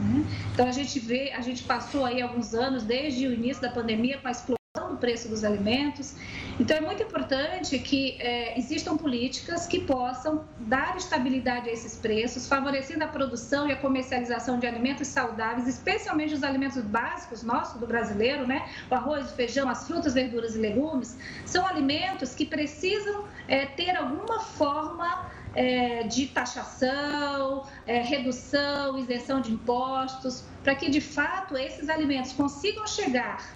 Né? 0.00 0.24
Então 0.52 0.66
a 0.66 0.72
gente 0.72 0.98
vê, 0.98 1.32
a 1.32 1.40
gente 1.40 1.62
passou 1.62 2.04
aí 2.04 2.22
alguns 2.22 2.54
anos 2.54 2.82
desde 2.82 3.26
o 3.26 3.32
início 3.32 3.62
da 3.62 3.70
pandemia 3.70 4.18
com 4.18 4.28
a 4.28 4.30
explosão 4.30 4.56
do 4.90 4.96
preço 4.96 5.28
dos 5.28 5.44
alimentos. 5.44 6.14
Então, 6.58 6.74
é 6.78 6.80
muito 6.80 7.02
importante 7.02 7.78
que 7.78 8.16
é, 8.18 8.58
existam 8.58 8.96
políticas 8.96 9.66
que 9.66 9.80
possam 9.80 10.46
dar 10.58 10.96
estabilidade 10.96 11.68
a 11.68 11.72
esses 11.72 11.96
preços, 11.96 12.48
favorecendo 12.48 13.04
a 13.04 13.08
produção 13.08 13.68
e 13.68 13.72
a 13.72 13.76
comercialização 13.76 14.58
de 14.58 14.66
alimentos 14.66 15.06
saudáveis, 15.08 15.68
especialmente 15.68 16.32
os 16.32 16.42
alimentos 16.42 16.82
básicos 16.82 17.42
nossos, 17.42 17.78
do 17.78 17.86
brasileiro, 17.86 18.46
né? 18.46 18.66
O 18.90 18.94
arroz, 18.94 19.30
o 19.30 19.34
feijão, 19.34 19.68
as 19.68 19.86
frutas, 19.86 20.14
verduras 20.14 20.56
e 20.56 20.58
legumes, 20.58 21.18
são 21.44 21.66
alimentos 21.66 22.34
que 22.34 22.46
precisam 22.46 23.24
é, 23.46 23.66
ter 23.66 23.94
alguma 23.94 24.40
forma 24.40 25.26
é, 25.54 26.04
de 26.04 26.26
taxação, 26.28 27.66
é, 27.86 28.00
redução, 28.00 28.98
isenção 28.98 29.42
de 29.42 29.52
impostos, 29.52 30.42
para 30.64 30.74
que 30.74 30.88
de 30.88 31.02
fato 31.02 31.54
esses 31.56 31.90
alimentos 31.90 32.32
consigam 32.32 32.86
chegar 32.86 33.55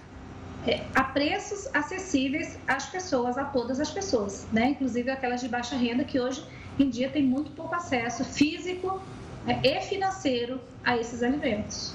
é, 0.67 0.81
a 0.93 1.03
preços 1.03 1.67
acessíveis 1.73 2.57
às 2.67 2.85
pessoas, 2.85 3.37
a 3.37 3.43
todas 3.43 3.79
as 3.79 3.89
pessoas, 3.89 4.47
né? 4.51 4.69
inclusive 4.69 5.09
aquelas 5.09 5.41
de 5.41 5.47
baixa 5.47 5.75
renda 5.75 6.03
que 6.03 6.19
hoje 6.19 6.43
em 6.77 6.89
dia 6.89 7.09
têm 7.09 7.23
muito 7.23 7.51
pouco 7.51 7.73
acesso 7.73 8.23
físico 8.23 9.01
né, 9.45 9.59
e 9.63 9.81
financeiro 9.81 10.59
a 10.83 10.97
esses 10.97 11.23
alimentos. 11.23 11.93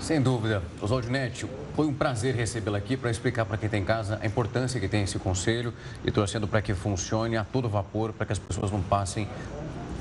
Sem 0.00 0.20
dúvida. 0.20 0.62
Oswaldo 0.80 1.10
Neto, 1.10 1.48
foi 1.74 1.86
um 1.86 1.94
prazer 1.94 2.34
recebê-la 2.34 2.78
aqui 2.78 2.96
para 2.96 3.10
explicar 3.10 3.44
para 3.44 3.56
quem 3.56 3.68
tem 3.68 3.82
em 3.82 3.84
casa 3.84 4.18
a 4.22 4.26
importância 4.26 4.78
que 4.78 4.88
tem 4.88 5.02
esse 5.02 5.18
conselho 5.18 5.72
e 6.04 6.10
torcendo 6.10 6.46
para 6.46 6.62
que 6.62 6.74
funcione 6.74 7.36
a 7.36 7.44
todo 7.44 7.68
vapor, 7.68 8.12
para 8.12 8.26
que 8.26 8.32
as 8.32 8.38
pessoas 8.38 8.70
não 8.70 8.82
passem 8.82 9.28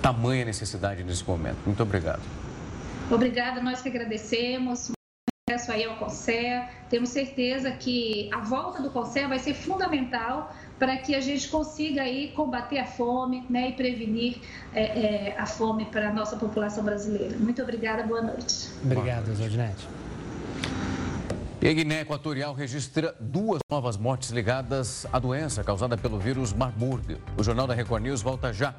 tamanha 0.01 0.45
necessidade 0.45 1.03
nesse 1.03 1.25
momento. 1.25 1.57
Muito 1.65 1.81
obrigado. 1.81 2.21
Obrigada, 3.09 3.61
nós 3.61 3.81
que 3.81 3.89
agradecemos 3.89 4.91
acesso 5.53 5.71
aí 5.71 5.85
ao 5.85 5.95
CONSER. 5.95 6.67
Temos 6.89 7.09
certeza 7.09 7.71
que 7.71 8.29
a 8.33 8.39
volta 8.39 8.81
do 8.81 8.89
CONSER 8.89 9.27
vai 9.27 9.39
ser 9.39 9.53
fundamental 9.53 10.53
para 10.77 10.97
que 10.97 11.15
a 11.15 11.21
gente 11.21 11.47
consiga 11.47 12.01
aí 12.01 12.31
combater 12.35 12.79
a 12.79 12.85
fome 12.85 13.45
né, 13.49 13.69
e 13.69 13.73
prevenir 13.73 14.37
é, 14.73 14.83
é, 14.83 15.35
a 15.37 15.45
fome 15.45 15.85
para 15.85 16.09
a 16.09 16.13
nossa 16.13 16.35
população 16.35 16.83
brasileira. 16.83 17.37
Muito 17.37 17.61
obrigada, 17.61 18.03
boa 18.03 18.21
noite. 18.21 18.69
Obrigado, 18.83 19.33
Zodinete. 19.35 19.87
E 21.61 21.69
a 21.69 21.73
Guiné 21.73 22.01
Equatorial 22.01 22.53
registra 22.53 23.15
duas 23.21 23.59
novas 23.71 23.95
mortes 23.95 24.31
ligadas 24.31 25.07
à 25.13 25.19
doença 25.19 25.63
causada 25.63 25.97
pelo 25.97 26.19
vírus 26.19 26.51
Marburg. 26.51 27.17
O 27.37 27.43
Jornal 27.43 27.65
da 27.65 27.73
Record 27.73 28.03
News 28.03 28.21
volta 28.21 28.51
já. 28.51 28.75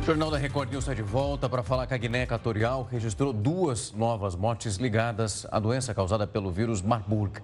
O 0.00 0.02
Jornal 0.02 0.30
da 0.30 0.38
Record 0.38 0.70
News 0.70 0.84
está 0.84 0.94
de 0.94 1.02
volta 1.02 1.46
para 1.46 1.62
falar 1.62 1.86
que 1.86 1.92
a 1.92 1.96
Guiné 1.98 2.22
Equatorial 2.22 2.88
registrou 2.90 3.34
duas 3.34 3.92
novas 3.92 4.34
mortes 4.34 4.76
ligadas 4.76 5.46
à 5.52 5.60
doença 5.60 5.92
causada 5.92 6.26
pelo 6.26 6.50
vírus 6.50 6.80
Marburg. 6.80 7.38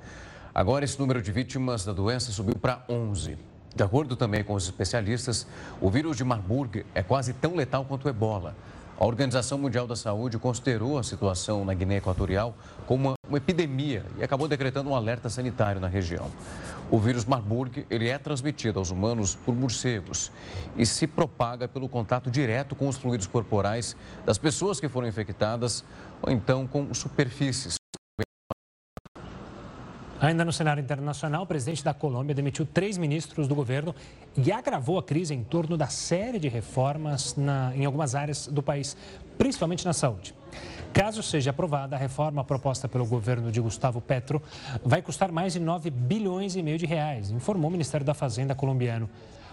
Agora, 0.54 0.82
esse 0.82 0.98
número 0.98 1.20
de 1.20 1.30
vítimas 1.30 1.84
da 1.84 1.92
doença 1.92 2.32
subiu 2.32 2.54
para 2.54 2.82
11. 2.88 3.36
De 3.74 3.82
acordo 3.82 4.16
também 4.16 4.42
com 4.42 4.54
os 4.54 4.64
especialistas, 4.64 5.46
o 5.82 5.90
vírus 5.90 6.16
de 6.16 6.24
Marburg 6.24 6.86
é 6.94 7.02
quase 7.02 7.34
tão 7.34 7.54
letal 7.54 7.84
quanto 7.84 8.06
o 8.06 8.08
ebola. 8.08 8.56
A 8.98 9.04
Organização 9.04 9.58
Mundial 9.58 9.86
da 9.86 9.94
Saúde 9.94 10.38
considerou 10.38 10.98
a 10.98 11.02
situação 11.02 11.62
na 11.62 11.74
Guiné 11.74 11.98
Equatorial 11.98 12.56
como 12.86 13.10
uma, 13.10 13.14
uma 13.28 13.36
epidemia 13.36 14.02
e 14.18 14.24
acabou 14.24 14.48
decretando 14.48 14.88
um 14.88 14.94
alerta 14.94 15.28
sanitário 15.28 15.78
na 15.78 15.88
região. 15.88 16.30
O 16.88 16.98
vírus 17.00 17.24
Marburg 17.24 17.84
ele 17.90 18.08
é 18.08 18.16
transmitido 18.16 18.78
aos 18.78 18.90
humanos 18.90 19.34
por 19.34 19.54
morcegos 19.54 20.30
e 20.76 20.86
se 20.86 21.06
propaga 21.06 21.66
pelo 21.66 21.88
contato 21.88 22.30
direto 22.30 22.76
com 22.76 22.88
os 22.88 22.96
fluidos 22.96 23.26
corporais 23.26 23.96
das 24.24 24.38
pessoas 24.38 24.78
que 24.78 24.88
foram 24.88 25.08
infectadas 25.08 25.84
ou 26.22 26.32
então 26.32 26.64
com 26.64 26.94
superfícies. 26.94 27.74
Ainda 30.20 30.44
no 30.44 30.52
cenário 30.52 30.80
internacional, 30.80 31.42
o 31.42 31.46
presidente 31.46 31.84
da 31.84 31.92
Colômbia 31.92 32.34
demitiu 32.34 32.64
três 32.64 32.96
ministros 32.96 33.46
do 33.46 33.54
governo 33.54 33.94
e 34.36 34.50
agravou 34.50 34.98
a 34.98 35.02
crise 35.02 35.34
em 35.34 35.44
torno 35.44 35.76
da 35.76 35.88
série 35.88 36.38
de 36.38 36.48
reformas 36.48 37.36
na, 37.36 37.76
em 37.76 37.84
algumas 37.84 38.14
áreas 38.14 38.46
do 38.46 38.62
país, 38.62 38.96
principalmente 39.36 39.84
na 39.84 39.92
saúde. 39.92 40.34
Caso 40.96 41.22
seja 41.22 41.50
aprovada, 41.50 41.94
a 41.94 41.98
reforma 41.98 42.42
proposta 42.42 42.88
pelo 42.88 43.04
governo 43.04 43.52
de 43.52 43.60
Gustavo 43.60 44.00
Petro 44.00 44.40
vai 44.82 45.02
custar 45.02 45.30
mais 45.30 45.52
de 45.52 45.60
9 45.60 45.90
bilhões 45.90 46.56
e 46.56 46.62
meio 46.62 46.78
de 46.78 46.86
reais, 46.86 47.30
informou 47.30 47.68
o 47.68 47.70
Ministério 47.70 48.04
da 48.04 48.14
Fazenda 48.14 48.54
colombiano. 48.54 49.06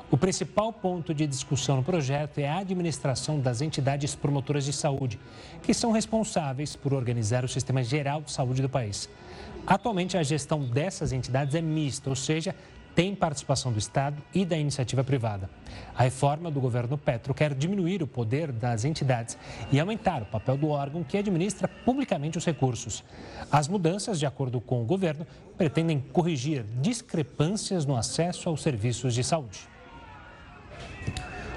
O 0.10 0.18
principal 0.18 0.72
ponto 0.72 1.14
de 1.14 1.28
discussão 1.28 1.76
no 1.76 1.84
projeto 1.84 2.38
é 2.38 2.48
a 2.48 2.60
administração 2.60 3.42
das 3.42 3.60
entidades 3.60 4.16
promotoras 4.16 4.64
de 4.64 4.72
saúde, 4.72 5.20
que 5.62 5.74
são 5.74 5.92
responsáveis 5.92 6.78
por 6.78 6.94
organizar 6.94 7.44
o 7.44 7.50
sistema 7.50 7.84
geral 7.84 8.22
de 8.22 8.32
saúde 8.32 8.62
do 8.62 8.70
país. 8.70 9.10
Atualmente, 9.68 10.18
a 10.18 10.24
gestão 10.24 10.62
dessas 10.64 11.12
entidades 11.12 11.56
é 11.56 11.62
mista, 11.62 12.10
ou 12.10 12.16
seja, 12.16 12.56
tem 12.96 13.16
participação 13.16 13.72
do 13.72 13.80
Estado 13.80 14.22
e 14.34 14.46
da 14.46 14.58
iniciativa 14.58 15.04
privada. 15.04 15.50
A 15.96 16.04
reforma 16.04 16.52
do 16.52 16.62
governo 16.62 16.98
Petro 16.98 17.34
quer 17.34 17.54
diminuir 17.54 18.04
o 18.04 18.08
poder 18.08 18.52
das 18.52 18.86
entidades 18.86 19.38
e 19.72 19.80
aumentar 19.80 20.22
o 20.22 20.26
papel 20.26 20.58
do 20.58 20.70
órgão 20.70 21.04
que 21.04 21.18
administra 21.18 21.68
publicamente 21.68 22.38
os 22.38 22.46
recursos. 22.46 23.04
As 23.52 23.68
mudanças, 23.68 24.20
de 24.20 24.26
acordo 24.26 24.62
com 24.62 24.82
o 24.82 24.86
governo, 24.86 25.26
pretendem 25.58 26.00
corrigir 26.00 26.64
discrepâncias 26.82 27.86
no 27.86 27.96
acesso 27.96 28.50
aos 28.50 28.62
serviços 28.62 29.14
de 29.14 29.24
saúde. 29.24 29.68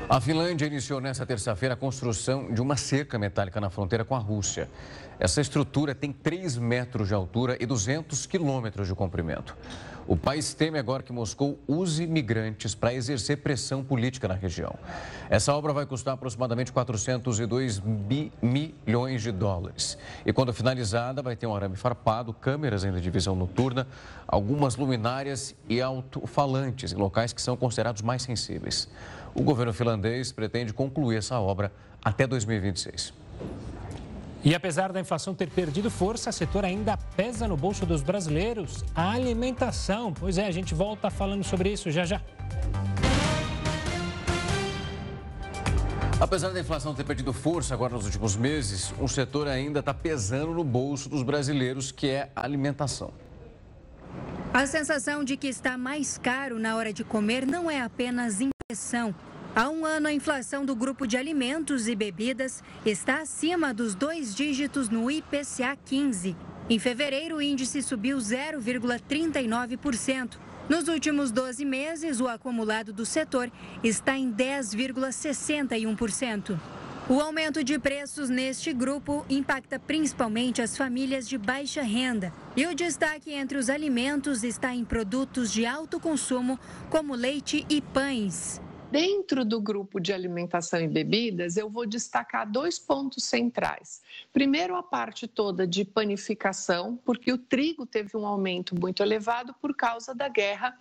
A 0.09 0.21
Finlândia 0.21 0.67
iniciou 0.67 1.01
nesta 1.01 1.27
terça-feira 1.27 1.75
a 1.75 1.77
construção 1.77 2.55
de 2.55 2.63
uma 2.63 2.77
cerca 2.77 3.19
metálica 3.19 3.61
na 3.61 3.69
fronteira 3.69 4.05
com 4.05 4.15
a 4.15 4.21
Rússia. 4.21 4.69
Essa 5.19 5.41
estrutura 5.41 5.97
tem 5.97 6.13
3 6.13 6.59
metros 6.59 7.09
de 7.09 7.15
altura 7.15 7.57
e 7.59 7.67
200 7.67 8.25
quilômetros 8.25 8.87
de 8.87 8.95
comprimento. 8.95 9.57
O 10.09 10.17
país 10.17 10.55
teme 10.55 10.79
agora 10.79 11.03
que 11.03 11.13
Moscou 11.13 11.59
use 11.67 12.07
migrantes 12.07 12.77
para 12.77 12.95
exercer 12.95 13.39
pressão 13.39 13.83
política 13.83 14.29
na 14.29 14.35
região. 14.35 14.73
Essa 15.29 15.53
obra 15.53 15.73
vai 15.73 15.85
custar 15.85 16.15
aproximadamente 16.15 16.71
402 16.71 17.83
milhões 18.41 19.23
de 19.23 19.33
dólares. 19.33 19.99
E 20.25 20.33
quando 20.33 20.53
finalizada, 20.53 21.23
vai 21.23 21.35
ter 21.35 21.49
um 21.49 21.57
arame 21.57 21.75
farpado, 21.75 22.33
câmeras 22.33 22.85
em 22.85 22.93
divisão 23.01 23.35
noturna, 23.35 23.85
algumas 24.29 24.77
luminárias 24.77 25.57
e 25.69 25.81
alto-falantes 25.81 26.93
em 26.93 26.97
locais 26.97 27.33
que 27.33 27.43
são 27.43 27.57
considerados 27.57 28.01
mais 28.01 28.23
sensíveis. 28.23 28.89
O 29.35 29.43
governo 29.43 29.73
finlandês 29.73 30.31
pretende 30.31 30.73
concluir 30.73 31.17
essa 31.17 31.41
obra 31.41 31.73
até 32.05 32.29
2026. 32.29 33.13
E 34.47 34.55
apesar 34.55 34.93
da 34.93 35.01
inflação 35.01 35.35
ter 35.35 35.51
perdido 35.51 35.91
força, 35.91 36.31
o 36.31 36.33
setor 36.33 36.65
ainda 36.65 36.97
pesa 36.97 37.49
no 37.49 37.57
bolso 37.57 37.85
dos 37.85 38.01
brasileiros. 38.01 38.85
A 38.95 39.11
alimentação. 39.11 40.13
Pois 40.13 40.39
é, 40.39 40.47
a 40.47 40.53
gente 40.53 40.73
volta 40.73 41.11
falando 41.11 41.43
sobre 41.43 41.73
isso 41.73 41.91
já 41.91 42.05
já. 42.05 42.23
Apesar 46.21 46.51
da 46.51 46.61
inflação 46.61 46.95
ter 46.95 47.03
perdido 47.03 47.33
força 47.33 47.75
agora 47.75 47.95
nos 47.95 48.05
últimos 48.05 48.37
meses, 48.37 48.95
um 49.01 49.09
setor 49.09 49.49
ainda 49.49 49.81
está 49.81 49.93
pesando 49.93 50.55
no 50.55 50.63
bolso 50.63 51.09
dos 51.09 51.25
brasileiros, 51.25 51.91
que 51.91 52.07
é 52.07 52.31
a 52.37 52.45
alimentação. 52.45 53.11
A 54.55 54.65
sensação 54.65 55.25
de 55.25 55.37
que 55.37 55.49
está 55.49 55.77
mais 55.77 56.19
caro 56.19 56.61
na 56.61 56.77
hora 56.77 56.93
de 56.93 57.03
comer 57.03 57.45
não 57.45 57.69
é 57.69 57.83
apenas 57.83 58.39
impressão. 58.41 59.13
Há 59.57 59.69
um 59.71 59.85
ano, 59.87 60.07
a 60.07 60.13
inflação 60.13 60.67
do 60.67 60.77
grupo 60.77 61.07
de 61.07 61.17
alimentos 61.17 61.89
e 61.89 61.97
bebidas 61.97 62.63
está 62.85 63.23
acima 63.23 63.73
dos 63.73 63.95
dois 63.95 64.35
dígitos 64.35 64.91
no 64.91 65.11
IPCA 65.11 65.75
15. 65.83 66.37
Em 66.69 66.79
fevereiro, 66.79 67.37
o 67.37 67.43
índice 67.43 67.81
subiu 67.81 68.19
0,39%. 68.19 70.37
Nos 70.69 70.89
últimos 70.89 71.31
12 71.31 71.65
meses, 71.65 72.21
o 72.21 72.29
acumulado 72.29 72.93
do 72.93 73.07
setor 73.07 73.51
está 73.83 74.19
em 74.19 74.31
10,61%. 74.31 76.61
O 77.09 77.19
aumento 77.19 77.65
de 77.65 77.79
preços 77.79 78.29
neste 78.29 78.75
grupo 78.75 79.25
impacta 79.27 79.79
principalmente 79.79 80.61
as 80.61 80.77
famílias 80.77 81.27
de 81.27 81.39
baixa 81.39 81.81
renda. 81.81 82.31
E 82.55 82.67
o 82.67 82.75
destaque 82.75 83.33
entre 83.33 83.57
os 83.57 83.71
alimentos 83.71 84.45
está 84.45 84.75
em 84.75 84.85
produtos 84.85 85.51
de 85.51 85.65
alto 85.65 85.99
consumo, 85.99 86.61
como 86.91 87.15
leite 87.15 87.65
e 87.71 87.81
pães. 87.81 88.61
Dentro 88.97 89.45
do 89.45 89.61
grupo 89.61 90.01
de 90.01 90.11
alimentação 90.11 90.81
e 90.81 90.89
bebidas, 90.89 91.59
eu 91.59 91.69
vou 91.69 91.85
destacar 91.85 92.51
dois 92.51 92.79
pontos 92.79 93.25
centrais. 93.25 94.01
Primeiro, 94.33 94.75
a 94.75 94.83
parte 94.83 95.29
toda 95.29 95.67
de 95.67 95.85
panificação, 95.85 96.99
porque 97.05 97.31
o 97.31 97.37
trigo 97.37 97.85
teve 97.85 98.17
um 98.17 98.27
aumento 98.27 98.75
muito 98.75 99.03
elevado 99.03 99.55
por 99.61 99.77
causa 99.77 100.15
da 100.15 100.31
guerra 100.31 100.75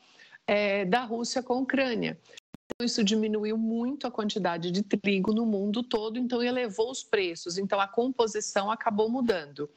é, 0.47 0.85
da 0.85 1.03
Rússia 1.03 1.43
com 1.43 1.55
a 1.55 1.57
Ucrânia. 1.57 2.17
Então, 2.53 2.85
isso 2.85 3.03
diminuiu 3.03 3.57
muito 3.57 4.07
a 4.07 4.11
quantidade 4.11 4.71
de 4.71 4.81
trigo 4.81 5.33
no 5.33 5.45
mundo 5.45 5.83
todo, 5.83 6.17
então 6.17 6.41
elevou 6.41 6.91
os 6.91 7.03
preços. 7.03 7.57
Então, 7.57 7.81
a 7.81 7.87
composição 7.87 8.71
acabou 8.71 9.09
mudando. 9.09 9.69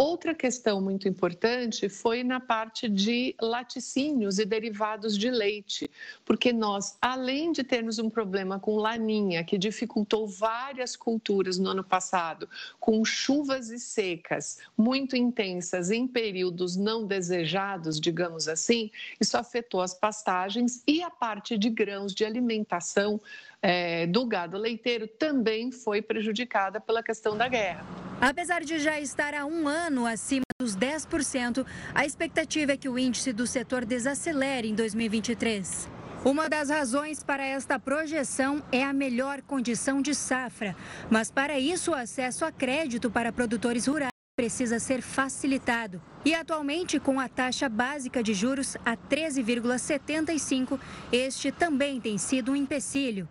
Outra 0.00 0.32
questão 0.32 0.80
muito 0.80 1.08
importante 1.08 1.88
foi 1.88 2.22
na 2.22 2.38
parte 2.38 2.88
de 2.88 3.34
laticínios 3.40 4.38
e 4.38 4.44
derivados 4.44 5.18
de 5.18 5.28
leite, 5.28 5.90
porque 6.24 6.52
nós, 6.52 6.96
além 7.02 7.50
de 7.50 7.64
termos 7.64 7.98
um 7.98 8.08
problema 8.08 8.60
com 8.60 8.76
laninha, 8.76 9.42
que 9.42 9.58
dificultou 9.58 10.24
várias 10.24 10.94
culturas 10.94 11.58
no 11.58 11.70
ano 11.70 11.82
passado, 11.82 12.48
com 12.78 13.04
chuvas 13.04 13.70
e 13.70 13.78
secas 13.80 14.58
muito 14.76 15.16
intensas 15.16 15.90
em 15.90 16.06
períodos 16.06 16.76
não 16.76 17.04
desejados, 17.04 17.98
digamos 17.98 18.46
assim, 18.46 18.92
isso 19.20 19.36
afetou 19.36 19.80
as 19.80 19.94
pastagens 19.94 20.80
e 20.86 21.02
a 21.02 21.10
parte 21.10 21.58
de 21.58 21.68
grãos 21.68 22.14
de 22.14 22.24
alimentação 22.24 23.20
é, 23.62 24.06
do 24.06 24.26
gado 24.26 24.56
leiteiro 24.56 25.06
também 25.06 25.72
foi 25.72 26.00
prejudicada 26.00 26.80
pela 26.80 27.02
questão 27.02 27.36
da 27.36 27.48
guerra. 27.48 27.84
Apesar 28.20 28.62
de 28.62 28.78
já 28.78 29.00
estar 29.00 29.34
há 29.34 29.46
um 29.46 29.68
ano 29.68 30.06
acima 30.06 30.42
dos 30.60 30.76
10%, 30.76 31.64
a 31.94 32.04
expectativa 32.04 32.72
é 32.72 32.76
que 32.76 32.88
o 32.88 32.98
índice 32.98 33.32
do 33.32 33.46
setor 33.46 33.84
desacelere 33.84 34.68
em 34.68 34.74
2023. 34.74 35.88
Uma 36.24 36.48
das 36.48 36.68
razões 36.68 37.22
para 37.22 37.46
esta 37.46 37.78
projeção 37.78 38.62
é 38.72 38.82
a 38.82 38.92
melhor 38.92 39.40
condição 39.42 40.02
de 40.02 40.14
safra, 40.14 40.74
mas 41.08 41.30
para 41.30 41.60
isso 41.60 41.92
o 41.92 41.94
acesso 41.94 42.44
a 42.44 42.50
crédito 42.50 43.08
para 43.08 43.32
produtores 43.32 43.86
rurais 43.86 44.10
precisa 44.36 44.78
ser 44.78 45.00
facilitado. 45.00 46.02
E 46.24 46.34
atualmente, 46.34 46.98
com 46.98 47.18
a 47.18 47.28
taxa 47.28 47.68
básica 47.68 48.22
de 48.22 48.34
juros 48.34 48.76
a 48.84 48.96
13,75, 48.96 50.78
este 51.12 51.52
também 51.52 52.00
tem 52.00 52.18
sido 52.18 52.52
um 52.52 52.56
empecilho. 52.56 53.28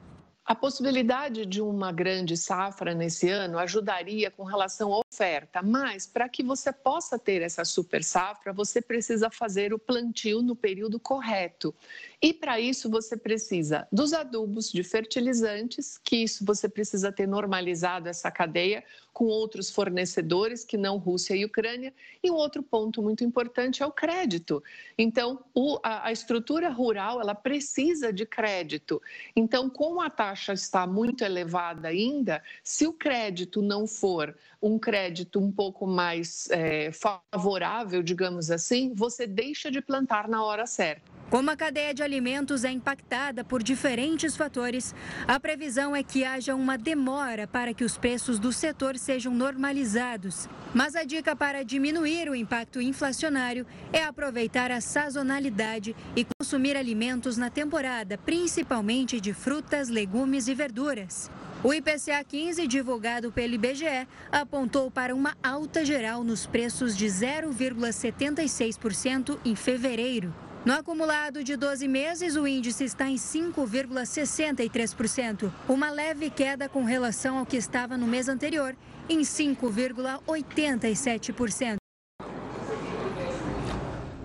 A 0.48 0.56
possibilidade 0.56 1.46
de 1.46 1.62
uma 1.62 1.92
grande 1.92 2.38
safra 2.38 2.94
nesse 2.94 3.30
ano 3.30 3.60
ajudaria 3.60 4.32
com 4.32 4.46
relação 4.46 4.94
à 4.94 5.02
oferta, 5.02 5.62
mas 5.62 6.08
para 6.08 6.30
que 6.30 6.42
você 6.42 6.72
possa 6.72 7.20
ter 7.20 7.42
essa 7.42 7.66
super 7.66 8.02
safra, 8.02 8.54
você 8.54 8.82
precisa 8.82 9.30
fazer 9.30 9.74
o 9.74 9.78
plantio 9.78 10.42
no 10.42 10.56
período 10.56 11.02
correto. 11.02 11.76
E 12.20 12.34
para 12.34 12.60
isso 12.60 12.90
você 12.90 13.16
precisa 13.16 13.88
dos 13.92 14.12
adubos, 14.12 14.72
de 14.72 14.84
fertilizantes, 14.84 16.00
que 16.00 16.18
isso 16.18 16.44
você 16.44 16.68
precisa 16.68 17.12
ter 17.12 17.28
normalizado 17.28 18.10
essa 18.10 18.32
cadeia 18.32 18.84
com 19.14 19.26
outros 19.26 19.70
fornecedores 19.70 20.64
que 20.64 20.78
não 20.78 20.98
Rússia 20.98 21.36
e 21.36 21.46
Ucrânia. 21.46 21.94
E 22.24 22.32
um 22.32 22.34
outro 22.34 22.64
ponto 22.64 23.04
muito 23.04 23.24
importante 23.24 23.84
é 23.84 23.86
o 23.86 23.92
crédito. 23.92 24.64
Então, 24.98 25.44
o, 25.54 25.80
a, 25.84 26.08
a 26.08 26.12
estrutura 26.12 26.70
rural 26.70 27.22
ela 27.22 27.36
precisa 27.36 28.12
de 28.12 28.26
crédito. 28.26 29.02
Então, 29.36 29.70
como 29.70 30.02
a 30.02 30.10
taxa 30.10 30.54
está 30.54 30.88
muito 30.88 31.24
elevada 31.24 31.88
ainda, 31.88 32.42
se 32.64 32.88
o 32.88 32.94
crédito 32.94 33.62
não 33.62 33.86
for 33.86 34.36
um 34.62 34.80
crédito 34.80 35.40
um 35.40 35.52
pouco 35.52 35.86
mais 35.86 36.48
é, 36.50 36.92
favorável, 36.92 38.02
digamos 38.02 38.50
assim, 38.50 38.94
você 38.96 39.28
deixa 39.28 39.70
de 39.70 39.82
plantar 39.82 40.28
na 40.28 40.44
hora 40.44 40.66
certa. 40.66 41.18
Como 41.30 41.52
a 41.52 41.58
cadeia 41.58 41.94
de 41.94 42.02
alimentos 42.08 42.64
é 42.64 42.72
impactada 42.72 43.44
por 43.44 43.62
diferentes 43.62 44.38
fatores, 44.38 44.96
a 45.28 45.38
previsão 45.38 45.94
é 45.94 46.02
que 46.02 46.24
haja 46.24 46.56
uma 46.56 46.78
demora 46.78 47.46
para 47.46 47.74
que 47.74 47.84
os 47.84 47.98
preços 47.98 48.40
do 48.40 48.54
setor 48.54 48.98
sejam 48.98 49.34
normalizados. 49.34 50.48
Mas 50.74 50.96
a 50.96 51.04
dica 51.04 51.36
para 51.36 51.64
diminuir 51.64 52.30
o 52.30 52.36
impacto 52.36 52.80
inflacionário 52.80 53.66
é 53.92 54.06
aproveitar 54.06 54.72
a 54.72 54.80
sazonalidade 54.80 55.94
e 56.16 56.26
consumir 56.40 56.78
alimentos 56.78 57.36
na 57.36 57.50
temporada, 57.50 58.18
principalmente 58.18 59.20
de 59.20 59.34
frutas, 59.34 59.90
legumes 59.90 60.48
e 60.48 60.56
verduras. 60.56 61.30
O 61.62 61.74
IPCA 61.74 62.24
15, 62.26 62.66
divulgado 62.68 63.34
pelo 63.34 63.56
IBGE, 63.56 64.08
apontou 64.32 64.90
para 64.90 65.14
uma 65.14 65.36
alta 65.44 65.84
geral 65.84 66.24
nos 66.24 66.46
preços 66.46 66.96
de 66.96 67.08
0,76% 67.08 69.38
em 69.44 69.56
fevereiro. 69.56 70.47
No 70.68 70.74
acumulado 70.74 71.44
de 71.46 71.56
12 71.56 71.88
meses, 71.88 72.36
o 72.36 72.46
índice 72.46 72.84
está 72.84 73.10
em 73.10 73.16
5,63%, 73.16 75.50
uma 75.66 75.90
leve 75.90 76.30
queda 76.30 76.68
com 76.68 76.84
relação 76.84 77.38
ao 77.38 77.46
que 77.46 77.56
estava 77.56 77.98
no 77.98 78.06
mês 78.06 78.28
anterior, 78.28 78.76
em 79.08 79.22
5,87%. 79.22 81.78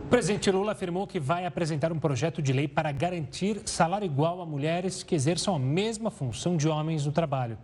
O 0.04 0.08
presidente 0.10 0.50
Lula 0.50 0.72
afirmou 0.72 1.06
que 1.06 1.20
vai 1.20 1.46
apresentar 1.46 1.92
um 1.92 2.00
projeto 2.00 2.42
de 2.42 2.52
lei 2.52 2.66
para 2.66 2.90
garantir 2.90 3.62
salário 3.64 4.04
igual 4.04 4.42
a 4.42 4.44
mulheres 4.44 5.04
que 5.04 5.14
exerçam 5.14 5.54
a 5.54 5.60
mesma 5.60 6.10
função 6.10 6.56
de 6.56 6.68
homens 6.68 7.06
no 7.06 7.12
trabalho. 7.12 7.56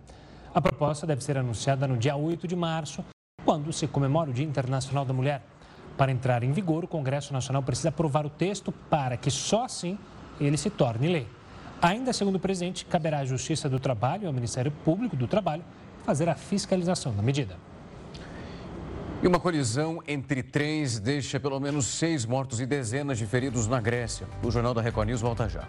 A 0.54 0.60
proposta 0.60 1.04
deve 1.04 1.24
ser 1.24 1.36
anunciada 1.36 1.88
no 1.88 1.96
dia 1.96 2.14
8 2.14 2.46
de 2.46 2.54
março, 2.54 3.04
quando 3.44 3.72
se 3.72 3.88
comemora 3.88 4.30
o 4.30 4.32
Dia 4.32 4.46
Internacional 4.46 5.04
da 5.04 5.12
Mulher. 5.12 5.42
Para 5.99 6.12
entrar 6.12 6.44
em 6.44 6.53
vigor, 6.53 6.84
o 6.84 6.88
Congresso 6.88 7.32
Nacional 7.32 7.61
precisa 7.61 7.88
aprovar 7.88 8.24
o 8.24 8.30
texto 8.30 8.70
para 8.88 9.16
que 9.16 9.32
só 9.32 9.64
assim 9.64 9.99
ele 10.40 10.57
se 10.57 10.70
torne 10.70 11.09
lei. 11.09 11.26
Ainda 11.82 12.12
segundo 12.12 12.36
o 12.36 12.40
presidente, 12.40 12.84
caberá 12.84 13.18
à 13.18 13.24
Justiça 13.24 13.68
do 13.68 13.80
Trabalho 13.80 14.22
e 14.22 14.26
ao 14.26 14.32
Ministério 14.32 14.70
Público 14.84 15.16
do 15.16 15.26
Trabalho 15.26 15.64
fazer 16.05 16.28
a 16.28 16.36
fiscalização 16.36 17.12
da 17.16 17.20
medida. 17.20 17.57
E 19.20 19.26
uma 19.26 19.40
colisão 19.40 20.01
entre 20.07 20.40
trens 20.40 21.01
deixa 21.01 21.40
pelo 21.40 21.59
menos 21.59 21.86
seis 21.86 22.24
mortos 22.24 22.61
e 22.61 22.66
dezenas 22.66 23.18
de 23.18 23.26
feridos 23.26 23.66
na 23.66 23.80
Grécia. 23.80 24.28
O 24.44 24.53
Jornal 24.53 24.72
da 24.72 24.80
Record 24.80 25.09
News 25.09 25.20
volta 25.20 25.49
já. 25.49 25.66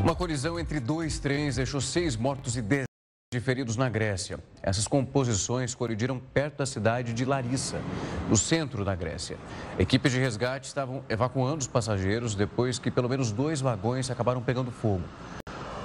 Uma 0.00 0.14
colisão 0.14 0.58
entre 0.60 0.78
dois 0.78 1.18
trens 1.18 1.56
deixou 1.56 1.80
seis 1.80 2.16
mortos 2.16 2.56
e 2.56 2.62
dezenas 2.62 2.91
de 3.32 3.40
feridos 3.40 3.78
na 3.78 3.88
Grécia. 3.88 4.38
Essas 4.62 4.86
composições 4.86 5.74
colidiram 5.74 6.20
perto 6.34 6.58
da 6.58 6.66
cidade 6.66 7.14
de 7.14 7.24
Larissa, 7.24 7.80
no 8.28 8.36
centro 8.36 8.84
da 8.84 8.94
Grécia. 8.94 9.38
Equipes 9.78 10.12
de 10.12 10.20
resgate 10.20 10.66
estavam 10.66 11.02
evacuando 11.08 11.62
os 11.62 11.66
passageiros 11.66 12.34
depois 12.34 12.78
que 12.78 12.90
pelo 12.90 13.08
menos 13.08 13.32
dois 13.32 13.62
vagões 13.62 14.10
acabaram 14.10 14.42
pegando 14.42 14.70
fogo. 14.70 15.02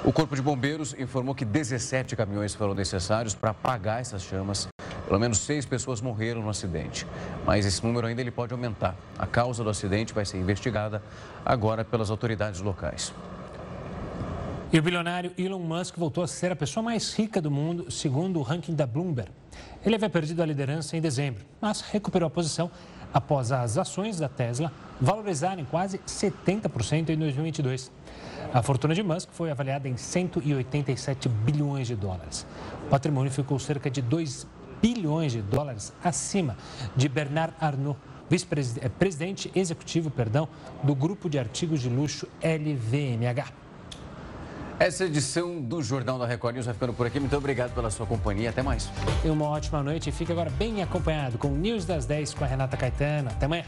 O 0.04 0.12
Corpo 0.12 0.36
de 0.36 0.42
Bombeiros 0.42 0.94
informou 1.00 1.34
que 1.34 1.46
17 1.46 2.18
caminhões 2.18 2.54
foram 2.54 2.74
necessários 2.74 3.34
para 3.34 3.52
apagar 3.52 4.02
essas 4.02 4.24
chamas. 4.24 4.68
Pelo 5.08 5.18
menos 5.18 5.38
seis 5.38 5.66
pessoas 5.66 6.02
morreram 6.02 6.42
no 6.42 6.50
acidente, 6.50 7.08
mas 7.46 7.66
esse 7.66 7.82
número 7.82 8.08
ainda 8.08 8.20
ele 8.20 8.30
pode 8.30 8.52
aumentar. 8.52 8.94
A 9.18 9.26
causa 9.26 9.64
do 9.64 9.70
acidente 9.70 10.14
vai 10.14 10.26
ser 10.26 10.38
investigada 10.38 11.02
agora 11.46 11.86
pelas 11.86 12.10
autoridades 12.10 12.60
locais. 12.60 13.14
E 14.72 14.78
o 14.78 14.82
bilionário 14.82 15.32
Elon 15.38 15.60
Musk 15.60 15.96
voltou 15.96 16.22
a 16.22 16.28
ser 16.28 16.52
a 16.52 16.56
pessoa 16.56 16.84
mais 16.84 17.14
rica 17.14 17.42
do 17.42 17.50
mundo, 17.50 17.90
segundo 17.90 18.38
o 18.38 18.42
ranking 18.42 18.76
da 18.76 18.86
Bloomberg. 18.86 19.32
Ele 19.86 19.96
havia 19.96 20.10
perdido 20.10 20.44
a 20.44 20.46
liderança 20.46 20.98
em 20.98 21.02
dezembro, 21.02 21.46
mas 21.62 21.80
recuperou 21.80 22.28
a 22.28 22.30
posição 22.30 22.70
após 23.14 23.54
as 23.54 23.78
ações 23.78 24.20
da 24.20 24.28
Tesla 24.28 24.70
valorizarem 25.00 25.64
quase 25.64 26.00
70% 26.00 27.10
em 27.10 27.16
2022. 27.16 27.90
A 28.54 28.62
fortuna 28.62 28.94
de 28.94 29.02
Musk 29.02 29.30
foi 29.32 29.50
avaliada 29.50 29.88
em 29.88 29.96
187 29.96 31.30
bilhões 31.30 31.88
de 31.88 31.96
dólares. 31.96 32.46
O 32.88 32.90
patrimônio 32.90 33.32
ficou 33.32 33.58
cerca 33.60 33.90
de 33.90 34.02
2 34.02 34.46
bilhões 34.82 35.32
de 35.32 35.42
dólares 35.42 35.94
acima 36.04 36.58
de 36.94 37.08
Bernard 37.08 37.54
Arnault, 37.62 37.98
vice-presidente 38.30 39.50
executivo 39.56 40.12
perdão, 40.12 40.46
do 40.84 40.94
grupo 40.94 41.30
de 41.30 41.40
artigos 41.40 41.80
de 41.80 41.88
luxo 41.88 42.28
LVMH. 42.44 43.67
Essa 44.80 45.06
edição 45.06 45.60
do 45.60 45.82
Jornal 45.82 46.20
da 46.20 46.28
Record 46.28 46.54
News 46.54 46.68
vai 46.68 46.74
ficando 46.76 46.94
por 46.94 47.08
aqui. 47.08 47.20
Muito 47.20 47.36
obrigado 47.36 47.74
pela 47.74 47.90
sua 47.90 48.06
companhia. 48.06 48.52
Até 48.52 48.62
mais. 48.62 48.90
E 49.26 49.30
uma 49.30 49.46
ótima 49.46 49.82
noite. 49.82 50.12
Fique 50.12 50.32
agora 50.32 50.52
bem 50.52 50.84
acompanhado 50.84 51.38
com 51.40 51.48
o 51.48 51.56
News 51.56 51.84
das 51.84 52.06
10 52.06 52.36
com 52.36 52.44
a 52.44 52.48
Renata 52.48 52.78
Caetano. 52.78 53.30
Até 53.30 53.48
amanhã. 53.48 53.64